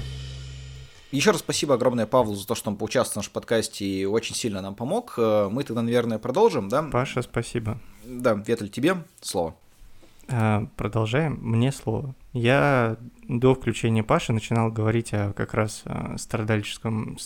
Еще 1.11 1.29
раз 1.29 1.41
спасибо 1.41 1.75
огромное 1.75 2.07
Павлу 2.07 2.33
за 2.33 2.47
то, 2.47 2.55
что 2.55 2.71
он 2.71 2.77
поучаствовал 2.77 3.13
в 3.13 3.17
нашем 3.17 3.33
подкасте 3.33 3.85
и 3.85 4.05
очень 4.05 4.33
сильно 4.33 4.61
нам 4.61 4.73
помог. 4.73 5.13
Э, 5.19 5.49
мы 5.51 5.63
тогда, 5.63 5.83
наверное, 5.83 6.17
продолжим, 6.17 6.69
да? 6.69 6.81
Паша, 6.81 7.21
спасибо. 7.21 7.79
Да, 8.03 8.33
Ветель, 8.33 8.69
тебе 8.69 8.95
слово. 9.21 9.55
А, 10.29 10.67
продолжаем. 10.77 11.39
Мне 11.41 11.71
слово. 11.71 12.15
Я 12.31 12.97
до 13.27 13.53
включения 13.53 14.03
Паши 14.03 14.33
начинал 14.33 14.71
говорить 14.71 15.13
о 15.13 15.33
как 15.33 15.53
раз 15.53 15.83
о 15.85 16.17
страдальческом 16.17 17.17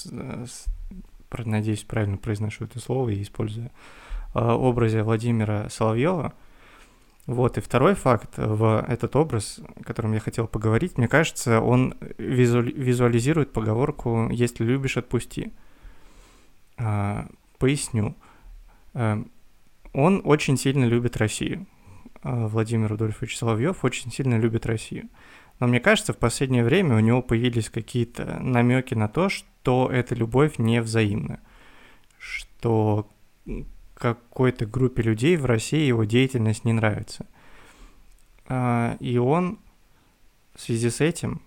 надеюсь, 1.45 1.83
правильно 1.83 2.17
произношу 2.17 2.65
это 2.65 2.79
слово 2.79 3.09
и 3.09 3.21
использую, 3.21 3.69
а, 4.33 4.55
образе 4.55 5.03
Владимира 5.03 5.69
Соловьева. 5.69 6.33
Вот, 7.25 7.57
и 7.57 7.61
второй 7.61 7.93
факт 7.93 8.37
в 8.37 8.85
этот 8.87 9.15
образ, 9.17 9.59
о 9.75 9.83
котором 9.83 10.13
я 10.13 10.21
хотел 10.21 10.47
поговорить, 10.47 10.97
мне 10.97 11.09
кажется, 11.09 11.59
он 11.59 11.93
визуализирует 12.17 13.51
поговорку 13.51 14.29
«если 14.31 14.63
любишь, 14.63 14.95
отпусти». 14.95 15.51
А, 16.77 17.27
поясню. 17.57 18.15
А, 18.93 19.21
он 19.93 20.21
очень 20.23 20.57
сильно 20.57 20.85
любит 20.85 21.17
Россию. 21.17 21.65
Владимир 22.47 22.89
Рудольфович 22.89 23.37
Соловьев 23.37 23.83
очень 23.83 24.11
сильно 24.11 24.37
любит 24.37 24.65
Россию. 24.65 25.09
Но 25.59 25.67
мне 25.67 25.79
кажется, 25.79 26.13
в 26.13 26.17
последнее 26.17 26.63
время 26.63 26.95
у 26.95 26.99
него 26.99 27.21
появились 27.21 27.69
какие-то 27.69 28.39
намеки 28.39 28.93
на 28.93 29.07
то, 29.07 29.29
что 29.29 29.89
эта 29.91 30.13
любовь 30.13 30.59
не 30.59 30.81
взаимна. 30.81 31.39
Что 32.19 33.09
какой-то 33.95 34.65
группе 34.65 35.01
людей 35.01 35.37
в 35.37 35.45
России 35.45 35.87
его 35.87 36.03
деятельность 36.03 36.65
не 36.65 36.73
нравится. 36.73 37.25
А, 38.47 38.95
и 38.99 39.17
он 39.17 39.59
в 40.53 40.61
связи 40.61 40.89
с 40.89 41.01
этим, 41.01 41.41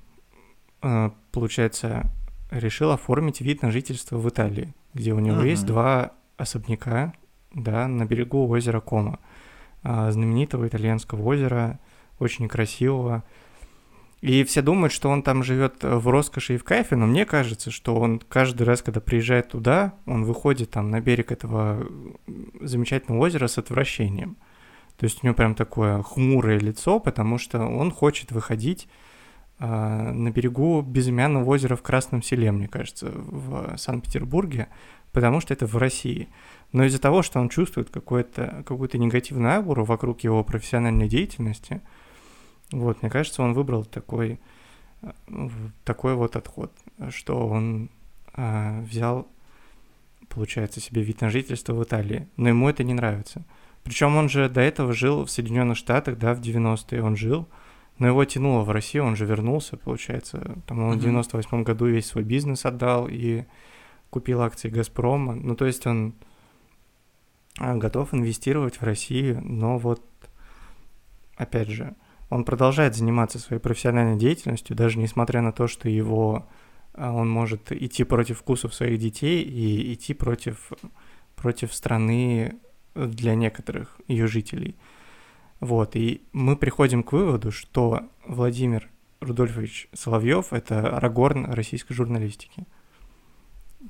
а, 0.83 1.15
получается, 1.31 2.11
решил 2.51 2.91
оформить 2.91 3.41
вид 3.41 3.63
на 3.63 3.71
жительство 3.71 4.19
в 4.19 4.29
Италии, 4.29 4.75
где 4.95 5.13
у 5.13 5.21
него 5.21 5.43
uh-huh. 5.43 5.49
есть 5.49 5.67
два 5.67 6.13
особняка, 6.37 7.15
да, 7.55 7.87
на 7.87 8.05
берегу 8.05 8.49
озера 8.49 8.81
Кома, 8.81 9.21
знаменитого 9.83 10.69
итальянского 10.69 11.23
озера, 11.23 11.79
очень 12.19 12.49
красивого, 12.49 13.25
и 14.21 14.45
все 14.45 14.61
думают, 14.61 14.93
что 14.93 15.09
он 15.09 15.23
там 15.23 15.43
живет 15.43 15.77
в 15.83 16.09
роскоши 16.09 16.55
и 16.55 16.59
в 16.59 16.65
кайфе, 16.65 16.95
но 16.95 17.07
мне 17.07 17.25
кажется, 17.25 17.71
что 17.71 17.97
он 17.97 18.21
каждый 18.29 18.65
раз, 18.65 18.83
когда 18.83 19.01
приезжает 19.01 19.49
туда, 19.49 19.95
он 20.05 20.25
выходит 20.25 20.71
там 20.71 20.91
на 20.91 21.01
берег 21.01 21.33
этого 21.33 21.87
замечательного 22.61 23.23
озера 23.23 23.47
с 23.47 23.57
отвращением. 23.57 24.37
То 24.99 25.05
есть 25.05 25.23
у 25.23 25.27
него 25.27 25.35
прям 25.35 25.55
такое 25.55 26.03
хмурое 26.03 26.59
лицо, 26.59 27.01
потому 27.01 27.39
что 27.39 27.61
он 27.61 27.91
хочет 27.91 28.31
выходить 28.31 28.89
э, 29.59 29.67
на 29.67 30.31
берегу 30.31 30.83
безымянного 30.83 31.49
озера 31.49 31.75
в 31.75 31.83
Красном 31.83 32.23
селе, 32.23 32.53
мне 32.53 32.69
кажется, 32.69 33.11
в 33.11 33.79
Санкт-Петербурге, 33.79 34.69
потому 35.13 35.41
что 35.41 35.55
это 35.55 35.67
в 35.67 35.79
России. 35.79 36.29
Но 36.73 36.85
из-за 36.85 37.01
того, 37.01 37.23
что 37.23 37.41
он 37.41 37.49
чувствует 37.49 37.91
какую-то 37.91 38.99
негативную 38.99 39.55
ауру 39.55 39.85
вокруг 39.85 40.21
его 40.21 40.45
профессиональной 40.45 41.09
деятельности– 41.09 41.81
вот, 42.73 43.03
мне 43.03 43.11
кажется, 43.11 43.43
он 43.43 43.53
выбрал 43.53 43.85
такой, 43.85 44.39
такой 45.85 46.15
вот 46.15 46.37
отход, 46.37 46.73
что 47.11 47.49
он 47.49 47.91
а, 48.35 48.81
взял 48.83 49.29
получается, 50.29 50.81
себе 50.81 51.03
вид 51.03 51.21
на 51.23 51.31
жительство 51.31 51.75
в 51.75 51.83
Италии, 51.83 52.29
но 52.37 52.49
ему 52.49 52.69
это 52.69 52.85
не 52.85 52.95
нравится. 52.95 53.43
Причем 53.83 54.15
он 54.15 54.29
же 54.29 54.49
до 54.49 54.61
этого 54.61 54.93
жил 54.93 55.25
в 55.25 55.31
Соединенных 55.31 55.77
Штатах, 55.77 56.19
да, 56.19 56.35
в 56.35 56.41
90-е 56.41 57.03
он 57.03 57.17
жил, 57.17 57.49
но 57.99 58.07
его 58.07 58.25
тянуло 58.25 58.63
в 58.63 58.71
Россию, 58.71 59.07
он 59.07 59.17
же 59.17 59.27
вернулся, 59.27 59.77
получается. 59.77 60.57
Там 60.69 60.85
он 60.85 60.95
mm-hmm. 60.95 60.99
в 60.99 61.03
98 61.03 61.63
году 61.65 61.87
весь 61.87 62.07
свой 62.07 62.23
бизнес 62.23 62.65
отдал 62.65 63.09
и 63.11 63.43
купил 64.11 64.41
акции 64.41 64.69
Газпрома. 64.69 65.35
Ну, 65.35 65.57
то 65.57 65.67
есть 65.67 65.85
он 65.85 66.15
готов 67.59 68.15
инвестировать 68.15 68.77
в 68.77 68.83
Россию, 68.83 69.41
но 69.43 69.79
вот, 69.79 70.03
опять 71.37 71.69
же, 71.69 71.95
он 72.29 72.45
продолжает 72.45 72.95
заниматься 72.95 73.39
своей 73.39 73.61
профессиональной 73.61 74.19
деятельностью, 74.19 74.77
даже 74.77 74.99
несмотря 74.99 75.41
на 75.43 75.53
то, 75.53 75.67
что 75.67 75.89
его 75.89 76.47
а, 76.95 77.13
он 77.13 77.29
может 77.29 77.73
идти 77.73 78.05
против 78.05 78.39
вкусов 78.39 78.75
своих 78.75 78.99
детей 78.99 79.43
и 79.43 79.95
идти 79.95 80.15
против, 80.15 80.73
против 81.35 81.75
страны 81.75 82.57
для 82.95 83.35
некоторых 83.35 84.01
ее 84.07 84.27
жителей. 84.27 84.77
Вот, 85.59 85.97
и 85.97 86.23
мы 86.33 86.57
приходим 86.57 87.03
к 87.03 87.13
выводу, 87.13 87.53
что 87.53 88.09
Владимир 88.27 88.89
Рудольфович 89.21 89.89
Соловьев 89.93 90.53
это 90.53 90.97
Арагорн 90.97 91.47
российской 91.53 91.95
журналистики. 91.95 92.67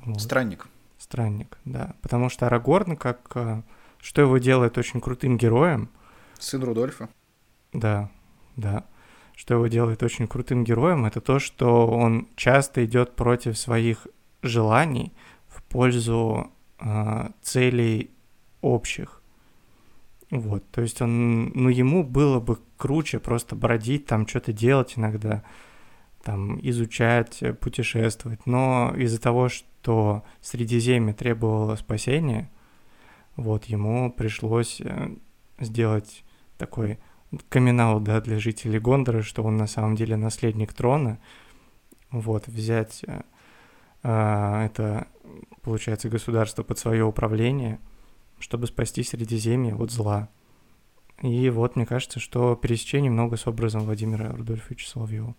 Вот. 0.05 0.21
Странник. 0.21 0.69
Странник, 1.11 1.59
да. 1.65 1.97
Потому 2.03 2.29
что 2.29 2.47
Арагорн, 2.47 2.97
как 2.97 3.33
а, 3.35 3.65
что 3.99 4.23
его 4.23 4.39
делает 4.39 4.79
очень 4.79 5.01
крутым 5.01 5.39
героем. 5.39 5.91
Сын 6.39 6.63
Рудольфа. 6.63 7.09
Да, 7.73 8.13
да. 8.55 8.85
Что 9.35 9.55
его 9.55 9.67
делает 9.67 10.05
очень 10.05 10.29
крутым 10.29 10.63
героем, 10.63 11.05
это 11.07 11.21
то, 11.21 11.41
что 11.41 11.89
он 11.89 12.29
часто 12.37 12.85
идет 12.85 13.17
против 13.17 13.59
своих 13.59 14.07
желаний 14.43 15.13
в 15.49 15.65
пользу 15.65 16.53
э, 16.79 17.31
целей 17.43 18.13
общих. 18.61 19.21
Вот, 20.31 20.63
то 20.71 20.81
есть 20.81 21.03
он, 21.03 21.47
ну, 21.49 21.71
ему 21.71 22.05
было 22.05 22.39
бы 22.39 22.61
круче 22.77 23.19
просто 23.19 23.57
бродить, 23.57 24.07
там 24.07 24.29
что-то 24.29 24.53
делать 24.53 24.93
иногда, 24.97 25.43
там, 26.23 26.61
изучать, 26.63 27.43
путешествовать, 27.59 28.47
но 28.47 28.95
из-за 28.97 29.21
того, 29.21 29.49
что 29.49 29.67
Средиземье 30.41 31.15
требовало 31.15 31.77
спасения, 31.77 32.51
вот, 33.37 33.65
ему 33.67 34.13
пришлось 34.13 34.81
э, 34.81 35.17
сделать 35.59 36.25
такой 36.59 36.99
камин 37.49 38.05
да, 38.05 38.21
для 38.21 38.39
жителей 38.39 38.79
Гондора, 38.79 39.23
что 39.23 39.43
он 39.43 39.57
на 39.57 39.67
самом 39.67 39.97
деле 39.97 40.17
наследник 40.17 40.73
трона, 40.75 41.19
вот, 42.11 42.49
взять 42.49 43.03
э, 43.07 43.23
э, 44.03 44.67
это, 44.67 45.07
получается, 45.63 46.09
государство 46.09 46.63
под 46.63 46.79
свое 46.79 47.05
управление– 47.05 47.79
чтобы 48.41 48.67
спасти 48.67 49.05
Средиземье 49.05 49.77
от 49.77 49.93
зла. 49.93 50.29
И 51.23 51.51
вот 51.51 51.77
мне 51.77 51.87
кажется, 51.87 52.19
что 52.19 52.57
пересечение 52.57 53.11
много 53.11 53.37
с 53.37 53.47
образом 53.47 53.83
Владимира 53.83 54.33
Рудольфовича 54.33 54.89
Соловьева. 54.89 55.37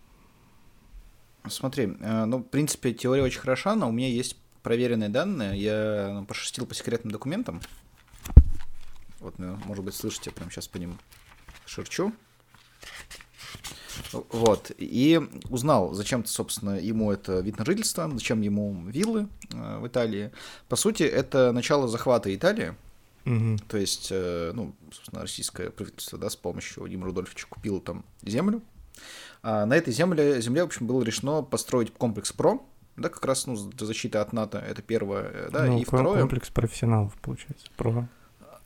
Смотри, 1.49 1.97
э, 1.99 2.25
ну, 2.25 2.37
в 2.39 2.43
принципе, 2.43 2.93
теория 2.93 3.23
очень 3.23 3.39
хороша, 3.39 3.75
но 3.75 3.89
у 3.89 3.91
меня 3.91 4.07
есть 4.07 4.37
проверенные 4.63 5.09
данные. 5.09 5.59
Я 5.59 6.09
ну, 6.13 6.25
пошерстил 6.25 6.65
по 6.65 6.75
секретным 6.75 7.11
документам. 7.11 7.61
Вот, 9.19 9.37
ну, 9.39 9.57
может 9.65 9.83
быть, 9.83 9.95
слышите, 9.95 10.29
я 10.29 10.31
прямо 10.33 10.51
сейчас 10.51 10.67
по 10.67 10.77
ним 10.77 10.97
шерчу. 11.65 12.13
Вот, 14.11 14.71
и 14.77 15.21
узнал, 15.49 15.93
зачем, 15.93 16.25
собственно, 16.25 16.79
ему 16.79 17.11
это 17.11 17.39
вид 17.39 17.57
на 17.57 17.65
жительство, 17.65 18.09
зачем 18.13 18.41
ему 18.41 18.87
виллы 18.87 19.27
э, 19.51 19.79
в 19.79 19.87
Италии. 19.87 20.31
По 20.69 20.75
сути, 20.75 21.03
это 21.03 21.51
начало 21.51 21.87
захвата 21.87 22.33
Италии, 22.33 22.75
Угу. 23.25 23.57
То 23.67 23.77
есть, 23.77 24.07
э, 24.11 24.51
ну, 24.53 24.73
собственно, 24.91 25.21
российское 25.21 25.69
правительство, 25.69 26.17
да, 26.17 26.29
с 26.29 26.35
помощью 26.35 26.81
Владимира 26.81 27.07
Рудольфовича 27.07 27.47
купило 27.47 27.79
там 27.79 28.03
землю. 28.23 28.61
А 29.43 29.65
на 29.65 29.75
этой 29.75 29.91
земле, 29.91 30.41
земле, 30.41 30.63
в 30.63 30.67
общем, 30.67 30.87
было 30.87 31.03
решено 31.03 31.41
построить 31.41 31.93
комплекс 31.93 32.31
ПРО, 32.31 32.61
да, 32.95 33.09
как 33.09 33.25
раз, 33.25 33.47
ну, 33.47 33.55
защита 33.55 34.21
от 34.21 34.33
НАТО, 34.33 34.59
это 34.59 34.81
первое, 34.81 35.23
э, 35.23 35.49
да, 35.51 35.65
ну, 35.65 35.79
и 35.79 35.83
второе... 35.83 36.19
комплекс 36.19 36.49
профессионалов, 36.49 37.15
получается, 37.21 37.67
ПРО. 37.75 38.07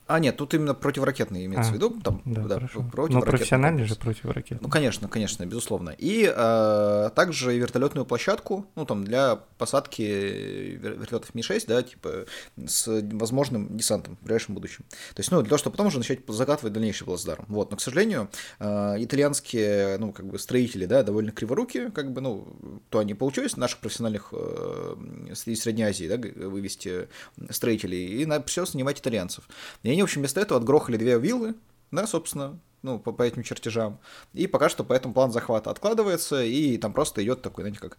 А, 0.07 0.19
нет, 0.19 0.37
тут 0.37 0.53
именно 0.53 0.75
противоракетные 0.75 1.45
имеется 1.45 1.71
а, 1.71 1.73
в 1.73 1.75
виду. 1.75 1.99
Там, 2.03 2.21
да, 2.25 2.43
да 2.43 2.69
Но 2.75 3.21
профессиональный 3.21 3.85
же 3.85 3.95
противоракетный. 3.95 4.59
Ну, 4.61 4.69
конечно, 4.69 5.07
конечно, 5.07 5.45
безусловно. 5.45 5.95
И 5.97 6.31
э, 6.31 7.09
также 7.15 7.57
вертолетную 7.57 8.05
площадку, 8.05 8.67
ну, 8.75 8.85
там, 8.85 9.03
для 9.03 9.37
посадки 9.57 10.03
вертолетов 10.03 11.33
Ми-6, 11.33 11.63
да, 11.67 11.81
типа, 11.81 12.25
с 12.67 12.87
возможным 13.13 13.75
десантом 13.75 14.17
в 14.21 14.25
ближайшем 14.25 14.53
будущем. 14.53 14.85
То 15.15 15.21
есть, 15.21 15.31
ну, 15.31 15.41
для 15.41 15.49
того, 15.49 15.57
чтобы 15.57 15.73
потом 15.73 15.87
уже 15.87 15.97
начать 15.97 16.19
закатывать 16.27 16.73
дальнейший 16.73 17.05
плацдарм. 17.05 17.45
Вот, 17.47 17.71
но, 17.71 17.77
к 17.77 17.81
сожалению, 17.81 18.29
э, 18.59 18.95
итальянские, 18.99 19.97
ну, 19.97 20.11
как 20.11 20.27
бы, 20.27 20.37
строители, 20.37 20.85
да, 20.85 21.01
довольно 21.01 21.31
криворуки, 21.31 21.89
как 21.89 22.11
бы, 22.11 22.21
ну, 22.21 22.81
то 22.89 22.99
они 22.99 23.15
получились 23.15 23.57
наших 23.57 23.79
профессиональных 23.79 24.29
э, 24.33 24.95
из 25.31 25.61
Средней 25.61 25.83
Азии, 25.83 26.07
да, 26.07 26.17
вывести 26.47 27.07
строителей, 27.49 28.21
и 28.21 28.25
надо 28.27 28.45
все 28.45 28.67
снимать 28.67 28.99
итальянцев. 28.99 29.47
И 29.81 29.94
они, 29.95 30.01
в 30.01 30.05
общем, 30.05 30.21
вместо 30.21 30.41
этого 30.41 30.59
отгрохали 30.59 30.97
две 30.97 31.17
виллы, 31.17 31.55
да, 31.91 32.05
собственно, 32.05 32.59
ну, 32.81 32.99
по, 32.99 33.11
по 33.11 33.23
этим 33.23 33.43
чертежам. 33.43 33.97
И 34.33 34.45
пока 34.45 34.69
что 34.69 34.83
поэтому 34.83 35.13
план 35.13 35.31
захвата 35.31 35.71
откладывается, 35.71 36.43
и 36.43 36.77
там 36.77 36.93
просто 36.93 37.23
идет 37.23 37.41
такой, 37.41 37.63
знаете, 37.63 37.79
как, 37.79 37.97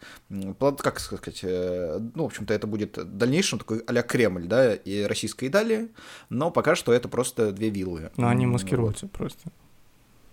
план, 0.58 0.76
как 0.76 1.00
сказать, 1.00 1.40
э, 1.42 1.98
ну, 2.14 2.24
в 2.24 2.26
общем-то, 2.26 2.54
это 2.54 2.66
будет 2.66 2.98
дальнейшем 3.18 3.58
такой 3.58 3.80
а 3.80 4.02
Кремль, 4.02 4.46
да, 4.46 4.74
и 4.74 5.02
Российская 5.02 5.48
Италия, 5.48 5.88
но 6.28 6.50
пока 6.50 6.76
что 6.76 6.92
это 6.92 7.08
просто 7.08 7.50
две 7.52 7.70
виллы. 7.70 8.10
Но 8.16 8.28
они 8.28 8.46
маскируются 8.46 9.06
вот. 9.06 9.12
просто. 9.12 9.50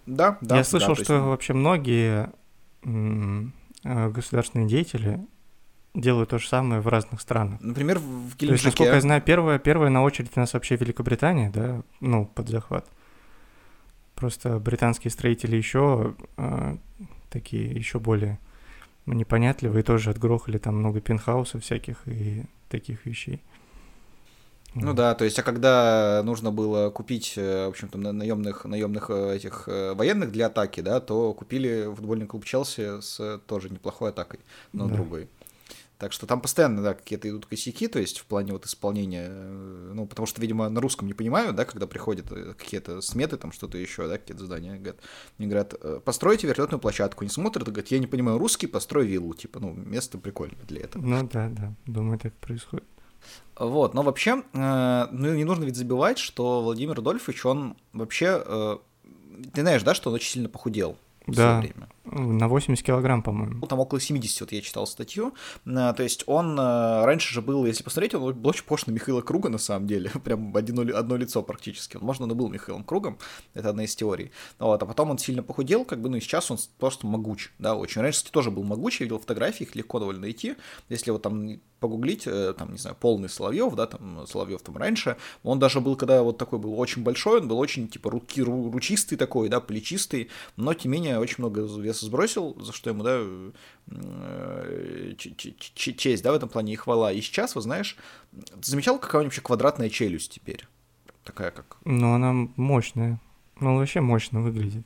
Да, 0.05 0.37
да. 0.41 0.57
Я 0.57 0.63
слышал, 0.63 0.95
да, 0.95 1.03
что 1.03 1.13
есть... 1.13 1.25
вообще 1.25 1.53
многие 1.53 2.31
э, 2.83 4.09
государственные 4.09 4.67
деятели 4.67 5.25
делают 5.93 6.29
то 6.29 6.39
же 6.39 6.47
самое 6.47 6.81
в 6.81 6.87
разных 6.87 7.21
странах. 7.21 7.59
Например, 7.61 7.99
в 7.99 8.35
Геленджике. 8.35 8.47
То 8.47 8.53
есть, 8.53 8.65
насколько 8.65 8.93
я 8.93 9.01
знаю, 9.01 9.21
первая, 9.21 9.59
первая 9.59 9.89
на 9.89 10.03
очередь 10.03 10.31
у 10.35 10.39
нас 10.39 10.53
вообще 10.53 10.75
Великобритания, 10.75 11.51
да, 11.53 11.81
ну, 11.99 12.25
под 12.25 12.49
захват. 12.49 12.87
Просто 14.15 14.59
британские 14.59 15.11
строители 15.11 15.55
еще 15.55 16.15
э, 16.37 16.77
такие, 17.29 17.71
еще 17.71 17.99
более 17.99 18.39
непонятливые, 19.05 19.83
тоже 19.83 20.09
отгрохали 20.09 20.57
там 20.57 20.77
много 20.77 21.01
пентхаусов 21.01 21.63
всяких 21.63 22.07
и 22.07 22.43
таких 22.69 23.05
вещей. 23.05 23.41
Ну 24.75 24.93
да, 24.93 25.13
то 25.13 25.23
есть, 25.23 25.37
а 25.37 25.43
когда 25.43 26.21
нужно 26.23 26.51
было 26.51 26.89
купить, 26.89 27.33
э, 27.37 27.65
в 27.67 27.69
общем-то, 27.69 27.97
наемных, 27.97 28.65
наемных 28.65 29.09
э, 29.09 29.35
этих 29.35 29.65
э, 29.67 29.93
военных 29.93 30.31
для 30.31 30.47
атаки, 30.47 30.81
да, 30.81 30.99
то 30.99 31.33
купили 31.33 31.93
футбольный 31.95 32.25
клуб 32.25 32.43
Челси 32.43 33.01
с 33.01 33.39
тоже 33.45 33.69
неплохой 33.69 34.09
атакой, 34.09 34.39
но 34.71 34.87
да. 34.87 34.95
другой. 34.95 35.29
Так 35.97 36.11
что 36.11 36.25
там 36.25 36.41
постоянно, 36.41 36.81
да, 36.81 36.93
какие-то 36.95 37.29
идут 37.29 37.45
косяки, 37.45 37.87
то 37.87 37.99
есть 37.99 38.19
в 38.19 38.25
плане 38.25 38.51
вот 38.51 38.65
исполнения, 38.65 39.27
э, 39.29 39.91
ну, 39.93 40.05
потому 40.05 40.25
что, 40.25 40.41
видимо, 40.41 40.67
на 40.67 40.81
русском 40.81 41.07
не 41.07 41.13
понимают, 41.13 41.55
да, 41.55 41.65
когда 41.65 41.87
приходят 41.87 42.31
э, 42.31 42.53
какие-то 42.57 42.99
сметы, 43.01 43.37
там 43.37 43.51
что-то 43.51 43.77
еще, 43.77 44.07
да, 44.07 44.17
какие-то 44.17 44.43
задания, 44.43 44.75
говорят, 44.75 44.97
они 45.37 45.47
говорят, 45.47 45.75
«Э, 45.79 46.01
постройте 46.03 46.47
вертолетную 46.47 46.81
площадку, 46.81 47.23
не 47.23 47.29
смотрят, 47.29 47.67
говорят, 47.67 47.87
я 47.89 47.99
не 47.99 48.07
понимаю 48.07 48.37
русский, 48.37 48.67
построй 48.67 49.05
виллу, 49.05 49.33
типа, 49.33 49.59
ну, 49.59 49.73
место 49.73 50.17
прикольное 50.17 50.65
для 50.67 50.81
этого. 50.81 51.05
Ну 51.05 51.29
да, 51.31 51.49
да, 51.49 51.73
думаю, 51.85 52.19
так 52.19 52.33
происходит. 52.33 52.85
Вот, 53.55 53.93
но 53.93 54.01
вообще, 54.01 54.43
ну, 54.51 55.35
не 55.35 55.45
нужно 55.45 55.63
ведь 55.63 55.77
забивать, 55.77 56.17
что 56.17 56.61
Владимир 56.61 56.95
Рудольфович, 56.95 57.45
он 57.45 57.77
вообще, 57.93 58.79
ты 59.53 59.61
знаешь, 59.61 59.83
да, 59.83 59.93
что 59.93 60.09
он 60.09 60.15
очень 60.15 60.31
сильно 60.31 60.49
похудел 60.49 60.97
да, 61.27 61.59
время. 61.59 61.87
На 62.05 62.49
80 62.49 62.85
килограмм, 62.85 63.23
по-моему. 63.23 63.65
Там 63.65 63.79
около 63.79 63.99
70, 64.01 64.41
вот 64.41 64.51
я 64.51 64.61
читал 64.61 64.85
статью. 64.85 65.33
А, 65.65 65.93
то 65.93 66.03
есть 66.03 66.23
он 66.27 66.57
а, 66.59 67.05
раньше 67.05 67.33
же 67.33 67.41
был, 67.41 67.65
если 67.65 67.83
посмотреть, 67.83 68.13
он 68.13 68.33
был 68.33 68.49
очень 68.49 68.63
похож 68.63 68.87
на 68.87 68.91
Михаила 68.91 69.21
Круга, 69.21 69.47
на 69.47 69.57
самом 69.57 69.87
деле. 69.87 70.11
Прям 70.23 70.55
одно, 70.55 70.81
одно 70.97 71.15
лицо 71.15 71.41
практически. 71.43 71.95
Возможно, 71.95 72.25
он 72.25 72.31
и 72.31 72.35
был 72.35 72.49
Михаилом 72.49 72.83
Кругом. 72.83 73.17
Это 73.53 73.69
одна 73.69 73.85
из 73.85 73.95
теорий. 73.95 74.31
Вот, 74.59 74.83
а 74.83 74.85
потом 74.85 75.11
он 75.11 75.17
сильно 75.17 75.43
похудел, 75.43 75.85
как 75.85 76.01
бы, 76.01 76.09
ну 76.09 76.17
и 76.17 76.19
сейчас 76.19 76.51
он 76.51 76.57
просто 76.77 77.07
могуч, 77.07 77.51
да, 77.57 77.75
очень. 77.75 78.01
Раньше, 78.01 78.17
кстати, 78.17 78.33
тоже 78.33 78.51
был 78.51 78.63
могуч, 78.63 78.99
я 78.99 79.05
видел 79.05 79.19
фотографии, 79.19 79.63
их 79.63 79.75
легко 79.75 79.99
довольно 79.99 80.21
найти. 80.21 80.55
Если 80.89 81.09
вот 81.09 81.21
там 81.21 81.59
погуглить, 81.83 82.23
э, 82.27 82.53
там, 82.57 82.71
не 82.71 82.77
знаю, 82.77 82.95
полный 82.97 83.27
Соловьев, 83.27 83.75
да, 83.75 83.87
там, 83.87 84.25
Соловьев 84.25 84.61
там 84.61 84.77
раньше, 84.77 85.17
он 85.43 85.59
даже 85.59 85.81
был, 85.81 85.97
когда 85.97 86.23
вот 86.23 86.37
такой 86.37 86.57
был 86.57 86.79
очень 86.79 87.03
большой, 87.03 87.41
он 87.41 87.49
был 87.49 87.59
очень, 87.59 87.89
типа, 87.89 88.09
руки, 88.09 88.41
ручистый 88.41 89.17
такой, 89.17 89.49
да, 89.49 89.59
плечистый, 89.59 90.29
но, 90.55 90.73
тем 90.73 90.93
не 90.93 90.99
менее, 90.99 91.19
очень 91.19 91.35
много 91.39 91.61
веса 91.61 91.92
сбросил, 92.01 92.55
за 92.59 92.73
что 92.73 92.89
ему, 92.89 93.03
да, 93.03 93.21
э, 93.87 95.13
честь, 95.17 96.23
да, 96.23 96.31
в 96.31 96.35
этом 96.35 96.49
плане 96.49 96.73
и 96.73 96.75
хвала. 96.75 97.11
И 97.11 97.21
сейчас, 97.21 97.55
вот 97.55 97.61
знаешь, 97.61 97.97
замечал, 98.61 98.99
какая 98.99 99.19
у 99.19 99.21
него 99.21 99.27
вообще 99.27 99.41
квадратная 99.41 99.89
челюсть 99.89 100.31
теперь? 100.33 100.67
Такая 101.23 101.51
как... 101.51 101.77
Ну, 101.85 102.13
она 102.13 102.49
мощная. 102.55 103.19
Ну, 103.59 103.77
вообще 103.77 104.01
мощно 104.01 104.41
выглядит. 104.41 104.85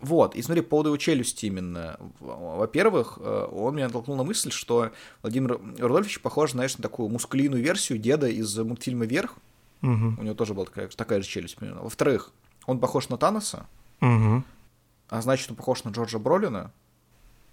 Вот, 0.00 0.36
и 0.36 0.42
смотри, 0.42 0.62
по 0.62 0.70
поводу 0.70 0.90
его 0.90 0.96
челюсти 0.98 1.46
именно. 1.46 1.98
Во-первых, 2.20 3.18
э, 3.20 3.48
он 3.50 3.74
меня 3.74 3.86
натолкнул 3.86 4.16
на 4.16 4.24
мысль, 4.24 4.50
что 4.50 4.90
Владимир 5.22 5.58
Рудольфович 5.78 6.20
похож, 6.20 6.52
знаешь, 6.52 6.76
на 6.76 6.82
такую 6.82 7.08
мускулиную 7.08 7.62
версию 7.62 7.98
деда 7.98 8.28
из 8.28 8.56
мультфильма 8.58 9.06
«Вверх». 9.06 9.34
Угу. 9.82 10.16
У 10.18 10.22
него 10.22 10.34
тоже 10.34 10.54
была 10.54 10.66
такая, 10.66 10.88
такая 10.88 11.22
же 11.22 11.28
челюсть. 11.28 11.56
Во-вторых, 11.60 12.30
он 12.66 12.78
похож 12.78 13.08
на 13.08 13.16
Таноса, 13.16 13.66
Угу. 14.00 14.42
А 15.08 15.22
значит, 15.22 15.50
он 15.50 15.56
похож 15.56 15.84
на 15.84 15.90
Джорджа 15.90 16.18
Бролина, 16.18 16.72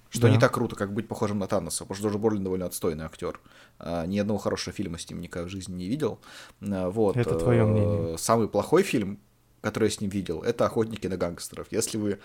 что 0.09 0.23
Да. 0.23 0.29
не 0.29 0.39
так 0.39 0.53
круто, 0.53 0.75
как 0.75 0.93
быть 0.93 1.07
похожим 1.07 1.39
на 1.39 1.47
Таноса, 1.47 1.85
потому 1.85 1.95
что 1.95 2.07
Джордж 2.07 2.17
Бролин 2.19 2.43
довольно 2.43 2.65
отстойный 2.67 3.05
актер. 3.05 3.39
А, 3.79 4.05
ни 4.05 4.19
одного 4.19 4.37
хорошего 4.37 4.71
фильма 4.75 4.99
с 4.99 5.09
ним 5.09 5.21
никогда 5.21 5.47
в 5.47 5.51
жизни 5.51 5.73
не 5.73 5.87
видел. 5.87 6.19
А, 6.61 6.89
вот. 6.89 7.17
Это 7.17 7.35
твое 7.35 7.61
э, 7.61 7.65
мнение. 7.65 8.17
Самый 8.19 8.47
плохой 8.47 8.83
фильм, 8.83 9.17
который 9.61 9.85
я 9.85 9.89
с 9.89 10.01
ним 10.01 10.11
видел, 10.11 10.43
это 10.43 10.65
«Охотники 10.65 11.07
на 11.07 11.17
гангстеров». 11.17 11.65
Если 11.71 11.97
вы... 11.97 12.19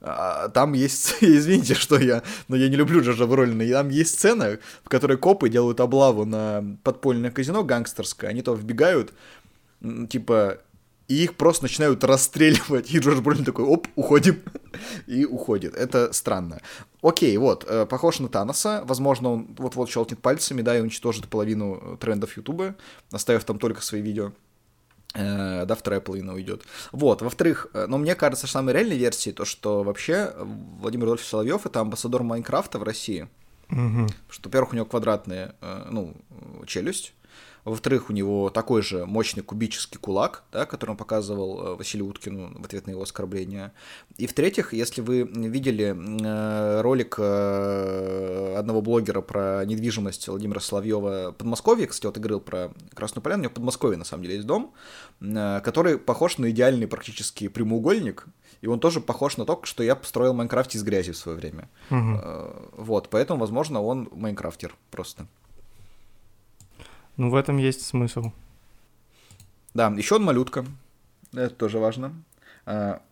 а, 0.00 0.48
Там 0.48 0.72
есть, 0.72 1.16
извините, 1.20 1.74
что 1.74 1.98
я, 1.98 2.22
но 2.48 2.56
я 2.56 2.70
не 2.70 2.76
люблю 2.76 3.02
Джорджа 3.02 3.26
Бролина, 3.26 3.60
и 3.60 3.72
там 3.72 3.90
есть 3.90 4.14
сцена, 4.14 4.58
в 4.82 4.88
которой 4.88 5.18
копы 5.18 5.50
делают 5.50 5.80
облаву 5.80 6.24
на 6.24 6.64
подпольное 6.82 7.30
казино 7.30 7.62
гангстерское, 7.62 8.30
они 8.30 8.40
то 8.40 8.54
вбегают, 8.54 9.12
типа, 10.08 10.60
и 11.08 11.24
их 11.24 11.34
просто 11.34 11.64
начинают 11.64 12.02
расстреливать, 12.04 12.90
и 12.94 12.98
Джордж 12.98 13.20
Бролин 13.20 13.44
такой, 13.44 13.64
оп, 13.64 13.86
уходим, 13.94 14.42
и 15.06 15.24
уходит. 15.24 15.74
Это 15.74 16.12
странно. 16.12 16.60
Окей, 17.02 17.36
вот, 17.36 17.64
э, 17.68 17.86
похож 17.86 18.20
на 18.20 18.28
Таноса, 18.28 18.82
возможно, 18.86 19.32
он 19.32 19.54
вот-вот 19.58 19.90
щелкнет 19.90 20.20
пальцами, 20.20 20.62
да, 20.62 20.76
и 20.76 20.80
уничтожит 20.80 21.28
половину 21.28 21.80
э, 21.80 21.96
трендов 21.98 22.36
Ютуба, 22.36 22.74
оставив 23.10 23.44
там 23.44 23.58
только 23.58 23.82
свои 23.82 24.00
видео. 24.00 24.32
Э, 25.14 25.64
да, 25.66 25.74
вторая 25.74 26.00
половина 26.00 26.34
уйдет. 26.34 26.62
Вот, 26.90 27.22
во-вторых, 27.22 27.68
э, 27.72 27.86
но 27.86 27.98
мне 27.98 28.14
кажется, 28.14 28.46
что 28.46 28.58
самой 28.58 28.74
реальной 28.74 28.96
версией 28.96 29.34
то, 29.34 29.44
что 29.44 29.84
вообще 29.84 30.32
э, 30.34 30.44
Владимир 30.80 31.04
Рудольфович 31.04 31.28
Соловьев 31.28 31.66
это 31.66 31.80
амбассадор 31.80 32.22
Майнкрафта 32.22 32.78
в 32.78 32.82
России. 32.82 33.28
Угу. 33.70 34.08
Что, 34.28 34.48
во-первых, 34.48 34.72
у 34.72 34.76
него 34.76 34.86
квадратная, 34.86 35.54
э, 35.60 35.86
ну, 35.90 36.16
челюсть. 36.66 37.14
Во-вторых, 37.64 38.10
у 38.10 38.12
него 38.12 38.50
такой 38.50 38.82
же 38.82 39.06
мощный 39.06 39.42
кубический 39.42 39.98
кулак, 39.98 40.44
да, 40.52 40.66
который 40.66 40.90
он 40.90 40.96
показывал 40.98 41.60
э, 41.60 41.74
Василию 41.76 42.08
Уткину 42.08 42.52
в 42.58 42.64
ответ 42.64 42.86
на 42.86 42.90
его 42.90 43.02
оскорбление. 43.02 43.72
И 44.18 44.26
в-третьих, 44.26 44.74
если 44.74 45.00
вы 45.00 45.22
видели 45.22 45.96
э, 45.96 46.80
ролик 46.82 47.16
э, 47.18 48.56
одного 48.58 48.82
блогера 48.82 49.22
про 49.22 49.64
недвижимость 49.64 50.28
Владимира 50.28 50.60
Соловьева 50.60 51.34
Подмосковье, 51.38 51.86
кстати, 51.86 52.06
вот 52.06 52.18
говорил 52.18 52.40
про 52.40 52.70
Красную 52.94 53.22
Поляну, 53.22 53.40
у 53.40 53.44
него 53.44 53.50
в 53.52 53.54
Подмосковье 53.54 53.96
на 53.96 54.04
самом 54.04 54.24
деле 54.24 54.34
есть 54.36 54.46
дом, 54.46 54.74
который 55.20 55.98
похож 55.98 56.36
на 56.36 56.50
идеальный 56.50 56.86
практически 56.86 57.48
прямоугольник, 57.48 58.26
и 58.60 58.66
он 58.66 58.78
тоже 58.78 59.00
похож 59.00 59.38
на 59.38 59.46
то, 59.46 59.60
что 59.64 59.82
я 59.82 59.96
построил 59.96 60.34
в 60.34 60.36
Майнкрафте 60.36 60.76
из 60.76 60.82
грязи 60.82 61.12
в 61.12 61.16
свое 61.16 61.38
время. 61.38 61.70
Угу. 61.90 62.82
Вот, 62.82 63.08
поэтому, 63.08 63.40
возможно, 63.40 63.82
он 63.82 64.08
майнкрафтер 64.12 64.74
просто. 64.90 65.26
Ну, 67.16 67.30
в 67.30 67.34
этом 67.34 67.58
есть 67.58 67.82
смысл. 67.82 68.32
Да, 69.72 69.88
еще 69.88 70.16
он 70.16 70.24
малютка. 70.24 70.64
Это 71.32 71.54
тоже 71.54 71.78
важно. 71.78 72.12
А, 72.66 73.02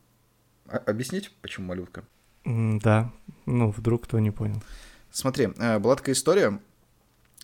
а- 0.69 0.79
объяснить, 0.87 1.31
почему 1.41 1.67
малютка? 1.67 2.05
Да, 2.45 3.13
ну, 3.47 3.71
вдруг 3.71 4.05
кто 4.05 4.19
не 4.19 4.31
понял. 4.31 4.63
Смотри, 5.11 5.51
э, 5.59 5.79
была 5.79 5.95
такая 5.97 6.15
история, 6.15 6.59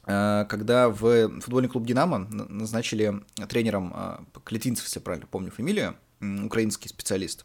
э, 0.07 0.47
когда 0.49 0.89
в 0.89 1.41
футбольный 1.41 1.69
клуб 1.69 1.87
«Динамо» 1.87 2.19
назначили 2.31 3.23
тренером 3.49 3.93
э, 3.95 4.19
Клетинцев, 4.45 4.87
если 4.87 4.99
я 5.01 5.05
правильно 5.05 5.27
помню 5.27 5.51
фамилию, 5.51 5.97
украинский 6.21 6.89
специалист. 6.89 7.45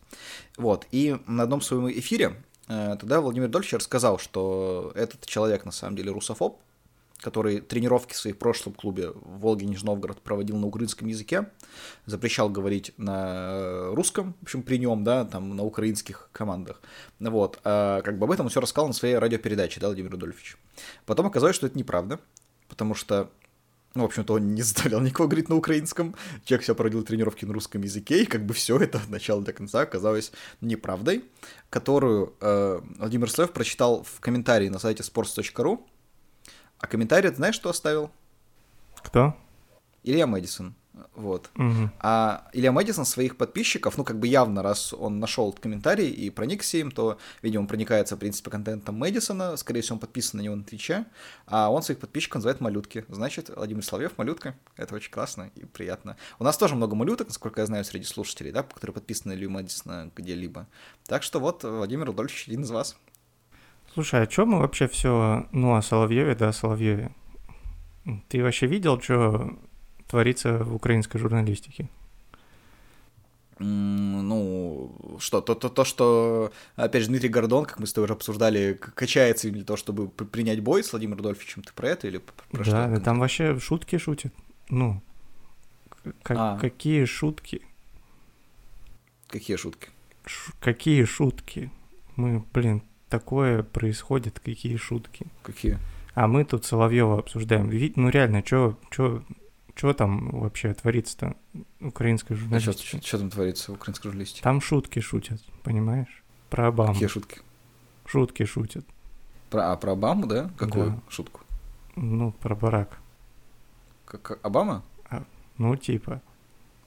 Вот, 0.57 0.87
и 0.91 1.17
на 1.27 1.43
одном 1.43 1.61
своем 1.61 1.91
эфире 1.91 2.41
тогда 2.65 3.21
Владимир 3.21 3.49
Дольфич 3.49 3.73
рассказал, 3.73 4.17
что 4.17 4.91
этот 4.95 5.27
человек 5.27 5.65
на 5.65 5.71
самом 5.71 5.95
деле 5.95 6.11
русофоб, 6.11 6.59
который 7.23 7.61
тренировки 7.61 8.13
в 8.13 8.17
своей 8.17 8.35
прошлом 8.35 8.73
клубе 8.73 9.11
в 9.11 9.39
Волге 9.39 9.65
Нижний 9.65 9.97
проводил 10.23 10.57
на 10.57 10.67
украинском 10.67 11.07
языке, 11.07 11.49
запрещал 12.05 12.49
говорить 12.49 12.93
на 12.97 13.89
русском, 13.91 14.35
в 14.41 14.43
общем, 14.43 14.61
при 14.61 14.77
нем, 14.77 15.03
да, 15.03 15.23
там, 15.23 15.55
на 15.55 15.63
украинских 15.63 16.29
командах. 16.33 16.81
Вот, 17.19 17.59
а 17.63 18.01
как 18.01 18.19
бы 18.19 18.25
об 18.25 18.31
этом 18.31 18.47
он 18.47 18.49
все 18.49 18.59
рассказал 18.59 18.87
на 18.87 18.93
своей 18.93 19.15
радиопередаче, 19.15 19.79
да, 19.79 19.87
Владимир 19.87 20.11
Рудольфович. 20.11 20.57
Потом 21.05 21.27
оказалось, 21.27 21.55
что 21.55 21.65
это 21.65 21.77
неправда, 21.77 22.19
потому 22.67 22.93
что 22.93 23.31
ну, 23.95 24.01
в 24.01 24.05
общем-то, 24.05 24.33
он 24.33 24.55
не 24.55 24.61
заставлял 24.63 25.01
никого 25.01 25.27
говорить 25.27 25.49
на 25.49 25.55
украинском. 25.55 26.15
Человек 26.45 26.63
все 26.63 26.75
проводил 26.75 27.03
тренировки 27.03 27.45
на 27.45 27.53
русском 27.53 27.81
языке, 27.83 28.23
и 28.23 28.25
как 28.25 28.45
бы 28.45 28.53
все 28.53 28.77
это 28.79 28.97
от 28.97 29.09
начала 29.09 29.41
до 29.41 29.53
конца 29.53 29.81
оказалось 29.81 30.31
неправдой, 30.61 31.25
которую 31.69 32.33
э, 32.41 32.81
Владимир 32.97 33.29
Слев 33.29 33.51
прочитал 33.51 34.03
в 34.03 34.19
комментарии 34.19 34.69
на 34.69 34.79
сайте 34.79 35.03
sports.ru. 35.03 35.79
А 36.79 36.87
комментарий, 36.87 37.29
ты 37.29 37.35
знаешь, 37.35 37.55
что 37.55 37.69
оставил? 37.69 38.11
Кто? 39.01 39.35
Илья 40.03 40.27
Мэдисон. 40.27 40.75
Вот. 41.15 41.49
Мгм. 41.55 41.91
А 41.99 42.47
Илья 42.53 42.71
Мэдисон 42.71 43.05
своих 43.05 43.35
подписчиков, 43.37 43.97
ну, 43.97 44.03
как 44.03 44.19
бы 44.19 44.27
явно, 44.27 44.61
раз 44.61 44.93
он 44.93 45.19
нашел 45.19 45.49
этот 45.49 45.59
комментарий 45.59 46.09
и 46.09 46.29
проникся 46.29 46.77
им, 46.77 46.91
то, 46.91 47.17
видимо, 47.41 47.61
он 47.61 47.67
проникается, 47.67 48.15
в 48.15 48.19
принципе, 48.19 48.51
контентом 48.51 48.95
Мэдисона, 48.95 49.57
скорее 49.57 49.81
всего, 49.81 49.95
он 49.95 49.99
подписан 49.99 50.39
на 50.39 50.43
него 50.43 50.55
на 50.55 50.63
Твиче, 50.63 51.05
а 51.47 51.71
он 51.71 51.81
своих 51.81 51.99
подписчиков 51.99 52.35
называет 52.35 52.61
малютки. 52.61 53.05
Значит, 53.09 53.49
Владимир 53.55 53.83
Соловьев 53.83 54.17
малютка. 54.17 54.55
Это 54.75 54.95
очень 54.95 55.11
классно 55.11 55.51
и 55.55 55.65
приятно. 55.65 56.15
У 56.37 56.43
нас 56.43 56.57
тоже 56.57 56.75
много 56.75 56.95
малюток, 56.95 57.27
насколько 57.27 57.61
я 57.61 57.65
знаю, 57.65 57.85
среди 57.85 58.05
слушателей, 58.05 58.51
да, 58.51 58.63
которые 58.63 58.93
подписаны 58.93 59.33
на 59.33 59.37
Илью 59.37 59.49
Мэдисона 59.49 60.11
где-либо. 60.15 60.67
Так 61.05 61.23
что 61.23 61.39
вот, 61.39 61.63
Владимир 61.63 62.05
Рудольфович 62.05 62.47
один 62.47 62.63
из 62.63 62.71
вас. 62.71 62.95
Слушай, 63.93 64.23
а 64.23 64.27
чё 64.27 64.45
мы 64.45 64.59
вообще 64.59 64.87
все, 64.87 65.47
ну, 65.51 65.75
о 65.75 65.81
Соловьеве, 65.81 66.35
да, 66.35 66.49
о 66.49 66.53
Соловьеве? 66.53 67.11
Ты 68.27 68.41
вообще 68.43 68.67
видел, 68.67 68.99
что 69.01 69.57
творится 70.07 70.63
в 70.63 70.75
украинской 70.75 71.17
журналистике? 71.19 71.89
Ну, 73.59 74.91
что, 75.19 75.41
то, 75.41 75.53
то, 75.55 75.69
то, 75.69 75.85
что, 75.85 76.51
опять 76.75 77.03
же, 77.03 77.09
Дмитрий 77.09 77.29
Гордон, 77.29 77.65
как 77.65 77.79
мы 77.79 77.85
с 77.85 77.93
тобой 77.93 78.05
уже 78.05 78.13
обсуждали, 78.13 78.73
качается 78.73 79.49
для 79.51 79.63
того, 79.63 79.77
чтобы 79.77 80.07
принять 80.09 80.59
бой 80.61 80.83
с 80.83 80.91
Владимиром 80.91 81.19
Рудольфовичем. 81.19 81.61
Ты 81.63 81.71
про 81.73 81.89
это 81.89 82.07
или 82.07 82.17
про 82.17 82.63
что? 82.63 82.71
да, 82.73 82.87
да, 82.87 82.99
там 82.99 83.19
вообще 83.19 83.59
шутки 83.59 83.97
шутят. 83.99 84.33
Ну, 84.69 85.01
как- 86.23 86.37
А. 86.37 86.57
какие 86.57 87.05
шутки? 87.05 87.61
Какие 89.29 89.55
шутки? 89.57 89.89
Ш- 90.25 90.51
какие 90.59 91.03
шутки? 91.05 91.71
Мы, 92.15 92.43
блин, 92.53 92.81
такое 93.17 93.61
происходит, 93.63 94.39
какие 94.39 94.75
шутки. 94.77 95.27
Какие? 95.43 95.77
А 96.15 96.27
мы 96.27 96.45
тут 96.45 96.65
Соловьева 96.65 97.19
обсуждаем. 97.19 97.69
Ви- 97.69 97.93
Ну 97.95 98.09
реально, 98.09 98.41
что 98.43 98.75
чё, 98.89 99.21
чё 99.75 99.93
там 99.93 100.29
вообще 100.31 100.73
творится-то 100.73 101.35
украинской 101.79 102.33
А 102.33 102.35
что, 102.35 102.43
журналистике? 102.43 103.17
там 103.17 103.29
творится 103.29 103.71
в 103.71 103.75
украинской 103.75 104.07
журналистике? 104.09 104.41
Там 104.43 104.61
шутки 104.61 104.99
шутят, 105.01 105.41
понимаешь? 105.63 106.23
Про 106.49 106.67
Обаму. 106.67 106.93
Какие 106.93 107.07
шутки? 107.07 107.39
Шутки 108.05 108.45
шутят. 108.45 108.85
Про, 109.51 109.71
а, 109.71 109.75
про 109.77 109.91
Обаму, 109.91 110.25
да? 110.27 110.49
Какую 110.57 110.89
Да. 110.91 110.99
шутку? 111.09 111.41
Ну, 111.95 112.31
про 112.31 112.55
барак. 112.55 112.97
Как, 114.05 114.39
Обама? 114.43 114.81
Ну, 115.59 115.75
типа. 115.75 116.19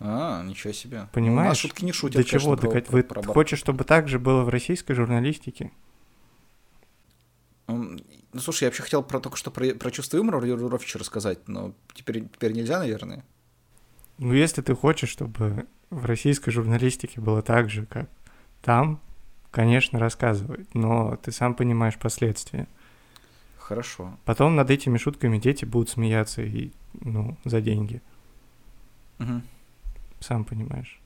А, 0.01 0.43
ничего 0.43 0.73
себе. 0.73 0.99
Ну, 0.99 1.05
у 1.05 1.09
Понимаешь, 1.15 1.49
нас 1.51 1.59
шутки 1.59 1.85
не 1.85 1.93
шутят, 1.93 2.17
До 2.23 2.29
конечно, 2.29 2.41
чего? 2.41 2.57
про- 2.57 2.71
Так 2.71 2.87
про- 2.87 2.93
вы 2.97 3.03
про 3.05 3.23
хочешь, 3.23 3.61
чтобы 3.61 3.85
так 3.85 4.09
же 4.09 4.19
было 4.19 4.43
в 4.43 4.49
российской 4.49 4.95
журналистике? 4.95 5.71
Ну, 7.69 7.99
слушай, 8.39 8.65
я 8.65 8.69
вообще 8.69 8.83
хотел 8.83 9.03
про, 9.03 9.21
только 9.21 9.37
что 9.37 9.51
про, 9.51 9.75
про 9.75 9.91
чувство 9.91 10.17
юмора 10.17 10.41
Рудольфовича 10.41 10.99
рассказать, 10.99 11.49
но 11.49 11.75
теперь, 11.95 12.29
теперь 12.29 12.53
нельзя, 12.53 12.79
наверное. 12.79 13.25
Ну, 14.19 14.33
если 14.33 14.63
ты 14.63 14.75
хочешь, 14.75 15.11
чтобы 15.11 15.67
в 15.91 16.05
российской 16.05 16.51
журналистике 16.51 17.21
было 17.21 17.43
так 17.43 17.69
же, 17.69 17.87
как 17.87 18.09
там, 18.63 19.01
конечно, 19.51 19.99
рассказывай, 19.99 20.67
но 20.75 21.17
ты 21.17 21.33
сам 21.33 21.55
понимаешь 21.55 21.99
последствия. 21.99 22.67
Хорошо. 23.59 24.17
Потом 24.25 24.55
над 24.55 24.71
этими 24.71 24.97
шутками 24.97 25.39
дети 25.39 25.65
будут 25.65 25.91
смеяться 25.91 26.43
и, 26.43 26.71
ну, 27.01 27.37
за 27.45 27.61
деньги. 27.61 28.01
Мгм. 29.19 29.43
Сам 30.21 30.45
понимаешь. 30.45 31.01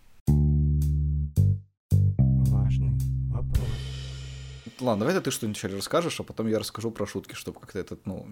Ладно, 4.81 5.05
давай 5.05 5.21
ты 5.21 5.31
что-нибудь 5.31 5.59
вначале 5.59 5.77
расскажешь, 5.77 6.21
а 6.21 6.23
потом 6.23 6.47
я 6.47 6.59
расскажу 6.59 6.91
про 6.91 7.07
шутки, 7.07 7.35
чтобы 7.35 7.61
как-то 7.61 7.79
этот, 7.79 8.07
ну, 8.07 8.27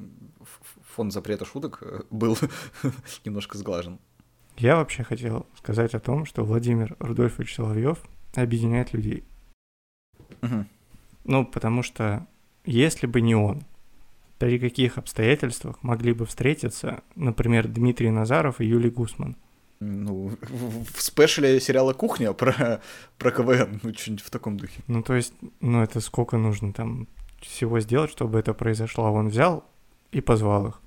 фон 0.94 1.11
запрета 1.11 1.44
шуток 1.44 1.78
э, 1.82 2.03
был 2.11 2.38
немножко 3.24 3.59
сглажен. 3.59 3.99
Я 4.57 4.76
вообще 4.76 5.05
хотел 5.05 5.46
сказать 5.57 5.94
о 5.94 6.01
том, 6.01 6.24
что 6.24 6.44
Владимир 6.44 6.96
Рудольфович 6.99 7.55
Соловьев 7.55 7.99
объединяет 8.34 8.92
людей. 8.92 9.24
Мгм. 10.40 10.68
Ну, 11.24 11.46
потому 11.46 11.82
что 11.82 12.26
если 12.64 13.07
бы 13.07 13.20
не 13.20 13.34
он, 13.34 13.62
при 14.38 14.59
каких 14.59 14.99
обстоятельствах 14.99 15.82
могли 15.82 16.12
бы 16.12 16.26
встретиться, 16.26 17.03
например, 17.14 17.68
Дмитрий 17.68 18.11
Назаров 18.11 18.61
и 18.61 18.66
Юлий 18.66 18.90
Гусман? 18.90 19.36
Ну, 19.81 20.33
в 20.43 21.01
спешле 21.01 21.61
сериала 21.61 21.93
«Кухня» 21.93 22.33
про, 22.33 22.81
про 23.16 23.31
КВН, 23.31 23.81
ну, 23.83 23.95
что-нибудь 23.95 24.24
в 24.24 24.31
таком 24.31 24.57
духе. 24.57 24.83
Ну, 24.89 25.03
то 25.03 25.14
есть, 25.14 25.33
ну, 25.61 25.83
это 25.83 26.01
сколько 26.01 26.37
нужно 26.37 26.72
там 26.72 27.07
всего 27.41 27.79
сделать, 27.79 28.11
чтобы 28.11 28.41
это 28.41 28.55
произошло? 28.55 29.12
Он 29.12 29.29
взял 29.29 29.64
и 30.11 30.20
позвал 30.20 30.68
их 30.68 30.81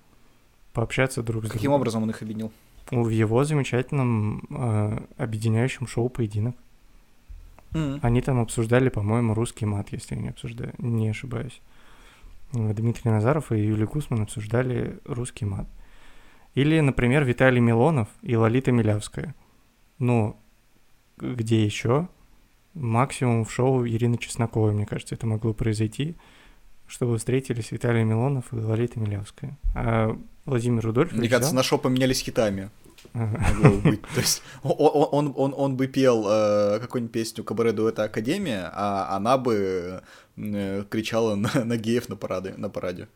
пообщаться 0.73 1.23
друг 1.23 1.43
с 1.43 1.47
другом. 1.47 1.57
Каким 1.57 1.71
образом 1.71 2.03
он 2.03 2.09
их 2.09 2.21
объединил? 2.21 2.51
В 2.89 3.07
его 3.07 3.45
замечательном 3.45 4.45
э, 4.49 4.99
объединяющем 5.17 5.87
шоу 5.87 6.09
«Поединок». 6.09 6.55
Mm-hmm. 7.71 7.99
Они 8.01 8.21
там 8.21 8.41
обсуждали, 8.41 8.89
по-моему, 8.89 9.33
русский 9.33 9.65
мат, 9.65 9.87
если 9.91 10.15
я 10.15 10.21
не 10.21 10.29
обсуждаю, 10.29 10.73
не 10.77 11.07
ошибаюсь. 11.07 11.61
Дмитрий 12.51 13.09
Назаров 13.09 13.53
и 13.53 13.59
Юлия 13.59 13.85
Гусман 13.85 14.23
обсуждали 14.23 14.99
русский 15.05 15.45
мат. 15.45 15.67
Или, 16.53 16.79
например, 16.79 17.23
Виталий 17.23 17.61
Милонов 17.61 18.09
и 18.21 18.35
Лолита 18.35 18.71
Милявская. 18.71 19.35
Ну, 19.99 20.37
где 21.17 21.63
еще? 21.63 22.09
Максимум 22.73 23.45
в 23.45 23.51
шоу 23.51 23.85
Ирины 23.85 24.17
Чесноковой, 24.17 24.73
мне 24.73 24.85
кажется, 24.85 25.15
это 25.15 25.27
могло 25.27 25.53
произойти, 25.53 26.15
чтобы 26.87 27.17
встретились 27.17 27.71
Виталий 27.71 28.03
Милонов 28.03 28.53
и 28.53 28.57
Лолита 28.57 28.99
Милявская. 28.99 29.57
А 29.75 30.17
Владимир 30.45 30.83
Рудольфович 30.83 31.19
Мне 31.19 31.29
кажется, 31.29 31.55
на 31.55 31.63
шоу 31.63 31.79
поменялись 31.79 32.21
хитами. 32.21 32.69
То 33.13 34.19
есть 34.19 34.43
он, 34.63 35.07
он, 35.11 35.33
он, 35.35 35.53
он 35.57 35.75
бы 35.75 35.87
пел 35.87 36.25
э, 36.27 36.79
какую-нибудь 36.79 37.11
песню 37.11 37.43
Кабаре 37.43 37.71
Дуэта 37.71 38.03
Академия, 38.03 38.71
а 38.73 39.15
она 39.15 39.37
бы 39.37 40.01
э, 40.37 40.83
кричала 40.89 41.35
на, 41.35 41.49
на 41.65 41.77
геев 41.77 42.09
на 42.09 42.15
параде. 42.15 42.53
На 42.57 42.69
параде. 42.69 43.07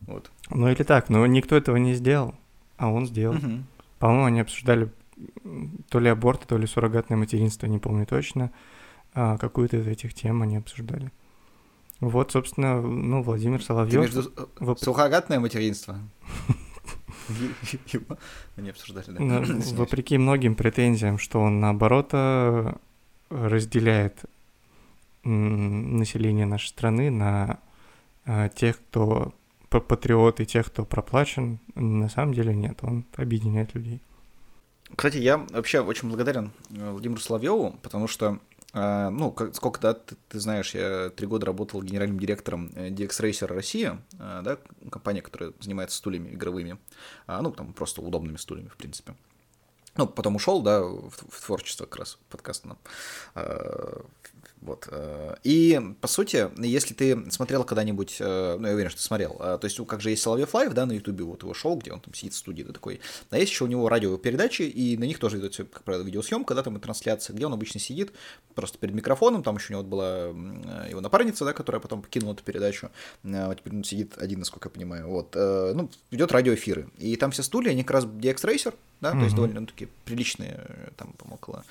Вот. 0.00 0.30
Ну 0.50 0.68
или 0.68 0.82
так, 0.82 1.08
но 1.08 1.26
никто 1.26 1.56
этого 1.56 1.76
не 1.76 1.94
сделал, 1.94 2.34
а 2.82 2.88
он 2.88 3.06
сделал. 3.06 3.36
Угу. 3.36 3.62
По-моему, 4.00 4.24
они 4.24 4.40
обсуждали 4.40 4.90
то 5.88 6.00
ли 6.00 6.08
аборт, 6.08 6.46
то 6.48 6.58
ли 6.58 6.66
суррогатное 6.66 7.16
материнство, 7.16 7.66
не 7.66 7.78
помню 7.78 8.06
точно. 8.06 8.50
А 9.14 9.38
какую-то 9.38 9.76
из 9.76 9.86
этих 9.86 10.14
тем 10.14 10.42
они 10.42 10.56
обсуждали. 10.56 11.12
Вот, 12.00 12.32
собственно, 12.32 12.80
ну, 12.80 13.22
Владимир 13.22 13.62
Соловьев. 13.62 14.10
Ты 14.10 14.16
между... 14.16 14.48
Воп... 14.58 14.80
Суррогатное 14.80 15.38
материнство? 15.38 15.96
Они 18.56 18.70
обсуждали, 18.70 19.06
да. 19.06 19.20
Ну, 19.20 19.60
вопреки 19.76 20.18
многим 20.18 20.56
претензиям, 20.56 21.18
что 21.18 21.40
он, 21.40 21.60
наоборот, 21.60 22.08
э, 22.12 22.72
разделяет 23.30 24.24
население 25.22 26.46
нашей 26.46 26.66
страны 26.66 27.12
на 27.12 27.60
э, 28.24 28.48
тех, 28.56 28.78
кто 28.78 29.32
патриот 29.80 30.40
и 30.40 30.46
тех, 30.46 30.66
кто 30.66 30.84
проплачен, 30.84 31.58
на 31.74 32.08
самом 32.08 32.34
деле 32.34 32.54
нет, 32.54 32.78
он 32.82 33.04
объединяет 33.16 33.74
людей. 33.74 34.00
Кстати, 34.94 35.16
я 35.16 35.38
вообще 35.38 35.80
очень 35.80 36.08
благодарен 36.08 36.52
э, 36.70 36.90
Владимиру 36.90 37.20
Соловьеву, 37.20 37.78
потому 37.82 38.08
что 38.08 38.38
а, 38.74 39.10
ну, 39.10 39.30
как, 39.30 39.54
сколько, 39.54 39.80
да, 39.80 39.94
ты, 39.94 40.16
ты 40.28 40.40
знаешь, 40.40 40.74
я 40.74 41.10
три 41.10 41.26
года 41.26 41.46
работал 41.46 41.82
генеральным 41.82 42.18
директором 42.18 42.68
DX 42.68 43.08
Racer 43.20 43.46
Россия, 43.46 44.02
да, 44.18 44.56
компания, 44.90 45.20
которая 45.20 45.52
занимается 45.60 45.98
стульями 45.98 46.30
игровыми, 46.30 46.78
а, 47.26 47.42
ну, 47.42 47.52
там 47.52 47.74
просто 47.74 48.00
удобными 48.00 48.36
стульями, 48.36 48.68
в 48.68 48.76
принципе. 48.76 49.14
Ну, 49.94 50.06
потом 50.06 50.36
ушел, 50.36 50.62
да, 50.62 50.82
в, 50.82 51.10
в 51.10 51.44
творчество 51.44 51.84
как 51.84 51.96
раз 51.96 52.18
подкаста 52.30 52.68
вот. 52.68 52.78
Э, 53.34 54.00
и, 55.42 55.80
по 56.00 56.08
сути, 56.08 56.48
если 56.64 56.94
ты 56.94 57.30
смотрел 57.30 57.64
когда-нибудь, 57.64 58.16
э, 58.20 58.56
ну, 58.58 58.68
я 58.68 58.74
уверен, 58.74 58.90
что 58.90 59.00
ты 59.00 59.04
смотрел, 59.04 59.36
э, 59.40 59.58
то 59.58 59.64
есть, 59.64 59.78
как 59.86 60.00
же 60.00 60.10
есть 60.10 60.22
Соловьев 60.22 60.54
Лайв, 60.54 60.72
да, 60.72 60.86
на 60.86 60.92
Ютубе, 60.92 61.24
вот 61.24 61.42
его 61.42 61.52
шоу, 61.52 61.76
где 61.76 61.92
он 61.92 62.00
там 62.00 62.14
сидит 62.14 62.34
в 62.34 62.36
студии, 62.36 62.62
да, 62.62 62.72
такой, 62.72 63.00
а 63.30 63.38
есть 63.38 63.50
еще 63.50 63.64
у 63.64 63.66
него 63.66 63.88
радиопередачи, 63.88 64.62
и 64.62 64.96
на 64.96 65.04
них 65.04 65.18
тоже 65.18 65.38
идет, 65.38 65.56
как 65.56 65.82
правило, 65.82 66.02
видеосъемка, 66.04 66.54
да, 66.54 66.62
там 66.62 66.76
и 66.76 66.80
трансляция, 66.80 67.34
где 67.34 67.46
он 67.46 67.52
обычно 67.52 67.80
сидит 67.80 68.12
просто 68.54 68.78
перед 68.78 68.94
микрофоном, 68.94 69.42
там 69.42 69.56
еще 69.56 69.74
у 69.74 69.78
него 69.78 69.82
была 69.82 70.26
его 70.88 71.00
напарница, 71.00 71.44
да, 71.44 71.52
которая 71.52 71.80
потом 71.80 72.02
покинула 72.02 72.34
эту 72.34 72.44
передачу, 72.44 72.90
а 73.24 73.54
теперь 73.54 73.74
он 73.74 73.84
сидит 73.84 74.16
один, 74.18 74.40
насколько 74.40 74.68
я 74.68 74.70
понимаю, 74.72 75.08
вот, 75.08 75.34
ну, 75.34 75.90
идет 76.10 76.30
радиоэфиры, 76.32 76.88
и 76.98 77.16
там 77.16 77.32
все 77.32 77.42
стулья, 77.42 77.70
они 77.70 77.82
как 77.82 77.92
раз 77.92 78.04
DX 78.04 78.36
Racer, 78.44 78.74
да, 79.00 79.10
mm-hmm. 79.10 79.18
то 79.18 79.24
есть 79.24 79.34
довольно 79.34 79.66
такие 79.66 79.90
приличные, 80.04 80.92
там, 80.96 81.14
около 81.30 81.64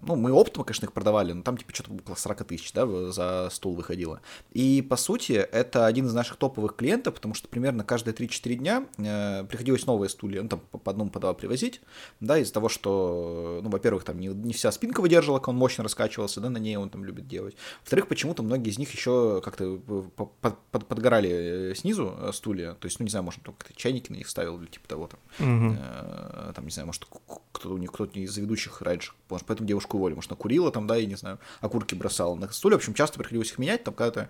ну, 0.00 0.16
мы 0.16 0.32
оптом, 0.32 0.64
конечно, 0.64 0.84
их 0.84 0.92
продавали, 0.92 1.32
но 1.32 1.42
там 1.42 1.56
типа 1.56 1.74
что-то 1.74 1.92
около 1.92 2.14
40 2.14 2.44
тысяч, 2.44 2.72
да, 2.72 2.86
за 3.10 3.48
стул 3.50 3.74
выходило. 3.74 4.20
И, 4.52 4.82
по 4.82 4.96
сути, 4.96 5.32
это 5.32 5.86
один 5.86 6.06
из 6.06 6.14
наших 6.14 6.36
топовых 6.36 6.76
клиентов, 6.76 7.14
потому 7.14 7.34
что 7.34 7.48
примерно 7.48 7.84
каждые 7.84 8.14
3-4 8.14 8.54
дня 8.56 8.86
э, 8.98 9.44
приходилось 9.44 9.86
новые 9.86 10.10
стулья, 10.10 10.42
ну, 10.42 10.48
там 10.48 10.60
по 10.60 10.90
одному, 10.90 11.10
по 11.10 11.20
два 11.20 11.32
привозить, 11.32 11.80
да, 12.20 12.38
из-за 12.38 12.52
того, 12.52 12.68
что, 12.68 13.60
ну, 13.62 13.70
во-первых, 13.70 14.04
там 14.04 14.20
не, 14.20 14.28
не 14.28 14.52
вся 14.52 14.70
спинка 14.72 15.00
выдерживала, 15.00 15.42
он 15.46 15.56
мощно 15.56 15.84
раскачивался, 15.84 16.40
да, 16.40 16.50
на 16.50 16.58
ней 16.58 16.76
он 16.76 16.90
там 16.90 17.04
любит 17.04 17.26
делать. 17.26 17.56
Во-вторых, 17.80 18.08
почему-то 18.08 18.42
многие 18.42 18.70
из 18.70 18.78
них 18.78 18.92
еще 18.92 19.40
как-то 19.42 19.78
под, 20.16 20.58
под, 20.70 20.86
подгорали 20.86 21.70
э, 21.70 21.74
снизу 21.74 22.14
э, 22.18 22.30
стулья, 22.34 22.74
то 22.74 22.86
есть, 22.86 22.98
ну, 22.98 23.04
не 23.04 23.10
знаю, 23.10 23.24
может, 23.24 23.42
только 23.42 23.66
чайники 23.74 24.12
на 24.12 24.16
них 24.16 24.28
ставил 24.28 24.60
или 24.60 24.66
типа 24.66 24.86
того, 24.86 25.08
там, 25.08 25.20
угу. 25.38 25.76
э, 25.80 26.52
там 26.54 26.64
не 26.66 26.70
знаю, 26.70 26.86
может, 26.86 27.06
кто-то 27.52 27.74
у 27.74 27.78
них, 27.78 27.90
кто-то 27.90 28.18
из 28.20 28.36
ведущих 28.36 28.82
раньше, 28.82 29.12
может, 29.30 29.46
поэтому 29.46 29.66
девушку 29.78 29.96
уволили, 29.96 30.16
может, 30.16 30.30
она 30.30 30.38
курила 30.38 30.70
там, 30.72 30.86
да, 30.86 30.96
я 30.96 31.06
не 31.06 31.14
знаю, 31.14 31.38
окурки 31.60 31.94
бросала 31.94 32.34
на 32.34 32.50
стуле. 32.52 32.76
В 32.76 32.78
общем, 32.78 32.94
часто 32.94 33.18
приходилось 33.18 33.50
их 33.52 33.58
менять, 33.58 33.84
там 33.84 33.94
когда-то 33.94 34.28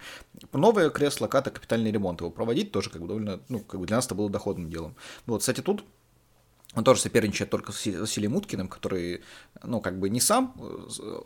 новое 0.52 0.90
кресло, 0.90 1.26
когда-то 1.26 1.50
капитальный 1.50 1.90
ремонт 1.90 2.20
его 2.20 2.30
проводить 2.30 2.72
тоже 2.72 2.90
как 2.90 3.00
бы 3.00 3.08
довольно, 3.08 3.40
ну, 3.48 3.60
как 3.60 3.80
бы 3.80 3.86
для 3.86 3.96
нас 3.96 4.06
это 4.06 4.14
было 4.14 4.28
доходным 4.28 4.70
делом. 4.70 4.94
Вот, 5.26 5.40
кстати, 5.40 5.60
тут 5.60 5.84
он 6.74 6.84
тоже 6.84 7.00
соперничает 7.00 7.50
только 7.50 7.72
с 7.72 7.86
Василием 7.86 8.36
Уткиным, 8.36 8.68
который, 8.68 9.22
ну, 9.62 9.80
как 9.80 9.98
бы 9.98 10.10
не 10.10 10.20
сам, 10.20 10.54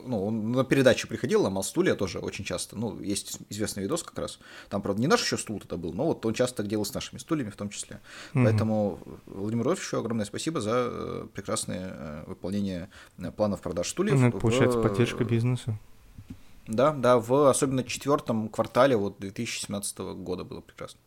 ну, 0.04 0.26
он 0.26 0.52
на 0.52 0.64
передачу 0.64 1.08
приходил, 1.08 1.42
ломал 1.42 1.64
стулья 1.64 1.96
тоже 1.96 2.20
очень 2.20 2.44
часто. 2.44 2.78
Ну, 2.78 3.00
есть 3.00 3.38
известный 3.48 3.82
видос 3.82 4.04
как 4.04 4.18
раз. 4.18 4.38
Там, 4.70 4.82
правда, 4.82 5.00
не 5.02 5.08
наш 5.08 5.22
еще 5.22 5.36
стул 5.36 5.60
это 5.62 5.76
был, 5.76 5.92
но 5.92 6.06
вот 6.06 6.24
он 6.24 6.34
часто 6.34 6.58
так 6.58 6.68
делал 6.68 6.84
с 6.84 6.94
нашими 6.94 7.18
стульями 7.18 7.50
в 7.50 7.56
том 7.56 7.70
числе. 7.70 8.00
Mm-hmm. 8.34 8.44
Поэтому 8.44 8.98
Владимиру 9.26 9.72
Ильичу 9.72 9.98
огромное 9.98 10.26
спасибо 10.26 10.60
за 10.60 10.72
э, 10.74 11.26
прекрасное 11.34 11.90
э, 11.92 12.24
выполнение 12.28 12.88
э, 13.18 13.32
планов 13.32 13.62
продаж 13.62 13.88
стульев. 13.88 14.20
Ну, 14.20 14.30
получается, 14.30 14.78
в... 14.78 14.82
поддержка 14.82 15.24
бизнеса. 15.24 15.76
Да, 16.68 16.92
да, 16.92 17.18
в 17.18 17.50
особенно 17.50 17.82
четвертом 17.82 18.48
квартале 18.48 18.96
вот 18.96 19.18
2017 19.18 19.98
года 19.98 20.44
было 20.44 20.60
прекрасно. 20.60 21.00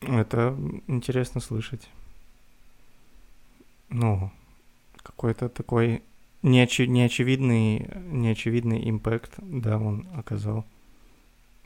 Это 0.00 0.56
интересно 0.86 1.40
слышать 1.40 1.88
ну, 3.88 4.30
какой-то 5.02 5.48
такой 5.48 6.02
неочи- 6.42 6.86
неочевидный, 6.86 7.88
неочевидный 8.10 8.88
импакт, 8.88 9.34
да, 9.38 9.78
он 9.78 10.06
оказал 10.14 10.64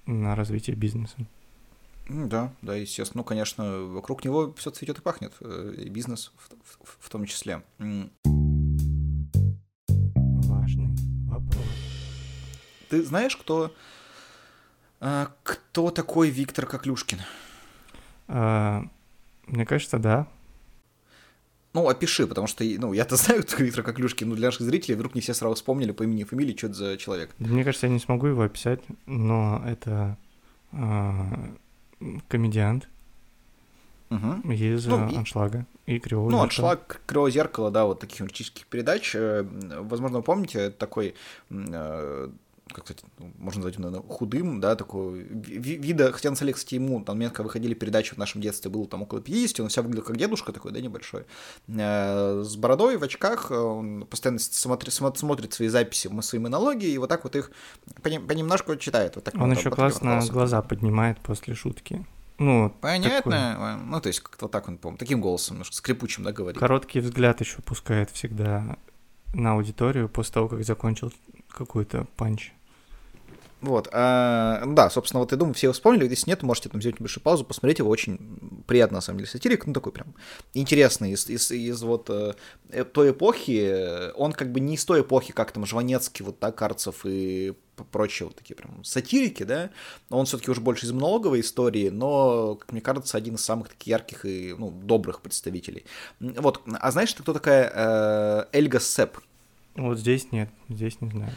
на 0.07 0.35
развитие 0.35 0.77
бизнеса. 0.77 1.16
Да, 2.09 2.53
да, 2.62 2.75
естественно. 2.75 3.20
Ну, 3.20 3.25
конечно, 3.25 3.83
вокруг 3.83 4.25
него 4.25 4.53
все 4.55 4.70
цветет 4.70 4.99
и 4.99 5.03
пахнет, 5.03 5.33
э, 5.41 5.75
и 5.79 5.89
бизнес 5.89 6.33
в, 6.37 6.51
в, 6.85 6.97
в 6.99 7.09
том 7.09 7.25
числе. 7.27 7.62
Важный 10.45 10.89
вопрос. 11.27 11.64
Ты 12.89 13.05
знаешь, 13.05 13.37
кто, 13.37 13.73
а, 15.01 15.33
кто 15.43 15.91
такой 15.91 16.31
Виктор 16.31 16.66
Коклюшкин? 16.66 17.20
А, 18.29 18.85
мне 19.47 19.64
кажется, 19.64 19.99
да. 19.99 20.27
Ну, 21.75 21.89
опиши, 21.89 22.27
потому 22.27 22.47
что, 22.47 22.64
ну, 22.64 22.93
я-то 22.93 23.16
знаю 23.16 23.45
Виктора 23.59 23.83
Коклюшки, 23.83 24.25
но 24.25 24.35
для 24.35 24.49
наших 24.49 24.62
зрителей 24.62 24.95
вдруг 24.95 25.14
не 25.14 25.20
все 25.20 25.35
сразу 25.35 25.55
вспомнили 25.55 25.93
по 25.93 26.03
имени 26.03 26.23
и 26.23 26.25
фамилии, 26.25 26.57
что 26.57 26.66
это 26.66 26.77
за 26.77 26.97
человек. 26.97 27.31
Мне 27.39 27.64
кажется, 27.64 27.87
я 27.87 27.93
не 27.93 27.99
смогу 27.99 28.27
его 28.27 28.43
описать, 28.43 28.81
но 29.07 29.62
это 29.66 30.16
э, 30.73 31.49
комедиант 32.29 32.89
угу. 34.11 34.53
из 34.53 34.87
ну, 34.87 35.09
и... 35.09 35.16
«Аншлага» 35.16 35.66
и 35.87 35.99
«Кривого 35.99 36.31
Ну, 36.31 36.43
«Аншлаг», 36.43 37.01
«Кривого 37.07 37.31
зеркала», 37.31 37.70
да, 37.70 37.87
вот 37.87 38.01
таких 38.01 38.20
юмористических 38.20 38.66
передач. 38.66 39.14
Э, 39.14 39.45
возможно, 39.81 40.18
вы 40.18 40.25
помните, 40.25 40.70
такой 40.70 41.14
э, 41.51 42.29
как 42.73 42.85
сказать, 42.85 43.05
ну, 43.18 43.33
можно 43.39 43.62
назвать 43.62 43.79
наверное, 43.79 44.03
худым, 44.09 44.61
да, 44.61 44.75
такого 44.77 45.14
вида, 45.14 46.12
хотя 46.12 46.31
на 46.31 46.37
деле, 46.37 46.53
кстати, 46.53 46.75
ему, 46.75 47.03
там, 47.05 47.18
когда 47.20 47.45
выходили 47.45 47.75
передачи 47.75 48.14
в 48.14 48.18
нашем 48.18 48.41
детстве, 48.41 48.70
было 48.70 48.87
там 48.87 49.03
около 49.03 49.20
50, 49.20 49.61
он 49.61 49.68
вся 49.68 49.83
выглядел 49.83 50.05
как 50.05 50.16
дедушка 50.16 50.53
такой, 50.53 50.73
да, 50.73 50.81
небольшой, 50.81 51.25
э, 51.68 52.43
с 52.45 52.57
бородой, 52.57 52.97
в 52.97 53.03
очках, 53.03 53.51
он 53.51 54.07
постоянно 54.09 54.39
смотрит, 54.39 54.93
смотрит 54.93 55.53
свои 55.53 55.68
записи, 55.68 56.11
свои 56.23 56.41
монологи, 56.41 56.87
и 56.87 56.99
вот 56.99 57.09
так 57.09 57.25
вот 57.25 57.37
их 57.37 57.51
понемножку 58.03 58.77
читает. 58.77 59.16
Вот 59.16 59.25
так 59.25 59.35
он 59.35 59.51
вот, 59.51 59.59
еще 59.59 59.70
классно 59.70 60.20
глаза 60.31 60.62
поднимает 60.62 61.18
после 61.20 61.55
шутки. 61.55 62.05
Ну, 62.39 62.75
Понятно. 62.81 63.53
Такой... 63.53 63.87
Ну, 63.87 64.01
то 64.01 64.07
есть, 64.09 64.20
как-то 64.20 64.49
так 64.49 64.66
он, 64.68 64.79
по 64.79 64.97
таким 64.97 65.20
голосом, 65.20 65.57
немножко 65.57 65.77
скрипучим, 65.77 66.25
да, 66.25 66.33
говорит. 66.33 66.59
Короткий 66.59 67.01
взгляд 67.01 67.41
еще 67.41 67.62
пускает 67.62 68.11
всегда 68.11 68.77
на 69.33 69.53
аудиторию 69.53 70.09
после 70.09 70.35
того, 70.35 70.49
как 70.49 70.64
закончил 70.64 71.12
какой-то 71.49 72.07
панч. 72.16 72.53
Вот, 73.63 73.89
а, 73.93 74.65
да, 74.67 74.91
собственно, 74.91 75.21
вот 75.21 75.31
я 75.31 75.39
думаю, 75.39 75.55
все 75.55 75.69
его 75.69 75.73
вспомнили, 75.73 76.09
если 76.09 76.29
нет, 76.29 76.43
можете 76.43 76.69
там 76.69 76.81
взять 76.81 76.99
небольшую 76.99 77.23
паузу, 77.23 77.45
посмотреть 77.45 77.79
его, 77.79 77.91
очень 77.91 78.19
приятно, 78.67 78.97
на 78.97 79.01
самом 79.01 79.21
деле, 79.21 79.31
сатирик, 79.31 79.67
ну, 79.67 79.73
такой 79.73 79.93
прям 79.93 80.15
интересный, 80.53 81.13
из, 81.13 81.31
из, 81.31 81.53
из 81.53 81.81
вот 81.83 82.11
э, 82.11 82.35
той 82.93 83.13
эпохи, 83.13 84.13
он 84.17 84.33
как 84.33 84.51
бы 84.51 84.59
не 84.59 84.75
из 84.75 84.85
той 84.85 85.03
эпохи, 85.03 85.33
как 85.33 85.53
там 85.53 85.65
Жванецкий, 85.65 86.25
вот 86.25 86.41
так, 86.41 86.57
Карцев 86.57 87.07
и 87.07 87.55
прочие 87.93 88.27
вот 88.27 88.37
такие 88.37 88.57
прям 88.57 88.83
сатирики, 88.83 89.45
да, 89.45 89.71
он 90.11 90.27
все-таки 90.27 90.51
уже 90.51 90.61
больше 90.61 90.87
из 90.87 90.93
монологовой 90.93 91.41
истории, 91.41 91.89
но, 91.89 92.57
как 92.57 92.73
мне 92.73 92.81
кажется, 92.81 93.17
один 93.17 93.37
из 93.37 93.45
самых 93.45 93.69
таких 93.69 93.87
ярких 93.87 94.27
и, 94.27 94.57
ну, 94.59 94.73
добрых 94.73 95.21
представителей. 95.21 95.85
Вот, 96.19 96.63
а 96.67 96.91
знаешь, 96.91 97.13
ты 97.13 97.23
кто 97.23 97.33
такая 97.33 97.71
э, 97.73 98.45
Эльга 98.53 98.81
Сеп? 98.81 99.19
Вот 99.77 100.01
здесь 100.01 100.33
нет, 100.33 100.51
здесь 100.69 101.01
не 101.01 101.11
знаю. 101.11 101.33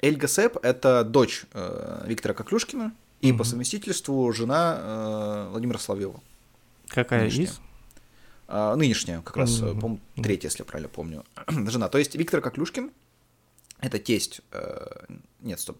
Эльга 0.00 0.28
Сэп— 0.28 0.58
это 0.62 1.04
дочь 1.04 1.44
э, 1.52 2.04
Виктора 2.06 2.34
Коклюшкина 2.34 2.92
и 3.20 3.30
угу. 3.30 3.38
по 3.38 3.44
совместительству 3.44 4.32
жена 4.32 4.78
э, 4.78 5.48
Владимира 5.50 5.78
Соловьева. 5.78 6.20
Какая 6.88 7.22
нынешняя. 7.22 7.48
из? 7.48 7.60
А, 8.46 8.76
нынешняя, 8.76 9.20
как 9.20 9.36
раз, 9.36 9.60
mm 9.60 9.74
по-моему, 9.74 10.00
третья, 10.16 10.48
если 10.48 10.60
я 10.60 10.64
правильно 10.64 10.88
помню, 10.88 11.24
жена. 11.48 11.88
То 11.88 11.98
есть 11.98 12.14
Виктор 12.14 12.40
Коклюшкин— 12.40 12.90
это 13.80 13.98
тесть, 13.98 14.40
э, 14.52 15.04
нет, 15.40 15.60
стоп, 15.60 15.78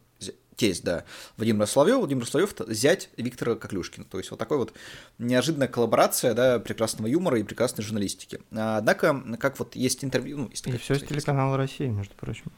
тесть, 0.57 0.85
да, 0.85 1.05
Владимира 1.37 1.67
Соловьева. 1.67 2.01
Владимир 2.01 2.27
Соловьев— 2.27 2.55
зять 2.69 3.09
Виктора 3.17 3.55
Коклюшкина. 3.55 4.05
То 4.05 4.19
есть 4.19 4.31
вот 4.31 4.39
такой 4.39 4.59
вот 4.59 4.75
неожиданная 5.19 5.69
коллаборация, 5.69 6.35
да, 6.35 6.59
прекрасного 6.59 7.07
юмора 7.07 7.39
и 7.39 7.43
прекрасной 7.45 7.85
журналистики. 7.85 8.41
Однако, 8.51 9.37
как 9.39 9.59
вот 9.59 9.77
есть 9.77 10.05
интервью... 10.05 10.37
Ну, 10.39 10.49
есть 10.51 10.67
и 10.67 10.77
все 10.77 10.97
с 10.97 11.03
телеканала 11.03 11.57
России, 11.57 11.87
между 11.87 12.15
прочим. 12.17 12.53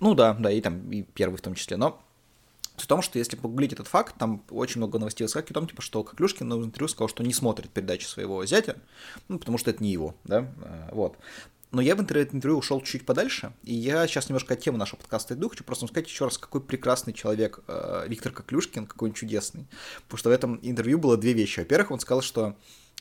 Ну 0.00 0.14
да, 0.14 0.34
да, 0.34 0.50
и 0.50 0.60
там 0.60 0.90
и 0.90 1.02
первый 1.02 1.36
в 1.36 1.42
том 1.42 1.54
числе. 1.54 1.76
Но 1.76 2.02
в 2.76 2.86
том, 2.86 3.02
что 3.02 3.18
если 3.18 3.36
погуглить 3.36 3.72
этот 3.72 3.88
факт, 3.88 4.16
там 4.18 4.42
очень 4.50 4.78
много 4.78 4.98
новостей 4.98 5.24
выскакивает 5.24 5.52
о 5.52 5.54
том, 5.60 5.68
типа, 5.68 5.82
что 5.82 6.04
Коклюшкин 6.04 6.46
на 6.46 6.54
интервью 6.54 6.88
сказал, 6.88 7.08
что 7.08 7.22
не 7.22 7.32
смотрит 7.32 7.70
передачи 7.70 8.04
своего 8.04 8.44
зятя, 8.44 8.76
ну, 9.28 9.38
потому 9.38 9.56
что 9.58 9.70
это 9.70 9.82
не 9.82 9.90
его, 9.90 10.14
да, 10.24 10.52
э, 10.62 10.88
вот. 10.92 11.16
Но 11.72 11.82
я 11.82 11.96
в 11.96 12.00
интернет-интервью 12.00 12.58
ушел 12.58 12.80
чуть 12.80 13.04
подальше, 13.04 13.52
и 13.64 13.74
я 13.74 14.06
сейчас 14.06 14.28
немножко 14.28 14.54
от 14.54 14.60
темы 14.60 14.78
нашего 14.78 14.98
подкаста 14.98 15.34
иду, 15.34 15.48
хочу 15.48 15.64
просто 15.64 15.86
сказать 15.86 16.08
еще 16.08 16.24
раз, 16.24 16.38
какой 16.38 16.60
прекрасный 16.60 17.12
человек 17.12 17.60
э, 17.66 18.04
Виктор 18.08 18.32
Коклюшкин, 18.32 18.86
какой 18.86 19.10
он 19.10 19.14
чудесный. 19.14 19.66
Потому 20.04 20.18
что 20.18 20.28
в 20.30 20.32
этом 20.32 20.58
интервью 20.62 20.98
было 20.98 21.16
две 21.16 21.32
вещи. 21.32 21.60
Во-первых, 21.60 21.90
он 21.90 22.00
сказал, 22.00 22.22
что 22.22 22.56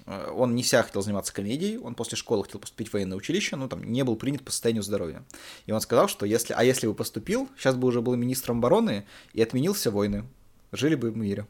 он 0.06 0.56
не 0.56 0.62
вся 0.62 0.84
хотел 0.84 1.02
заниматься 1.02 1.34
комедией, 1.34 1.78
он 1.78 1.96
после 1.96 2.18
школы 2.18 2.43
хотел 2.43 2.60
поступить 2.60 2.89
в 2.89 2.93
военное 2.93 3.18
училище, 3.18 3.56
но 3.56 3.68
там 3.68 3.84
не 3.84 4.04
был 4.04 4.16
принят 4.16 4.43
по 4.43 4.52
состоянию 4.52 4.84
здоровья. 4.84 5.24
И 5.66 5.72
он 5.72 5.82
сказал, 5.82 6.08
что 6.08 6.26
если, 6.26 6.54
а 6.54 6.64
если 6.64 6.88
бы 6.88 6.93
поступил, 6.93 7.50
сейчас 7.58 7.76
бы 7.76 7.88
уже 7.88 8.02
был 8.02 8.16
министром 8.16 8.60
обороны 8.60 9.06
и 9.34 9.41
отменил 9.41 9.74
все 9.74 9.89
войны. 9.89 10.26
Жили 10.72 10.96
бы 10.96 11.10
в 11.12 11.18
мире. 11.18 11.48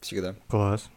Всегда. 0.00 0.36
Класс. 0.48 0.88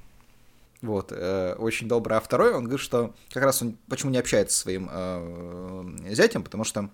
Вот, 0.81 1.11
э, 1.11 1.55
очень 1.57 1.87
добро. 1.87 2.17
А 2.17 2.19
второй, 2.19 2.53
он 2.53 2.65
говорит, 2.65 2.83
что 2.83 3.13
как 3.31 3.43
раз 3.43 3.61
он 3.61 3.77
почему 3.89 4.11
не 4.11 4.17
общается 4.17 4.55
со 4.55 4.63
своим 4.63 4.89
э, 4.91 6.13
зятем, 6.13 6.43
потому 6.43 6.63
что 6.63 6.89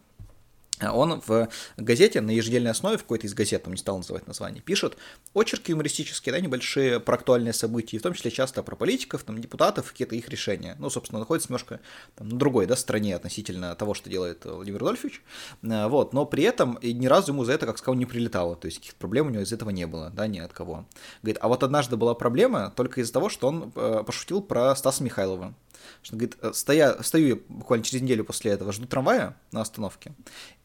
он 0.79 1.21
в 1.25 1.49
газете 1.77 2.21
на 2.21 2.31
еженедельной 2.31 2.71
основе, 2.71 2.97
в 2.97 3.03
какой-то 3.03 3.27
из 3.27 3.33
газет, 3.33 3.63
он 3.65 3.73
не 3.73 3.77
стал 3.77 3.97
называть 3.97 4.27
название, 4.27 4.61
пишет 4.61 4.97
очерки 5.33 5.71
юмористические, 5.71 6.33
да, 6.33 6.39
небольшие 6.39 6.99
про 6.99 7.15
актуальные 7.15 7.53
события, 7.53 7.97
в 7.99 8.01
том 8.01 8.13
числе 8.13 8.31
часто 8.31 8.63
про 8.63 8.75
политиков, 8.75 9.23
там, 9.23 9.39
депутатов, 9.39 9.91
какие-то 9.91 10.15
их 10.15 10.29
решения. 10.29 10.75
Ну, 10.79 10.89
собственно, 10.89 11.19
находится 11.19 11.49
немножко 11.49 11.79
там, 12.15 12.29
на 12.29 12.37
другой, 12.37 12.65
да, 12.65 12.75
стороне 12.75 13.15
относительно 13.15 13.75
того, 13.75 13.93
что 13.93 14.09
делает 14.09 14.45
Владимир 14.45 14.79
Рудольфович. 14.79 15.21
Э, 15.63 15.87
вот, 15.87 16.13
но 16.13 16.25
при 16.25 16.43
этом 16.43 16.79
ни 16.81 17.07
разу 17.07 17.31
ему 17.31 17.43
за 17.43 17.53
это, 17.53 17.65
как 17.65 17.77
сказал, 17.77 17.95
не 17.95 18.05
прилетало, 18.05 18.55
то 18.55 18.65
есть 18.65 18.79
каких-то 18.79 18.97
проблем 18.97 19.27
у 19.27 19.29
него 19.29 19.43
из 19.43 19.53
этого 19.53 19.69
не 19.69 19.85
было, 19.85 20.09
да, 20.09 20.27
ни 20.27 20.39
от 20.39 20.53
кого. 20.53 20.85
Говорит, 21.21 21.37
а 21.41 21.47
вот 21.47 21.63
однажды 21.63 21.97
была 21.97 22.15
проблема 22.15 22.73
только 22.75 23.01
из-за 23.01 23.13
того, 23.13 23.29
что 23.29 23.47
он 23.47 23.71
э, 23.75 24.03
пошутил 24.05 24.41
про 24.41 24.75
Стаса 24.75 25.03
Михайлова. 25.03 25.53
Что, 26.01 26.15
говорит, 26.15 26.37
«Э, 26.41 26.51
стоя, 26.53 27.01
стою 27.01 27.27
я 27.27 27.35
буквально 27.47 27.83
через 27.83 28.01
неделю 28.01 28.23
после 28.23 28.51
этого, 28.51 28.71
жду 28.71 28.85
трамвая 28.85 29.37
на 29.51 29.61
остановке, 29.61 30.13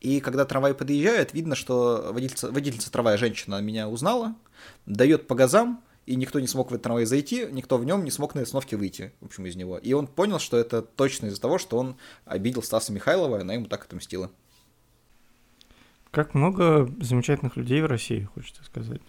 и 0.00 0.20
когда 0.20 0.44
трамвай 0.44 0.74
подъезжает, 0.74 1.34
видно, 1.34 1.54
что 1.54 2.10
водительница, 2.12 2.50
водительница 2.50 2.92
трамвая, 2.92 3.16
женщина, 3.16 3.60
меня 3.60 3.88
узнала, 3.88 4.34
дает 4.86 5.26
по 5.26 5.34
газам, 5.34 5.82
и 6.06 6.14
никто 6.14 6.38
не 6.38 6.46
смог 6.46 6.70
в 6.70 6.74
этот 6.74 6.84
трамвай 6.84 7.04
зайти, 7.04 7.46
никто 7.50 7.78
в 7.78 7.84
нем 7.84 8.04
не 8.04 8.10
смог 8.10 8.34
на 8.34 8.42
остановке 8.42 8.76
выйти, 8.76 9.12
в 9.20 9.26
общем, 9.26 9.46
из 9.46 9.56
него. 9.56 9.76
И 9.76 9.92
он 9.92 10.06
понял, 10.06 10.38
что 10.38 10.56
это 10.56 10.80
точно 10.80 11.26
из-за 11.26 11.40
того, 11.40 11.58
что 11.58 11.76
он 11.78 11.96
обидел 12.24 12.62
Стаса 12.62 12.92
Михайлова, 12.92 13.38
и 13.38 13.40
она 13.40 13.54
ему 13.54 13.66
так 13.66 13.84
отомстила. 13.84 14.30
Как 16.12 16.34
много 16.34 16.88
замечательных 17.00 17.56
людей 17.56 17.82
в 17.82 17.86
России, 17.86 18.28
хочется 18.34 18.64
сказать. 18.64 19.02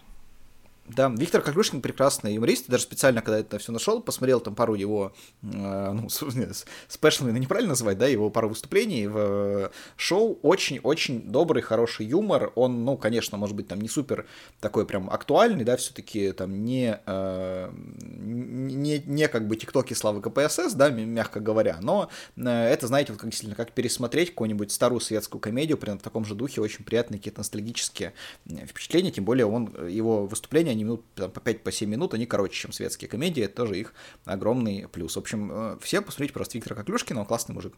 Да, 0.88 1.10
Виктор 1.10 1.42
Коклюшкин 1.42 1.82
прекрасный 1.82 2.36
юморист, 2.36 2.70
даже 2.70 2.84
специально, 2.84 3.22
когда 3.22 3.40
это 3.40 3.60
все 3.60 3.74
нашел, 3.74 4.02
посмотрел 4.02 4.40
там 4.40 4.56
пару 4.56 4.74
его, 4.74 5.14
э, 5.44 5.92
ну, 5.92 6.08
спешлами, 6.10 7.32
ну, 7.32 7.38
неправильно 7.38 7.72
называть, 7.72 7.98
да, 7.98 8.08
его 8.08 8.30
пару 8.30 8.48
выступлений 8.48 9.06
в 9.08 9.18
э, 9.18 9.70
шоу, 9.98 10.40
очень-очень 10.44 11.24
добрый, 11.24 11.62
хороший 11.62 12.06
юмор, 12.06 12.54
он, 12.56 12.86
ну, 12.86 12.96
конечно, 12.96 13.38
может 13.38 13.54
быть, 13.54 13.68
там 13.68 13.82
не 13.82 13.90
супер 13.90 14.26
такой 14.62 14.86
прям 14.86 15.10
актуальный, 15.10 15.66
да, 15.66 15.76
все-таки 15.76 16.32
там 16.32 16.64
не, 16.64 16.98
э, 17.06 17.70
не, 17.74 19.00
не 19.00 19.28
как 19.28 19.48
бы 19.48 19.58
тиктоки 19.58 19.94
славы 19.94 20.22
КПСС, 20.22 20.74
да, 20.74 20.90
мягко 20.90 21.42
говоря, 21.42 21.80
но 21.82 22.10
э, 22.38 22.50
это, 22.50 22.88
знаете, 22.88 23.12
вот 23.12 23.20
как, 23.20 23.30
действительно, 23.30 23.58
как 23.58 23.74
пересмотреть 23.74 24.30
какую-нибудь 24.30 24.72
старую 24.72 25.02
светскую 25.02 25.42
комедию, 25.42 25.78
прям 25.78 26.00
в 26.00 26.02
таком 26.02 26.24
же 26.24 26.34
духе, 26.34 26.62
очень 26.62 26.86
приятные 26.86 27.18
какие-то 27.18 27.42
ностальгические 27.42 28.14
э, 28.46 28.66
впечатления, 28.66 29.12
тем 29.12 29.26
более 29.26 29.48
он, 29.48 29.70
его 29.90 30.26
выступление 30.26 30.77
они 30.78 30.84
минут 30.84 31.04
там, 31.16 31.32
по 31.32 31.40
5-7 31.40 31.60
по 31.60 31.72
7 31.72 31.90
минут, 31.90 32.14
они 32.14 32.26
короче, 32.26 32.54
чем 32.54 32.72
светские 32.72 33.10
комедии, 33.10 33.44
это 33.44 33.56
тоже 33.56 33.80
их 33.80 33.94
огромный 34.26 34.88
плюс. 34.88 35.16
В 35.16 35.20
общем, 35.20 35.52
э, 35.52 35.78
все 35.82 36.02
посмотрите 36.02 36.34
просто 36.34 36.58
Виктора 36.58 36.76
Коклюшкина, 36.76 37.22
он 37.22 37.26
классный 37.26 37.56
мужик. 37.56 37.74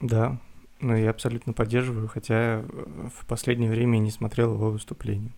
Да, 0.00 0.40
ну 0.80 0.96
я 0.96 1.10
абсолютно 1.10 1.52
поддерживаю, 1.52 2.08
хотя 2.08 2.62
в 2.62 3.26
последнее 3.26 3.70
время 3.70 3.98
не 3.98 4.10
смотрел 4.10 4.54
его 4.54 4.70
выступление. 4.70 5.32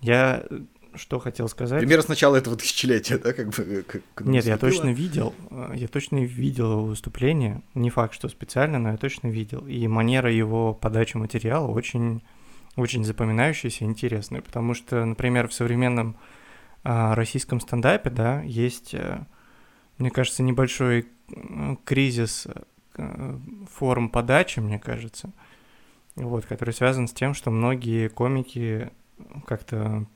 Я 0.00 0.46
что 0.94 1.18
хотел 1.18 1.48
сказать. 1.48 1.80
Примерно 1.80 2.04
с 2.04 2.08
начала 2.08 2.36
этого 2.36 2.56
тысячелетия, 2.56 3.18
да, 3.18 3.34
как 3.34 3.50
бы. 3.50 3.84
Как, 3.86 4.26
Нет, 4.26 4.46
я 4.46 4.56
точно 4.56 4.92
видел, 4.92 5.34
э, 5.50 5.72
я 5.74 5.88
точно 5.88 6.24
видел 6.24 6.72
его 6.72 6.84
выступление. 6.86 7.62
Не 7.74 7.90
факт, 7.90 8.14
что 8.14 8.28
специально, 8.28 8.78
но 8.78 8.92
я 8.92 8.96
точно 8.96 9.28
видел. 9.28 9.66
И 9.66 9.86
манера 9.88 10.32
его 10.32 10.72
подачи 10.72 11.16
материала 11.16 11.66
очень 11.66 12.22
очень 12.76 13.04
запоминающаяся 13.04 13.84
и 13.84 13.88
интересная, 13.88 14.42
потому 14.42 14.74
что, 14.74 15.04
например, 15.04 15.48
в 15.48 15.54
современном 15.54 16.16
а, 16.84 17.14
российском 17.14 17.60
стендапе, 17.60 18.10
да, 18.10 18.42
есть, 18.42 18.94
а, 18.94 19.26
мне 19.98 20.10
кажется, 20.10 20.42
небольшой 20.42 21.08
кризис 21.84 22.46
а, 22.96 23.40
форм 23.72 24.10
подачи, 24.10 24.60
мне 24.60 24.78
кажется, 24.78 25.32
вот, 26.16 26.44
который 26.44 26.74
связан 26.74 27.08
с 27.08 27.12
тем, 27.12 27.34
что 27.34 27.50
многие 27.50 28.08
комики 28.08 28.90
как-то, 29.46 30.06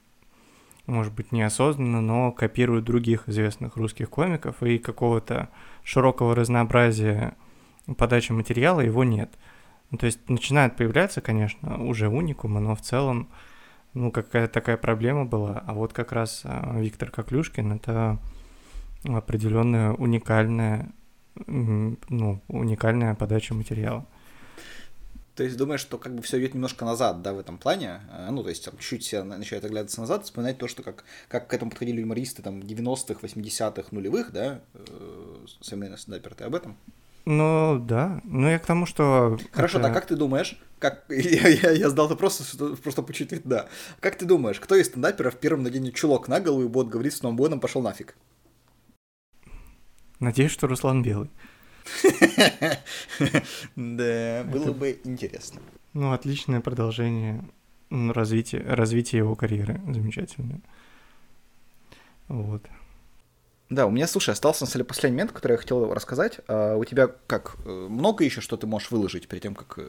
может 0.87 1.15
быть, 1.15 1.33
неосознанно, 1.33 2.03
но 2.03 2.31
копируют 2.31 2.85
других 2.85 3.29
известных 3.29 3.77
русских 3.77 4.11
комиков, 4.11 4.63
и 4.63 4.79
какого-то 4.79 5.49
широкого 5.83 6.35
разнообразия 6.35 7.37
подачи 7.97 8.33
материала 8.33 8.81
его 8.81 9.03
нет– 9.03 9.31
ну, 9.91 9.99
то 9.99 10.07
есть 10.07 10.29
начинают 10.29 10.77
появляться, 10.77 11.21
конечно, 11.21 11.83
уже 11.85 12.09
уникумы, 12.09 12.61
но 12.61 12.77
в 12.77 12.81
целом, 12.81 13.29
ну, 13.93 14.13
какая-то 14.13 14.53
такая 14.53 14.77
проблема 14.77 15.25
была. 15.25 15.65
А 15.67 15.75
вот 15.75 15.93
как 15.93 16.13
раз 16.13 16.43
а, 16.45 16.79
Виктор 16.79 17.11
Коклюшкин— 17.11 17.73
это 17.75 18.19
определенная 19.05 19.93
уникальная, 19.93 20.93
ну, 21.47 22.41
уникальная 22.49 23.15
подача 23.15 23.55
материала. 23.55 24.07
То 25.35 25.45
есть 25.45 25.57
думаешь, 25.57 25.81
что 25.81 25.97
как 25.97 26.15
бы 26.15 26.23
все 26.23 26.39
идет 26.39 26.55
немножко 26.55 26.85
назад, 26.85 27.23
да, 27.23 27.33
в 27.33 27.39
этом 27.39 27.57
плане? 27.57 28.01
А, 28.11 28.31
ну, 28.31 28.43
то 28.43 28.51
есть 28.51 28.65
там 28.65 28.77
чуть-чуть 28.79 29.03
все 29.03 29.25
начинает 29.25 29.65
оглядываться 29.65 30.01
назад, 30.01 30.25
вспоминать 30.25 30.59
то, 30.59 30.69
что 30.69 30.83
как, 30.83 31.05
как 31.29 31.49
к 31.49 31.55
этому 31.55 31.71
подходили 31.71 32.01
юмористы 32.01 32.43
там 32.43 32.61
90-х, 32.61 33.27
80-х, 33.27 33.89
нулевых, 33.91 34.33
да, 34.33 34.61
э, 34.75 35.47
современные 35.63 35.99
стендаперы, 35.99 36.35
ты 36.35 36.45
об 36.45 36.55
этом? 36.55 36.77
Ну, 37.25 37.79
да. 37.79 38.21
Ну, 38.25 38.49
я 38.49 38.59
к 38.59 38.67
тому, 38.67 38.87
что... 38.87 39.39
Хорошо, 39.53 39.79
это... 39.79 39.89
так 39.89 39.95
как 39.95 40.07
ты 40.07 40.17
думаешь, 40.17 40.59
как... 40.79 41.05
я, 41.09 41.49
я, 41.49 41.71
я 41.71 41.89
задал 41.89 42.09
вопрос, 42.09 42.57
просто 42.83 43.03
почуть 43.03 43.43
да. 43.45 43.69
Как 44.01 44.17
ты 44.17 44.25
думаешь, 44.25 44.59
кто 44.61 44.75
из 44.75 44.87
стендаперов 44.87 45.37
первым 45.37 45.63
наденет 45.63 45.95
чулок 45.95 46.29
на 46.29 46.41
голову 46.41 46.65
и 46.65 46.69
будет 46.69 46.89
говорить 46.89 47.15
с 47.15 47.23
новым 47.23 47.61
пошел 47.61 47.83
нафиг? 47.83 48.17
Надеюсь, 50.19 50.53
что 50.53 50.67
Руслан 50.67 51.03
Белый. 51.03 51.31
Да, 53.77 54.45
было 54.45 54.73
бы 54.73 55.01
интересно. 55.05 55.61
Ну, 55.93 56.13
отличное 56.13 56.61
продолжение 56.61 57.45
развития 57.91 59.19
его 59.19 59.35
карьеры. 59.35 59.81
Замечательное. 59.89 60.61
Вот. 62.29 62.63
Да, 63.71 63.87
у 63.87 63.91
меня, 63.91 64.09
слушай, 64.09 64.31
остался 64.31 64.65
на 64.65 64.67
самом 64.67 64.81
деле 64.81 64.85
последний 64.85 65.17
момент, 65.17 65.33
который 65.33 65.53
я 65.53 65.59
хотел 65.59 65.95
рассказать. 65.95 66.41
А 66.49 66.77
у 66.77 66.85
тебя 66.85 67.07
как, 67.29 67.55
э, 67.65 67.87
много 67.89 68.25
еще, 68.25 68.41
что 68.41 68.57
ты 68.57 68.67
можешь 68.67 68.91
выложить 68.91 69.29
перед 69.29 69.43
тем, 69.45 69.55
как 69.55 69.79
э, 69.79 69.89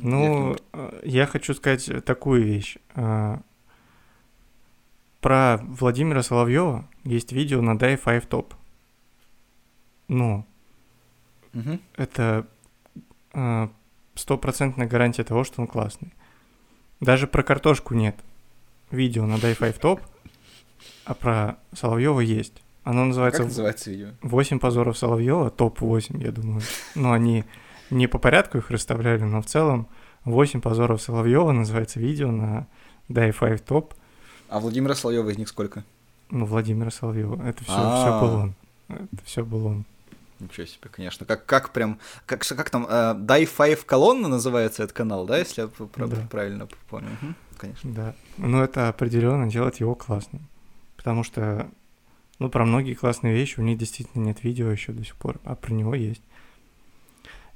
Ну, 0.00 0.56
э, 0.72 1.00
я 1.04 1.26
хочу 1.26 1.54
сказать 1.54 1.88
такую 2.04 2.42
вещь. 2.44 2.76
Э, 2.96 3.38
про 5.20 5.58
Владимира 5.62 6.22
Соловьева 6.22 6.88
есть 7.04 7.30
видео 7.32 7.60
на 7.62 7.76
Die 7.76 7.96
5 7.96 8.24
Top. 8.28 8.52
Ну, 10.08 10.44
Мгм. 11.52 11.80
это 11.96 12.46
э, 13.32 13.68
стопроцентная 14.16 14.88
гарантия 14.88 15.22
того, 15.22 15.44
что 15.44 15.60
он 15.62 15.68
классный. 15.68 16.12
Даже 16.98 17.26
про 17.28 17.42
картошку 17.44 17.94
нет 17.94 18.16
видео 18.90 19.24
на 19.26 19.34
Die 19.34 19.56
5 19.56 19.78
Top, 19.78 20.00
а 21.04 21.14
про 21.14 21.58
Соловьева 21.72 22.20
есть. 22.20 22.60
Оно 22.82 23.00
Как 23.02 23.06
называется 23.08 23.42
называется 23.44 23.90
видео? 23.90 24.08
«8 24.22 24.58
позоров 24.58 24.96
Соловьева», 24.96 25.50
топ-8, 25.50 26.22
я 26.22 26.32
думаю. 26.32 26.62
Ну, 26.94 27.12
они 27.12 27.44
не 27.90 28.06
по 28.06 28.18
порядку 28.18 28.58
их 28.58 28.70
расставляли, 28.70 29.22
но 29.22 29.42
в 29.42 29.46
целом 29.46 29.86
«8 30.24 30.60
позоров 30.60 31.02
Соловьева» 31.02 31.52
называется 31.52 32.00
видео 32.00 32.30
на 32.30 32.66
Die 33.08 33.32
5 33.38 33.64
Top. 33.66 33.92
А 34.48 34.60
Владимира 34.60 34.94
Соловьева 34.94 35.28
из 35.30 35.38
них 35.38 35.48
сколько? 35.48 35.84
Ну, 36.30 36.46
Владимира 36.46 36.90
Соловьева. 36.90 37.42
Это 37.46 37.62
все, 37.64 37.72
А. 37.76 38.00
все 38.00 38.20
был 38.26 38.34
он. 38.36 38.54
Это 38.88 39.24
все 39.24 39.44
был 39.44 39.66
он. 39.66 39.84
Ничего 40.38 40.66
себе, 40.66 40.88
конечно. 40.90 41.26
Как, 41.26 41.44
как 41.44 41.70
прям, 41.72 41.98
как, 42.24 42.46
как 42.46 42.70
там, 42.70 42.86
э, 42.88 43.14
Die 43.14 43.48
Five 43.58 43.84
колонна 43.84 44.26
называется 44.28 44.84
этот 44.84 44.96
канал, 44.96 45.26
да, 45.26 45.36
если 45.38 45.62
я 45.62 45.68
п- 45.68 45.84
пр- 45.86 46.08
Да. 46.08 46.16
правильно 46.30 46.66
помню? 46.88 47.10
Мгм, 47.20 47.34
Конечно. 47.58 47.92
Да. 47.92 48.14
Но 48.38 48.64
это 48.64 48.88
определенно 48.88 49.50
делает 49.50 49.76
его 49.80 49.94
классным. 49.94 50.46
Потому 50.96 51.24
что, 51.24 51.68
ну, 52.40 52.48
про 52.48 52.64
многие 52.64 52.94
классные 52.94 53.34
вещи 53.34 53.60
у 53.60 53.62
них 53.62 53.78
действительно 53.78 54.24
нет 54.24 54.42
видео 54.42 54.70
еще 54.70 54.92
до 54.92 55.04
сих 55.04 55.14
пор, 55.14 55.38
а 55.44 55.54
про 55.54 55.72
него 55.72 55.94
есть. 55.94 56.22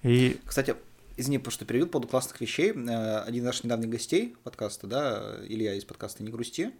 И 0.03 0.37
Кстати, 0.45 0.77
извини, 1.17 1.39
потому 1.39 1.53
что 1.53 1.65
перевел 1.65 1.87
по 1.87 1.93
поводу 1.93 2.09
классных 2.09 2.39
вещей. 2.41 2.73
Э, 2.73 3.21
Один 3.21 3.43
из 3.43 3.47
наших 3.47 3.65
недавних 3.65 3.89
гостей 3.89 4.37
подкаста, 4.45 4.87
да, 4.87 5.37
Илья 5.49 5.75
из 5.75 5.87
подкаста 5.87 6.23
«Не 6.23 6.31
грусти». 6.31 6.71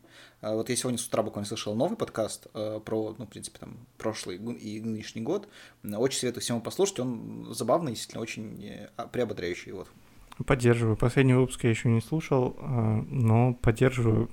Э, 0.43 0.55
Вот 0.55 0.69
я 0.69 0.77
сегодня 0.77 0.99
с 0.99 1.07
утра 1.07 1.23
буквально 1.23 1.49
слышал 1.49 1.75
новый 1.75 1.97
подкаст 1.97 2.47
э, 2.53 2.79
про, 2.85 3.15
ну, 3.19 3.25
в 3.25 3.29
принципе, 3.29 3.59
там, 3.59 3.79
прошлый 3.97 4.37
и 4.37 4.81
нынешний 4.81 5.23
год. 5.23 5.49
Очень 5.83 6.19
советую 6.19 6.43
всем 6.43 6.61
послушать. 6.61 7.01
Он 7.01 7.49
забавный, 7.55 7.93
действительно, 7.93 8.23
очень 8.23 8.71
а- 8.99 9.07
приободряющий. 9.07 9.73
Вот. 9.73 9.89
поддерживаю. 10.45 10.99
Последний 10.99 11.33
выпуск 11.35 11.65
я 11.65 11.71
еще 11.71 11.89
не 11.89 12.03
слушал, 12.03 12.55
но 12.61 13.55
поддерживаю, 13.55 14.29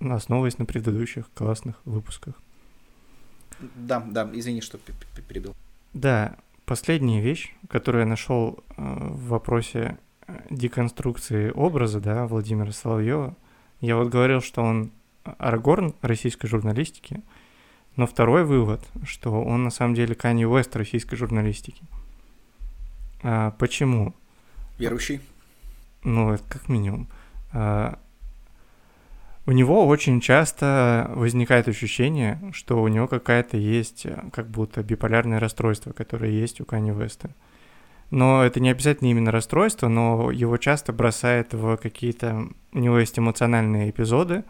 основываясь 0.00 0.56
на 0.56 0.64
предыдущих 0.64 1.30
классных 1.34 1.76
выпусках. 1.84 2.34
Да, 3.74 4.00
да, 4.00 4.28
извини, 4.32 4.60
что 4.60 4.78
перебил. 5.28 5.54
Да, 5.94 6.36
последняя 6.64 7.20
вещь, 7.20 7.54
которую 7.68 8.02
я 8.02 8.08
нашел 8.08 8.62
в 8.76 9.28
вопросе 9.28 9.98
э, 10.26 10.38
деконструкции 10.50 11.50
образа, 11.50 12.00
да, 12.00 12.26
Владимира 12.26 12.72
Соловьева. 12.72 13.34
Я 13.80 13.96
вот 13.96 14.08
говорил, 14.08 14.40
что 14.40 14.62
он 14.62 14.90
Арагорн 15.24 15.94
российской 16.02 16.46
журналистики, 16.46 17.22
но 17.96 18.06
второй 18.06 18.44
вывод, 18.44 18.86
что 19.04 19.42
он 19.42 19.64
на 19.64 19.70
самом 19.70 19.94
деле 19.94 20.14
Канье 20.14 20.48
Уэст 20.48 20.74
российской 20.76 21.16
журналистики. 21.16 21.82
А, 23.22 23.52
почему? 23.52 24.14
Верующий. 24.78 25.20
Ну, 26.04 26.32
это 26.32 26.44
как 26.48 26.68
минимум. 26.68 27.08
А, 27.52 27.98
У 29.48 29.52
него 29.52 29.86
очень 29.86 30.20
часто 30.20 31.08
возникает 31.14 31.68
ощущение, 31.68 32.40
что 32.52 32.82
у 32.82 32.88
него 32.88 33.06
какая-то 33.06 33.56
есть, 33.56 34.04
э, 34.04 34.24
как 34.32 34.48
будто 34.48 34.82
биполярное 34.82 35.38
расстройство, 35.38 35.92
которое 35.92 36.32
есть 36.32 36.60
у 36.60 36.64
Кани 36.64 36.90
Веста. 36.90 37.30
Но 38.10 38.44
это 38.44 38.58
не 38.58 38.70
обязательно 38.70 39.08
именно 39.08 39.30
расстройство, 39.30 39.86
но 39.86 40.32
его 40.32 40.56
часто 40.56 40.92
бросает 40.92 41.54
в 41.54 41.76
какие-то... 41.76 42.48
У 42.72 42.78
него 42.78 42.98
есть 42.98 43.18
эмоциональные 43.18 43.90
эпизоды, 43.90 44.42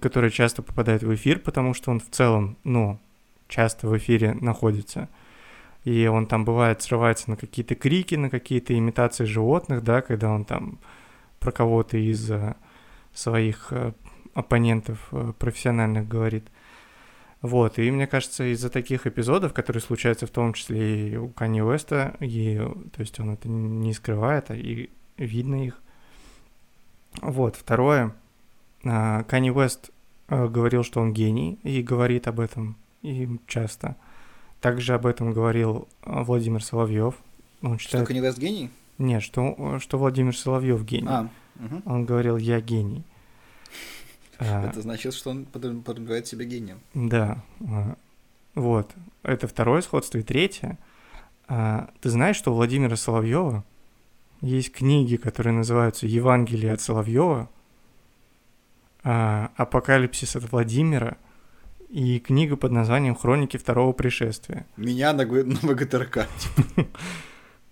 которые 0.00 0.30
часто 0.30 0.62
попадают 0.62 1.02
в 1.02 1.12
эфир, 1.14 1.40
потому 1.40 1.74
что 1.74 1.90
он 1.90 1.98
в 1.98 2.08
целом, 2.08 2.56
ну, 2.62 3.00
часто 3.48 3.88
в 3.88 3.96
эфире 3.98 4.34
находится. 4.34 5.08
И 5.84 6.06
он 6.06 6.26
там 6.26 6.44
бывает 6.44 6.82
срывается 6.82 7.30
на 7.30 7.36
какие-то 7.36 7.74
крики, 7.74 8.14
на 8.14 8.30
какие-то 8.30 8.78
имитации 8.78 9.24
животных, 9.24 9.82
да, 9.82 10.02
когда 10.02 10.30
он 10.30 10.44
там 10.44 10.78
про 11.40 11.50
кого-то 11.50 11.96
из 11.96 12.30
э, 12.30 12.54
своих 13.18 13.68
э, 13.72 13.92
оппонентов 14.34 15.08
э, 15.12 15.32
профессиональных 15.38 16.08
говорит. 16.08 16.44
Вот, 17.42 17.78
и 17.78 17.90
мне 17.90 18.06
кажется, 18.06 18.52
из-за 18.52 18.68
таких 18.70 19.06
эпизодов, 19.06 19.52
которые 19.52 19.80
случаются 19.80 20.26
в 20.26 20.30
том 20.30 20.54
числе 20.54 21.10
и 21.10 21.16
у 21.16 21.28
Кани 21.28 21.62
Уэста, 21.62 22.16
и, 22.20 22.58
то 22.92 23.00
есть 23.00 23.18
он 23.20 23.30
это 23.30 23.48
не 23.48 23.92
скрывает, 23.92 24.50
а 24.50 24.56
и 24.56 24.90
видно 25.16 25.64
их. 25.64 25.80
Вот, 27.20 27.56
второе, 27.56 28.14
а, 28.84 29.22
Кани 29.24 29.50
Уэст 29.52 29.90
э, 30.28 30.48
говорил, 30.48 30.82
что 30.82 31.00
он 31.00 31.12
гений, 31.12 31.58
и 31.62 31.82
говорит 31.82 32.26
об 32.26 32.40
этом 32.40 32.76
и 33.02 33.28
часто. 33.46 33.96
Также 34.60 34.94
об 34.94 35.06
этом 35.06 35.32
говорил 35.32 35.86
Владимир 36.04 36.62
Соловьев. 36.62 37.14
Он 37.62 37.78
Что 37.78 37.98
считает... 37.98 38.10
Kanye 38.10 38.28
West 38.28 38.40
гений? 38.40 38.70
Нет, 38.98 39.22
что, 39.22 39.78
что 39.78 39.98
Владимир 39.98 40.36
Соловьев 40.36 40.84
гений. 40.84 41.08
А, 41.08 41.28
мгм. 41.54 41.82
Он 41.86 42.04
говорил, 42.04 42.36
я 42.36 42.60
гений. 42.60 43.04
А, 44.38 44.68
это 44.68 44.80
значит, 44.82 45.14
что 45.14 45.30
он 45.30 45.44
под- 45.44 45.84
подразумевает 45.84 46.26
себя 46.26 46.44
гением. 46.44 46.80
Да, 46.94 47.42
а, 47.68 47.96
вот. 48.54 48.90
Это 49.22 49.46
второе 49.48 49.82
сходство. 49.82 50.18
И 50.18 50.22
третье. 50.22 50.78
а, 51.48 51.90
Ты 52.00 52.10
знаешь, 52.10 52.36
что 52.36 52.52
у 52.52 52.54
Владимира 52.54 52.96
Соловьева 52.96 53.64
есть 54.40 54.72
книги, 54.72 55.16
которые 55.16 55.52
называются 55.54 56.06
«Евангелие 56.06 56.72
от 56.72 56.80
Соловьева», 56.80 57.48
«Апокалипсис 59.02 60.36
от 60.36 60.50
Владимира» 60.52 61.16
и 61.88 62.18
книга 62.18 62.56
под 62.56 62.72
названием 62.72 63.14
«Хроники 63.14 63.56
второго 63.56 63.92
пришествия». 63.92 64.66
Меня 64.76 65.12
на, 65.12 65.24
на 65.24 65.54
ВГТРК. 65.62 66.28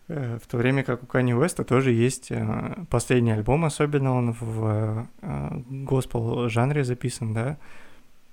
Э, 0.09 0.39
В 0.41 0.47
то 0.47 0.57
время 0.57 0.83
как 0.83 1.03
у 1.03 1.07
Кани 1.07 1.35
Уэста 1.35 1.65
тоже 1.65 1.93
есть 1.93 2.31
э, 2.31 2.85
последний 2.91 3.33
альбом, 3.33 3.65
особенно 3.65 4.15
он 4.15 4.33
в 4.39 5.09
э, 5.23 5.63
госпел 5.69 6.49
жанре 6.49 6.85
записан, 6.85 7.35
да, 7.35 7.59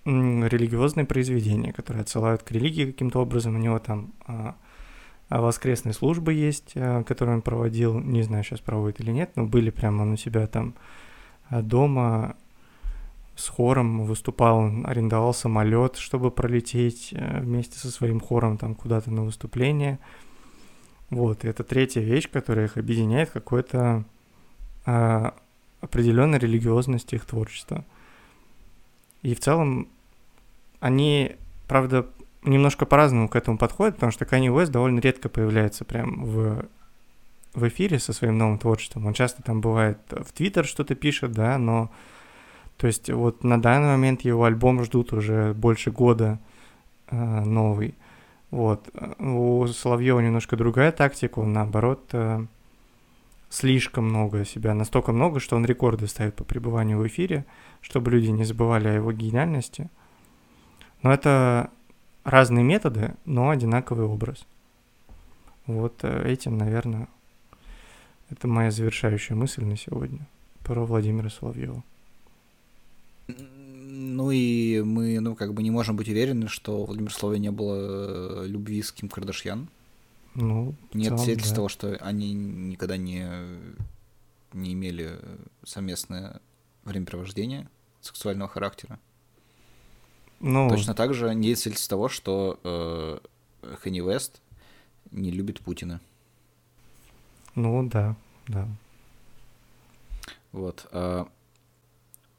религиозные 0.06 1.06
произведения, 1.06 1.72
которые 1.72 2.02
отсылают 2.02 2.44
к 2.44 2.52
религии 2.52 2.86
каким-то 2.86 3.22
образом. 3.22 3.56
У 3.56 3.60
него 3.60 3.80
там 3.80 4.12
воскресные 5.30 5.94
службы 5.94 6.34
есть, 6.34 6.74
которые 6.74 7.36
он 7.38 7.42
проводил, 7.42 7.98
не 8.02 8.22
знаю, 8.22 8.44
сейчас 8.44 8.60
проводит 8.60 9.00
или 9.00 9.12
нет, 9.12 9.32
но 9.38 9.46
были 9.46 9.70
прямо 9.70 10.02
он 10.02 10.12
у 10.12 10.18
себя 10.18 10.46
там 10.48 10.76
дома 11.50 12.36
с 13.38 13.48
хором 13.48 14.04
выступал, 14.04 14.70
арендовал 14.84 15.34
самолет, 15.34 15.96
чтобы 15.96 16.32
пролететь 16.32 17.14
вместе 17.14 17.80
со 17.80 17.90
своим 17.90 18.20
хором 18.20 18.58
там 18.58 18.76
куда-то 18.76 19.10
на 19.10 19.24
выступление. 19.24 20.00
Вот, 21.14 21.46
и 21.46 21.48
это 21.48 21.64
третья 21.64 22.02
вещь, 22.02 22.30
которая 22.30 22.66
их 22.66 22.78
объединяет, 22.78 23.30
какой-то 23.30 24.04
а, 24.86 25.36
определенной 25.82 26.40
религиозность 26.40 27.14
их 27.14 27.26
творчества. 27.26 27.86
И 29.22 29.36
в 29.36 29.40
целом 29.40 29.88
они, 30.80 31.36
правда, 31.68 32.08
немножко 32.44 32.86
по-разному 32.86 33.30
к 33.30 33.36
этому 33.36 33.58
подходят, 33.58 33.96
потому 33.96 34.12
что 34.12 34.26
Kanye 34.26 34.48
West 34.48 34.72
довольно 34.72 35.00
редко 35.00 35.30
появляется 35.30 35.86
прям 35.86 36.26
в, 36.26 36.66
в 37.54 37.68
эфире 37.68 38.00
со 38.00 38.12
своим 38.12 38.38
новым 38.38 38.58
творчеством. 38.58 39.06
Он 39.06 39.14
часто 39.14 39.44
там 39.44 39.62
бывает 39.62 40.00
в 40.10 40.32
Твиттер 40.34 40.66
что-то 40.66 40.96
пишет, 40.96 41.32
да, 41.32 41.58
но 41.58 41.92
то 42.78 42.88
есть 42.88 43.10
вот 43.10 43.44
на 43.44 43.62
данный 43.62 43.90
момент 43.90 44.22
его 44.22 44.44
альбом 44.44 44.84
ждут 44.84 45.14
уже 45.14 45.54
больше 45.54 45.92
года 45.92 46.40
э, 47.10 47.16
новый. 47.16 47.96
Вот. 48.54 48.88
У 49.18 49.66
Соловьева 49.66 50.20
немножко 50.20 50.56
другая 50.56 50.92
тактика, 50.92 51.40
он 51.40 51.54
наоборот 51.54 52.08
э, 52.12 52.46
слишком 53.50 54.06
много 54.06 54.46
себя, 54.46 54.76
настолько 54.76 55.12
много, 55.12 55.40
что 55.40 55.56
он 55.56 55.66
рекорды 55.66 56.06
ставит 56.06 56.36
по 56.36 56.44
пребыванию 56.44 57.00
в 57.00 57.08
эфире, 57.08 57.48
чтобы 57.82 58.12
люди 58.12 58.28
не 58.28 58.44
забывали 58.44 58.90
о 58.90 58.94
его 58.94 59.12
гениальности. 59.12 59.90
Но 61.02 61.12
это 61.12 61.72
разные 62.24 62.64
методы, 62.64 63.16
но 63.26 63.50
одинаковый 63.50 64.06
образ. 64.06 64.46
Вот 65.66 66.04
э, 66.04 66.32
этим, 66.32 66.56
наверное, 66.56 67.08
это 68.30 68.48
моя 68.48 68.70
завершающая 68.70 69.36
мысль 69.36 69.66
на 69.66 69.78
сегодня 69.78 70.28
про 70.64 70.86
Владимира 70.86 71.32
Соловьева. 71.32 71.82
Ну 74.06 74.32
и 74.32 74.82
мы, 74.82 75.20
ну, 75.22 75.34
как 75.34 75.54
бы 75.54 75.64
не 75.64 75.72
можем 75.72 75.96
быть 75.96 76.10
уверены, 76.10 76.50
что 76.50 76.82
у 76.82 76.86
Владимира 76.86 77.14
Соловьева 77.14 77.42
не 77.42 77.52
было 77.52 78.44
э, 78.44 78.48
любви 78.48 78.82
с 78.82 78.92
Ким 78.92 79.08
Кардашьян. 79.08 79.70
Ну, 80.36 80.76
Нет 80.94 81.10
целом, 81.10 81.20
свидетельств 81.20 81.52
да. 81.52 81.56
того, 81.56 81.70
что 81.70 81.96
они 82.02 82.34
никогда 82.34 82.98
не, 82.98 83.26
не 84.52 84.74
имели 84.74 85.18
совместное 85.64 86.42
времяпровождение 86.84 87.70
сексуального 88.02 88.50
характера. 88.50 89.00
Ну, 90.42 90.70
Точно 90.70 90.94
так 90.94 91.14
же 91.14 91.34
нет 91.34 91.58
свидетельств 91.58 91.90
того, 91.90 92.10
что 92.10 92.60
э, 92.64 93.20
Хэнни 93.82 94.02
Вест 94.02 94.42
не 95.12 95.32
любит 95.32 95.62
Путина. 95.62 96.02
ну 97.56 97.88
да, 97.88 98.16
да. 98.48 98.68
Вот. 100.52 100.88
А, 100.92 101.28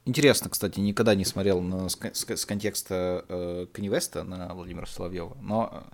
интересно, 0.05 0.49
кстати, 0.49 0.79
никогда 0.79 1.15
не 1.15 1.25
смотрел 1.25 1.61
на, 1.61 1.89
с, 1.89 1.97
с 2.13 2.45
контекста 2.45 3.25
э, 3.27 3.67
Канивеста 3.73 4.23
на 4.23 4.53
Владимира 4.53 4.85
Соловьева, 4.85 5.35
но... 5.41 5.69
Э, 5.73 5.93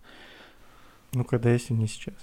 ну, 1.14 1.26
когда 1.26 1.52
если 1.52 1.74
не 1.74 1.88
сейчас. 1.88 2.16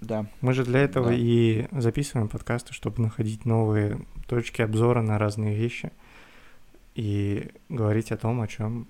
Да. 0.00 0.26
Мы 0.40 0.54
же 0.54 0.64
для 0.64 0.80
этого 0.80 1.08
да. 1.08 1.14
и 1.14 1.68
записываем 1.72 2.28
подкасты, 2.28 2.72
чтобы 2.72 3.02
находить 3.02 3.44
новые 3.44 4.00
точки 4.26 4.62
обзора 4.62 5.02
на 5.02 5.18
разные 5.18 5.54
вещи 5.54 5.92
и 6.94 7.50
говорить 7.68 8.10
о 8.10 8.16
том, 8.16 8.40
о 8.40 8.48
чем 8.48 8.88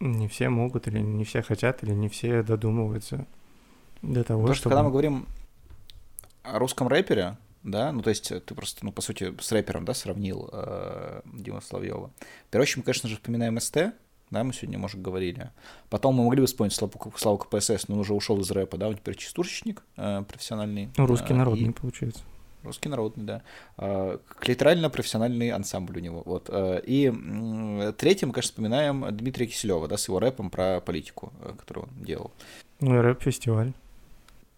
не 0.00 0.28
все 0.28 0.48
могут 0.48 0.88
или 0.88 0.98
не 0.98 1.24
все 1.24 1.42
хотят 1.42 1.82
или 1.82 1.92
не 1.92 2.08
все 2.08 2.42
додумываются 2.42 3.26
для 4.02 4.24
того, 4.24 4.42
Потому 4.42 4.54
чтобы... 4.54 4.70
когда 4.74 4.82
мы 4.82 4.90
говорим 4.90 5.26
о 6.42 6.58
русском 6.58 6.88
рэпере, 6.88 7.36
да, 7.62 7.92
ну 7.92 8.02
то 8.02 8.10
есть 8.10 8.28
ты 8.28 8.54
просто, 8.54 8.84
ну 8.84 8.92
по 8.92 9.02
сути, 9.02 9.34
с 9.40 9.52
рэпером, 9.52 9.84
да, 9.84 9.94
сравнил 9.94 10.48
э, 10.52 11.20
Дима 11.32 11.60
Соловьева. 11.60 12.10
В 12.46 12.50
первую 12.50 12.64
очередь 12.64 12.78
мы, 12.78 12.82
конечно 12.84 13.08
же, 13.08 13.16
вспоминаем 13.16 13.58
СТ, 13.60 13.94
да, 14.30 14.44
мы 14.44 14.52
сегодня, 14.52 14.78
может, 14.78 15.00
говорили. 15.00 15.50
Потом 15.88 16.14
мы 16.16 16.24
могли 16.24 16.40
бы 16.40 16.46
вспомнить 16.46 16.74
Славу, 16.74 16.92
Славу 17.16 17.38
КПСС, 17.38 17.88
но 17.88 17.94
он 17.94 18.00
уже 18.00 18.12
ушел 18.12 18.38
из 18.40 18.50
рэпа, 18.50 18.76
да, 18.76 18.88
он 18.88 18.96
теперь 18.96 19.16
чистурщик 19.16 19.82
э, 19.96 20.22
профессиональный. 20.28 20.90
Ну, 20.96 21.06
русский 21.06 21.32
э, 21.32 21.36
народный, 21.36 21.70
и... 21.70 21.72
получается. 21.72 22.20
Русский 22.62 22.88
народный, 22.88 23.24
да. 23.24 23.42
Э, 23.78 24.18
литерально-профессиональный 24.42 25.50
ансамбль 25.50 25.98
у 25.98 26.00
него, 26.00 26.22
вот. 26.26 26.50
Э, 26.50 26.80
и 26.84 27.10
э, 27.10 27.92
третьим 27.96 28.28
мы, 28.28 28.34
конечно, 28.34 28.50
вспоминаем 28.50 29.16
Дмитрия 29.16 29.46
Киселева, 29.46 29.88
да, 29.88 29.96
с 29.96 30.08
его 30.08 30.18
рэпом 30.18 30.50
про 30.50 30.80
политику, 30.80 31.32
э, 31.40 31.54
который 31.58 31.84
он 31.84 31.90
делал. 32.04 32.30
Ну 32.80 33.00
рэп-фестиваль. 33.00 33.72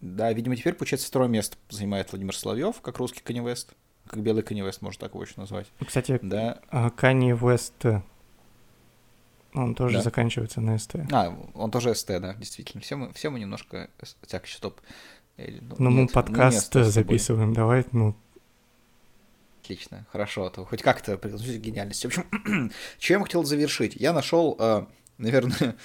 Да, 0.01 0.33
видимо, 0.33 0.55
теперь, 0.55 0.73
получается, 0.73 1.07
второе 1.07 1.29
место 1.29 1.57
занимает 1.69 2.11
Владимир 2.11 2.35
Соловьев, 2.35 2.81
как 2.81 2.97
русский 2.97 3.21
Канни 3.21 3.39
Вест, 3.39 3.73
как 4.07 4.21
белый 4.21 4.43
Канни 4.43 4.61
Вест, 4.61 4.81
можно 4.81 4.99
так 4.99 5.13
его 5.13 5.23
еще 5.23 5.35
назвать. 5.37 5.67
Кстати, 5.85 6.19
да. 6.21 6.59
Канни 6.97 7.31
Вест 7.33 7.85
он 9.53 9.75
тоже 9.75 9.97
да. 9.97 10.03
заканчивается 10.03 10.61
на 10.61 10.77
СТ. 10.77 10.95
А, 11.11 11.37
он 11.53 11.71
тоже 11.71 11.93
СТ, 11.93 12.07
да, 12.07 12.33
действительно. 12.35 12.81
Все 12.81 12.95
мы, 12.95 13.13
все 13.13 13.29
мы 13.29 13.39
немножко... 13.39 13.89
Так, 14.27 14.47
стоп. 14.47 14.79
Или, 15.37 15.59
ну, 15.59 15.75
Но 15.77 15.89
нет, 15.89 15.99
мы 15.99 16.07
подкаст 16.07 16.73
ну, 16.75 16.83
записываем, 16.83 17.53
давай, 17.53 17.85
ну... 17.91 18.15
Отлично, 19.61 20.05
хорошо, 20.11 20.45
а 20.45 20.49
то 20.49 20.65
хоть 20.65 20.81
как-то 20.81 21.17
пригласить 21.17 21.61
гениальности. 21.61 22.07
В 22.07 22.09
общем, 22.09 22.71
чем 22.97 23.19
я 23.19 23.25
хотел 23.25 23.43
завершить? 23.43 23.95
Я 23.95 24.11
нашел 24.11 24.55
э, 24.59 24.85
наверное, 25.21 25.75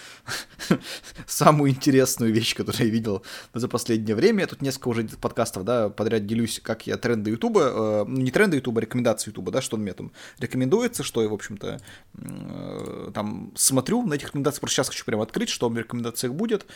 самую 1.27 1.71
интересную 1.71 2.33
вещь, 2.33 2.55
которую 2.55 2.87
я 2.87 2.93
видел 2.93 3.23
за 3.55 3.69
последнее 3.69 4.17
время. 4.17 4.41
Я 4.41 4.47
тут 4.47 4.63
несколько 4.63 4.89
уже 4.89 5.05
подкастов, 5.21 5.65
да, 5.65 5.89
подряд 5.89 6.27
делюсь, 6.27 6.61
как 6.63 6.87
я 6.87 6.97
тренды 6.97 7.31
Ютуба, 7.31 7.61
э, 7.63 8.05
не 8.09 8.31
тренды 8.31 8.57
Ютуба, 8.57 8.81
а 8.81 8.83
рекомендации 8.83 9.31
Ютуба, 9.31 9.53
да, 9.53 9.61
что 9.61 9.77
мне 9.77 9.93
там 9.93 10.13
рекомендуется, 10.39 11.03
что 11.03 11.23
я, 11.23 11.29
в 11.29 11.35
общем-то, 11.35 11.81
э, 12.15 13.11
там 13.15 13.53
смотрю 13.55 14.07
на 14.07 14.15
этих 14.15 14.29
рекомендациях, 14.29 14.61
просто 14.61 14.77
сейчас 14.77 14.89
хочу 14.89 15.05
прямо 15.05 15.23
открыть, 15.23 15.49
что 15.49 15.69
в 15.69 15.77
рекомендациях 15.77 16.33
будет. 16.35 16.67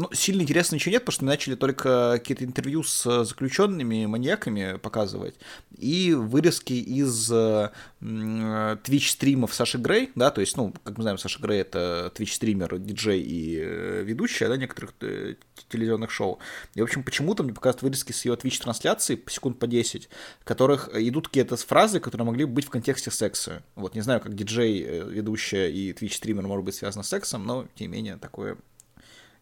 Ну, 0.00 0.08
сильно 0.14 0.40
интересно 0.40 0.76
ничего 0.76 0.92
нет, 0.92 1.02
потому 1.02 1.12
что 1.12 1.26
начали 1.26 1.56
только 1.56 2.12
какие-то 2.14 2.46
интервью 2.46 2.82
с 2.82 3.24
заключенными 3.24 4.06
маньяками 4.06 4.78
показывать 4.78 5.34
и 5.76 6.14
вырезки 6.14 6.72
из 6.72 7.30
Twitch-стримов 7.30 9.52
Саши 9.52 9.76
Грей, 9.76 10.10
да, 10.14 10.30
то 10.30 10.40
есть, 10.40 10.56
ну, 10.56 10.72
как 10.84 10.96
мы 10.96 11.02
знаем, 11.02 11.18
Саша 11.18 11.38
Грей— 11.42 11.60
это 11.62 12.10
Twitch-стример, 12.16 12.78
диджей 12.78 13.20
и 13.20 13.58
э, 13.60 14.02
ведущая, 14.02 14.48
да, 14.48 14.56
некоторых 14.56 14.94
э, 15.02 15.34
телевизионных 15.68 16.10
шоу. 16.10 16.38
И, 16.74 16.80
в 16.80 16.84
общем, 16.84 17.02
почему-то 17.02 17.42
мне 17.42 17.52
показывают 17.52 17.82
вырезки 17.82 18.12
с 18.12 18.24
ее 18.24 18.36
Twitch-трансляции, 18.36 19.22
секунд 19.28 19.58
по 19.58 19.66
10, 19.66 20.08
в 20.40 20.44
которых 20.44 20.88
идут 20.94 21.28
какие-то 21.28 21.58
фразы, 21.58 22.00
которые 22.00 22.24
могли 22.24 22.46
быть 22.46 22.64
в 22.64 22.70
контексте 22.70 23.10
секса. 23.10 23.62
Вот, 23.74 23.94
не 23.94 24.00
знаю, 24.00 24.22
как 24.22 24.34
диджей, 24.34 24.82
э, 24.82 25.10
ведущая 25.10 25.70
и 25.70 25.92
Twitch-стример 25.92 26.46
может 26.46 26.64
быть 26.64 26.74
связано 26.74 27.02
с 27.02 27.08
сексом, 27.08 27.44
но, 27.44 27.68
тем 27.74 27.90
не 27.90 27.98
менее, 27.98 28.16
такое 28.16 28.56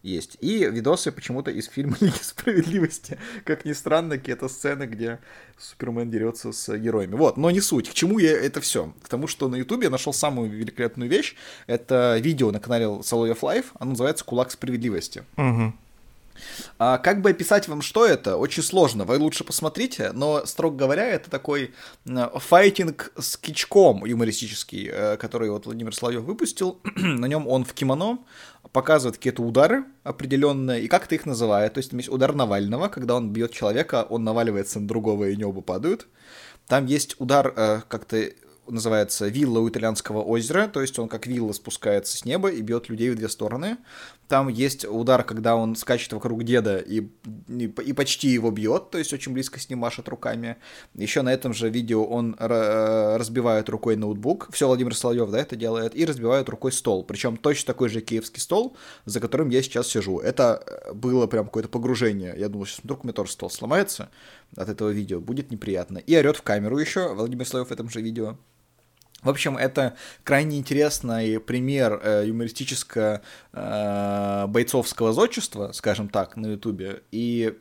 есть. 0.02 0.36
И 0.40 0.64
видосы 0.64 1.12
почему-то 1.12 1.50
из 1.50 1.66
фильма 1.66 1.96
Лиги 2.00 2.20
Справедливости. 2.20 3.18
Как 3.44 3.64
ни 3.64 3.72
странно, 3.72 4.18
какие-то 4.18 4.48
сцены, 4.48 4.84
где 4.84 5.18
Супермен 5.58 6.10
дерется 6.10 6.52
с 6.52 6.76
героями. 6.76 7.14
Вот, 7.14 7.36
но 7.36 7.50
не 7.50 7.60
суть. 7.60 7.88
К 7.90 7.94
чему 7.94 8.18
я 8.18 8.32
это 8.32 8.60
все? 8.60 8.92
К 9.02 9.08
тому, 9.08 9.26
что 9.26 9.48
на 9.48 9.56
Ютубе 9.56 9.84
я 9.84 9.90
нашел 9.90 10.12
самую 10.12 10.50
великолепную 10.50 11.10
вещь. 11.10 11.34
Это 11.66 12.18
видео 12.18 12.50
на 12.50 12.60
канале 12.60 13.02
Соловьев 13.02 13.42
Live. 13.42 13.72
Оно 13.78 13.90
называется 13.90 14.24
«Кулак 14.24 14.50
справедливости». 14.50 15.24
Угу. 15.36 15.72
А, 16.78 16.98
как 16.98 17.22
бы 17.22 17.30
описать 17.30 17.68
вам, 17.68 17.82
что 17.82 18.06
это, 18.06 18.36
очень 18.36 18.62
сложно, 18.62 19.04
вы 19.04 19.18
лучше 19.18 19.44
посмотрите, 19.44 20.12
но, 20.12 20.44
строго 20.46 20.76
говоря, 20.76 21.06
это 21.06 21.30
такой 21.30 21.72
файтинг 22.04 23.12
с 23.18 23.36
кичком 23.36 24.04
юмористический, 24.04 24.88
э, 24.90 25.16
который 25.16 25.50
вот 25.50 25.66
Владимир 25.66 25.94
Соловьев 25.94 26.22
выпустил, 26.22 26.80
на 26.96 27.26
нем 27.26 27.46
он 27.46 27.64
в 27.64 27.74
кимоно, 27.74 28.18
показывает 28.72 29.16
какие-то 29.16 29.42
удары 29.42 29.84
определенные, 30.04 30.82
и 30.82 30.88
как 30.88 31.06
ты 31.06 31.16
их 31.16 31.26
называет, 31.26 31.74
то 31.74 31.78
есть 31.78 31.90
там 31.90 31.98
есть 31.98 32.10
удар 32.10 32.34
Навального, 32.34 32.88
когда 32.88 33.16
он 33.16 33.32
бьет 33.32 33.52
человека, 33.52 34.06
он 34.08 34.24
наваливается 34.24 34.80
на 34.80 34.88
другого, 34.88 35.24
и 35.24 35.32
они 35.32 35.44
оба 35.44 35.62
падают, 35.62 36.06
там 36.66 36.86
есть 36.86 37.16
удар 37.18 37.52
э, 37.56 37.80
как-то 37.88 38.28
называется 38.70 39.28
«Вилла 39.28 39.60
у 39.60 39.68
итальянского 39.68 40.22
озера», 40.22 40.68
то 40.68 40.80
есть 40.80 40.98
он 40.98 41.08
как 41.08 41.26
вилла 41.26 41.52
спускается 41.52 42.16
с 42.16 42.24
неба 42.24 42.50
и 42.50 42.60
бьет 42.60 42.88
людей 42.88 43.10
в 43.10 43.16
две 43.16 43.28
стороны. 43.28 43.78
Там 44.28 44.48
есть 44.48 44.84
удар, 44.84 45.24
когда 45.24 45.56
он 45.56 45.74
скачет 45.74 46.12
вокруг 46.12 46.44
деда 46.44 46.76
и, 46.78 47.08
и, 47.48 47.64
и 47.64 47.92
почти 47.94 48.28
его 48.28 48.50
бьет, 48.50 48.90
то 48.90 48.98
есть 48.98 49.12
очень 49.14 49.32
близко 49.32 49.58
с 49.58 49.70
ним 49.70 49.78
машет 49.78 50.08
руками. 50.08 50.56
Еще 50.94 51.22
на 51.22 51.32
этом 51.32 51.54
же 51.54 51.70
видео 51.70 52.04
он 52.04 52.36
разбивает 52.38 53.70
рукой 53.70 53.96
ноутбук. 53.96 54.48
Все 54.52 54.66
Владимир 54.66 54.94
Соловьев, 54.94 55.30
да, 55.30 55.38
это 55.38 55.56
делает. 55.56 55.96
И 55.96 56.04
разбивает 56.04 56.48
рукой 56.50 56.72
стол. 56.72 57.04
Причем 57.04 57.38
точно 57.38 57.72
такой 57.72 57.88
же 57.88 58.02
киевский 58.02 58.40
стол, 58.40 58.76
за 59.06 59.20
которым 59.20 59.48
я 59.48 59.62
сейчас 59.62 59.88
сижу. 59.88 60.18
Это 60.18 60.62
э, 60.66 60.92
было 60.92 61.26
прям 61.26 61.46
какое-то 61.46 61.70
погружение. 61.70 62.34
Я 62.36 62.48
думал, 62.48 62.66
сейчас 62.66 62.80
вдруг 62.84 63.04
у 63.04 63.06
меня 63.06 63.14
тоже 63.14 63.32
стол 63.32 63.48
сломается 63.50 64.10
от 64.56 64.68
этого 64.68 64.90
видео. 64.90 65.20
Будет 65.20 65.50
неприятно. 65.50 65.98
И 65.98 66.16
орет 66.16 66.36
в 66.36 66.42
камеру 66.42 66.78
еще 66.78 67.14
Владимир 67.14 67.46
Соловьев 67.46 67.70
в 67.70 67.72
этом 67.72 67.88
же 67.88 68.02
видео. 68.02 68.36
В 69.22 69.28
общем, 69.28 69.56
это 69.56 69.96
крайне 70.22 70.58
интересный 70.58 71.40
пример 71.40 72.00
э, 72.02 72.24
юмористического 72.26 73.20
э, 73.52 75.12
зодчества, 75.12 75.72
скажем 75.72 76.08
так, 76.08 76.36
на 76.36 76.52
Ютубе. 76.52 77.02
И 77.10 77.52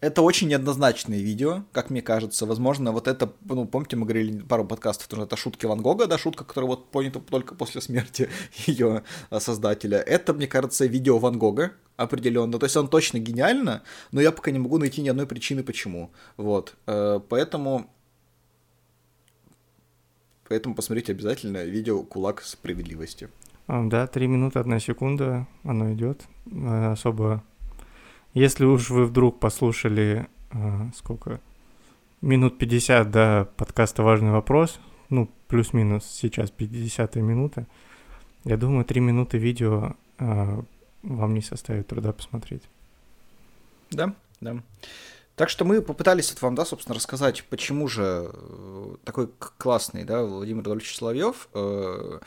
это 0.00 0.22
очень 0.22 0.48
неоднозначное 0.48 1.18
видео, 1.18 1.64
как 1.72 1.90
мне 1.90 2.02
кажется. 2.02 2.46
Возможно, 2.46 2.92
вот 2.92 3.08
это, 3.08 3.32
ну, 3.44 3.66
помните, 3.66 3.96
мы 3.96 4.04
говорили 4.04 4.40
пару 4.42 4.64
подкастов, 4.64 5.06
что 5.06 5.22
это 5.22 5.36
шутки 5.36 5.66
Ван 5.66 5.80
Гога, 5.80 6.06
да, 6.06 6.18
шутка, 6.18 6.44
которая 6.44 6.68
вот 6.68 6.90
понята 6.90 7.20
только 7.20 7.54
после 7.54 7.80
смерти 7.80 8.28
ее 8.66 9.02
создателя. 9.38 9.98
Это, 9.98 10.34
мне 10.34 10.46
кажется, 10.46 10.86
видео 10.86 11.18
Ван 11.18 11.38
Гога 11.38 11.72
определенно. 11.96 12.58
То 12.58 12.66
есть 12.66 12.76
он 12.76 12.88
точно 12.88 13.18
гениально, 13.18 13.82
но 14.12 14.20
я 14.20 14.30
пока 14.32 14.50
не 14.52 14.58
могу 14.58 14.78
найти 14.78 15.02
ни 15.02 15.08
одной 15.08 15.26
причины, 15.26 15.64
почему. 15.64 16.12
Вот. 16.36 16.74
Э, 16.86 17.20
поэтому 17.28 17.90
Поэтому 20.48 20.74
посмотрите 20.74 21.12
обязательно 21.12 21.64
видео 21.64 22.02
«Кулак 22.02 22.42
справедливости». 22.42 23.28
А, 23.66 23.86
да, 23.86 24.06
три 24.06 24.26
минуты, 24.26 24.58
одна 24.58 24.80
секунда, 24.80 25.46
оно 25.62 25.92
идет. 25.92 26.26
А, 26.50 26.92
особо... 26.92 27.44
Если 28.32 28.64
уж 28.64 28.88
вы 28.90 29.04
вдруг 29.04 29.40
послушали, 29.40 30.26
а, 30.50 30.90
сколько, 30.96 31.40
минут 32.22 32.56
50 32.56 33.10
до 33.10 33.48
подкаста 33.56 34.02
«Важный 34.02 34.30
вопрос», 34.30 34.80
ну, 35.10 35.30
плюс-минус 35.48 36.06
сейчас 36.06 36.50
50 36.50 37.16
минута, 37.16 37.66
я 38.44 38.56
думаю, 38.56 38.84
три 38.84 39.00
минуты 39.00 39.38
видео 39.38 39.96
вам 40.18 41.34
не 41.34 41.42
составит 41.42 41.86
труда 41.86 42.12
посмотреть. 42.12 42.62
Да, 43.90 44.14
да. 44.40 44.62
Так 45.38 45.50
что 45.50 45.64
мы 45.64 45.80
попытались 45.80 46.30
вот 46.30 46.42
вам, 46.42 46.56
да, 46.56 46.64
собственно, 46.64 46.96
рассказать, 46.96 47.44
почему 47.44 47.86
же 47.86 48.28
э, 48.32 48.96
такой 49.04 49.30
классный, 49.56 50.02
да, 50.02 50.24
Владимир 50.24 50.62
Адольфович 50.62 50.96
Соловьев. 50.96 51.48
Э, 51.54 52.18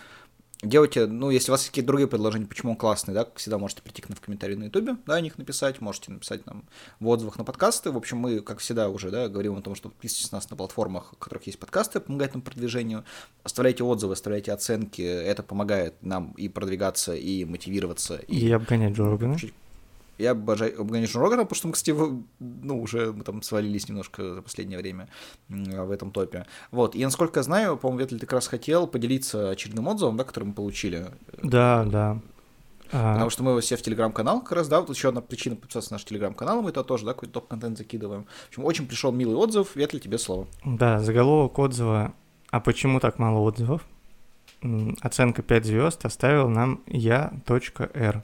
делайте, 0.62 1.08
ну, 1.08 1.30
если 1.30 1.52
у 1.52 1.54
вас 1.54 1.60
есть 1.60 1.72
какие-то 1.72 1.88
другие 1.88 2.08
предложения, 2.08 2.46
почему 2.46 2.72
он 2.72 2.78
классный, 2.78 3.14
да, 3.14 3.28
всегда 3.36 3.58
можете 3.58 3.82
прийти 3.82 4.02
к 4.02 4.08
нам 4.08 4.16
в 4.16 4.22
комментарии 4.22 4.56
на 4.56 4.64
ютубе, 4.64 4.96
да, 5.06 5.16
о 5.16 5.20
них 5.22 5.38
написать, 5.38 5.82
можете 5.82 6.10
написать 6.14 6.46
нам 6.46 6.64
в 7.02 7.08
отзывах 7.10 7.38
на 7.38 7.44
подкасты. 7.44 7.92
В 7.92 7.98
общем, 7.98 8.18
мы, 8.18 8.40
как 8.40 8.60
всегда, 8.60 8.88
уже, 8.88 9.12
да, 9.12 9.28
говорим 9.28 9.58
о 9.58 9.62
том, 9.62 9.76
что 9.76 9.90
подписывайтесь 9.90 10.32
на 10.32 10.38
нас 10.38 10.50
на 10.50 10.56
платформах, 10.56 11.12
в 11.12 11.18
которых 11.18 11.46
есть 11.48 11.60
подкасты, 11.60 12.00
помогает 12.00 12.34
нам 12.34 12.42
продвижению. 12.42 13.04
Оставляйте 13.44 13.84
отзывы, 13.84 14.14
оставляйте 14.14 14.54
оценки, 14.54 15.02
это 15.02 15.44
помогает 15.44 15.96
нам 16.02 16.32
и 16.38 16.48
продвигаться, 16.48 17.14
и 17.14 17.44
мотивироваться. 17.44 18.16
И, 18.30 18.48
и 18.48 18.52
обгонять 18.54 18.94
Джо 18.94 19.10
Рогана. 19.10 19.38
Я 20.18 20.32
обожаю 20.32 20.80
Обганишн 20.80 21.18
Рогана, 21.20 21.44
потому 21.44 21.56
что 21.56 21.68
мы, 21.68 21.74
кстати, 21.74 21.96
ну, 22.40 22.82
уже 22.82 23.12
мы 23.12 23.24
там 23.24 23.42
свалились 23.42 23.90
немножко 23.90 24.36
за 24.36 24.42
последнее 24.42 24.78
время 24.78 25.08
в 25.48 25.90
этом 25.92 26.12
топе. 26.12 26.46
Вот, 26.70 26.96
и 26.96 27.04
насколько 27.04 27.40
я 27.40 27.44
знаю, 27.44 27.78
по-моему, 27.78 28.02
Ветль 28.02 28.20
ты 28.20 28.26
как 28.26 28.34
раз 28.34 28.48
хотел 28.48 28.88
поделиться 28.88 29.50
очередным 29.50 29.88
отзывом, 29.88 30.18
да, 30.18 30.24
который 30.24 30.46
мы 30.46 30.54
получили. 30.54 31.08
Да, 31.42 31.86
да. 31.86 32.20
А... 32.92 33.14
Потому 33.14 33.30
что 33.30 33.44
мы 33.44 33.52
его 33.52 33.62
все 33.62 33.78
в 33.78 33.82
телеграм-канал 33.82 34.42
как 34.42 34.52
раз, 34.52 34.68
да, 34.68 34.82
вот 34.82 34.90
еще 34.94 35.10
одна 35.10 35.22
причина 35.22 35.56
подписаться 35.56 35.92
на 35.94 35.96
наш 35.96 36.04
телеграм-канал, 36.04 36.62
мы 36.62 36.70
это 36.70 36.84
тоже, 36.84 37.06
да, 37.06 37.14
какой-то 37.14 37.36
топ-контент 37.36 37.78
закидываем. 37.78 38.26
В 38.26 38.48
общем, 38.50 38.66
очень 38.66 38.88
пришел 38.88 39.12
милый 39.12 39.36
отзыв, 39.36 39.76
Ветли, 39.76 40.00
тебе 40.00 40.18
слово. 40.18 40.48
Да, 40.66 41.00
заголовок 41.00 41.58
отзыва 41.58 42.14
«А 42.50 42.60
почему 42.60 43.00
так 43.00 43.18
мало 43.18 43.40
отзывов?» 43.40 43.88
Оценка 45.02 45.42
5 45.42 45.66
звезд 45.66 46.06
оставил 46.06 46.48
нам 46.50 46.82
я.р. 46.86 48.24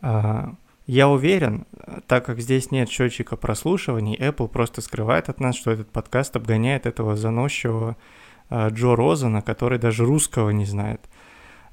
А, 0.00 0.54
я 0.86 1.08
уверен, 1.08 1.66
так 2.06 2.26
как 2.26 2.40
здесь 2.40 2.70
нет 2.70 2.88
счетчика 2.88 3.36
прослушиваний, 3.36 4.16
Apple 4.16 4.48
просто 4.48 4.80
скрывает 4.80 5.28
от 5.28 5.40
нас, 5.40 5.56
что 5.56 5.70
этот 5.72 5.90
подкаст 5.90 6.36
обгоняет 6.36 6.86
этого 6.86 7.16
заносчивого 7.16 7.96
а, 8.48 8.68
Джо 8.68 8.94
Розана, 8.94 9.42
который 9.42 9.78
даже 9.78 10.04
русского 10.04 10.50
не 10.50 10.64
знает. 10.64 11.00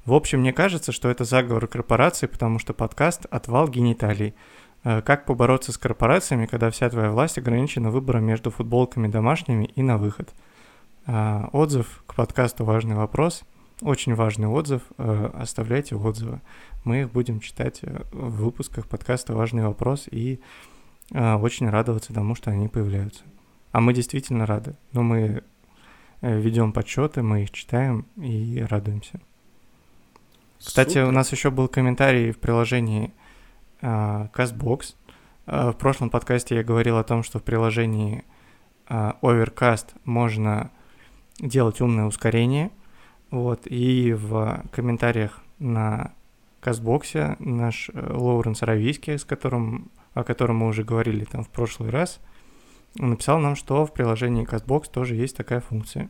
В 0.04 0.12
общем, 0.12 0.40
мне 0.40 0.52
кажется, 0.52 0.92
что 0.92 1.08
это 1.08 1.24
заговор 1.24 1.66
корпорации, 1.66 2.26
потому 2.26 2.58
что 2.58 2.74
подкаст 2.74 3.26
«Отвал 3.30 3.68
гениталий». 3.68 4.34
А, 4.82 5.00
как 5.00 5.26
побороться 5.26 5.72
с 5.72 5.78
корпорациями, 5.78 6.46
когда 6.46 6.70
вся 6.70 6.90
твоя 6.90 7.10
власть 7.10 7.38
ограничена 7.38 7.90
выбором 7.90 8.24
между 8.24 8.50
футболками 8.50 9.06
домашними 9.08 9.64
и 9.64 9.82
на 9.82 9.96
выход? 9.96 10.34
Отзыв 11.06 12.02
к 12.06 12.14
подкасту 12.14 12.64
«Важный 12.64 12.96
вопрос». 12.96 13.44
Очень 13.82 14.14
важный 14.14 14.46
отзыв. 14.46 14.82
Оставляйте 14.96 15.96
отзывы. 15.96 16.40
Мы 16.84 17.00
их 17.00 17.12
будем 17.12 17.40
читать 17.40 17.80
э, 17.82 18.02
в 18.12 18.44
выпусках 18.44 18.86
подкаста 18.86 19.34
«Важный 19.34 19.64
вопрос» 19.64 20.06
и 20.10 20.40
э, 21.10 21.34
очень 21.34 21.68
радоваться 21.68 22.12
тому, 22.12 22.34
что 22.34 22.50
они 22.50 22.68
появляются. 22.68 23.24
А 23.72 23.80
мы 23.80 23.94
действительно 23.94 24.44
рады. 24.46 24.76
Но 24.92 25.02
мы 25.02 25.42
э, 26.20 26.40
ведем 26.40 26.72
подсчеты, 26.72 27.22
мы 27.22 27.44
их 27.44 27.50
читаем 27.50 28.06
и 28.16 28.64
радуемся. 28.68 29.20
Кстати, 30.58 30.90
Супер. 30.90 31.04
у 31.06 31.10
нас 31.10 31.32
еще 31.32 31.50
был 31.50 31.68
комментарий 31.68 32.32
в 32.32 32.38
приложении 32.38 33.12
э, 33.80 33.86
CastBox. 33.86 34.94
Э, 35.46 35.70
в 35.70 35.74
прошлом 35.74 36.10
подкасте 36.10 36.56
я 36.56 36.62
говорил 36.62 36.98
о 36.98 37.04
том, 37.04 37.22
что 37.22 37.38
в 37.38 37.42
приложении 37.42 38.24
э, 38.88 39.12
Overcast 39.22 39.94
можно 40.04 40.70
делать 41.38 41.80
умное 41.80 42.04
ускорение. 42.04 42.70
Вот, 43.30 43.62
и 43.64 44.12
в 44.12 44.64
комментариях 44.70 45.40
на 45.58 46.12
Кастбоксе 46.64 47.36
наш 47.40 47.90
э, 47.92 48.12
Лоуренс 48.14 48.62
Равийский, 48.62 49.18
с 49.18 49.24
которым, 49.26 49.90
о 50.14 50.24
котором 50.24 50.56
мы 50.56 50.68
уже 50.68 50.82
говорили 50.82 51.24
там 51.24 51.44
в 51.44 51.50
прошлый 51.50 51.90
раз, 51.90 52.20
написал 52.94 53.38
нам, 53.38 53.54
что 53.54 53.84
в 53.84 53.92
приложении 53.92 54.46
Castbox 54.48 54.90
тоже 54.90 55.14
есть 55.14 55.36
такая 55.36 55.60
функция. 55.60 56.08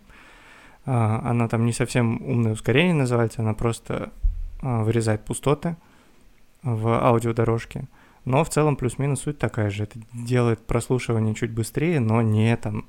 А, 0.86 1.20
она 1.24 1.48
там 1.48 1.66
не 1.66 1.72
совсем 1.72 2.22
умное 2.22 2.52
ускорение 2.52 2.94
называется, 2.94 3.42
она 3.42 3.52
просто 3.54 4.12
а, 4.62 4.84
вырезает 4.84 5.24
пустоты 5.24 5.76
в 6.62 6.86
аудиодорожке. 7.04 7.88
Но 8.24 8.44
в 8.44 8.48
целом 8.48 8.76
плюс-минус 8.76 9.22
суть 9.22 9.38
такая 9.38 9.70
же. 9.70 9.82
Это 9.82 9.98
делает 10.12 10.64
прослушивание 10.64 11.34
чуть 11.34 11.50
быстрее, 11.50 11.98
но 11.98 12.22
не 12.22 12.56
там 12.56 12.86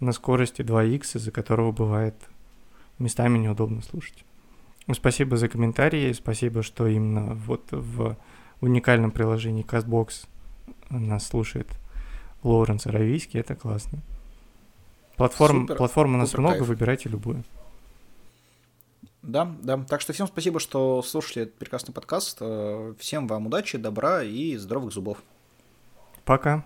на 0.00 0.12
скорости 0.12 0.60
2х, 0.60 1.16
из-за 1.16 1.30
которого 1.30 1.72
бывает 1.72 2.14
местами 2.98 3.38
неудобно 3.38 3.80
слушать. 3.80 4.22
Спасибо 4.94 5.36
за 5.36 5.48
комментарии, 5.48 6.12
спасибо, 6.12 6.62
что 6.62 6.86
именно 6.86 7.34
вот 7.34 7.66
в 7.70 8.16
уникальном 8.60 9.10
приложении 9.10 9.64
CastBox 9.64 10.26
нас 10.90 11.26
слушает 11.26 11.68
Лоуренс 12.42 12.86
Аравийский, 12.86 13.40
это 13.40 13.54
классно. 13.54 14.00
Платформ, 15.16 15.62
Супер. 15.62 15.76
платформ 15.76 16.14
у 16.14 16.18
нас 16.18 16.30
Супер 16.30 16.40
много, 16.40 16.56
кайф. 16.56 16.68
выбирайте 16.68 17.08
любую. 17.08 17.44
Да, 19.22 19.54
да. 19.62 19.76
Так 19.86 20.00
что 20.00 20.12
всем 20.12 20.26
спасибо, 20.26 20.60
что 20.60 21.02
слушали 21.02 21.42
этот 21.42 21.56
прекрасный 21.56 21.92
подкаст. 21.92 22.38
Э, 22.40 22.94
всем 22.98 23.26
вам 23.26 23.46
удачи, 23.46 23.76
добра 23.76 24.22
и 24.22 24.56
здоровых 24.56 24.94
зубов. 24.94 25.18
Пока. 26.24 26.64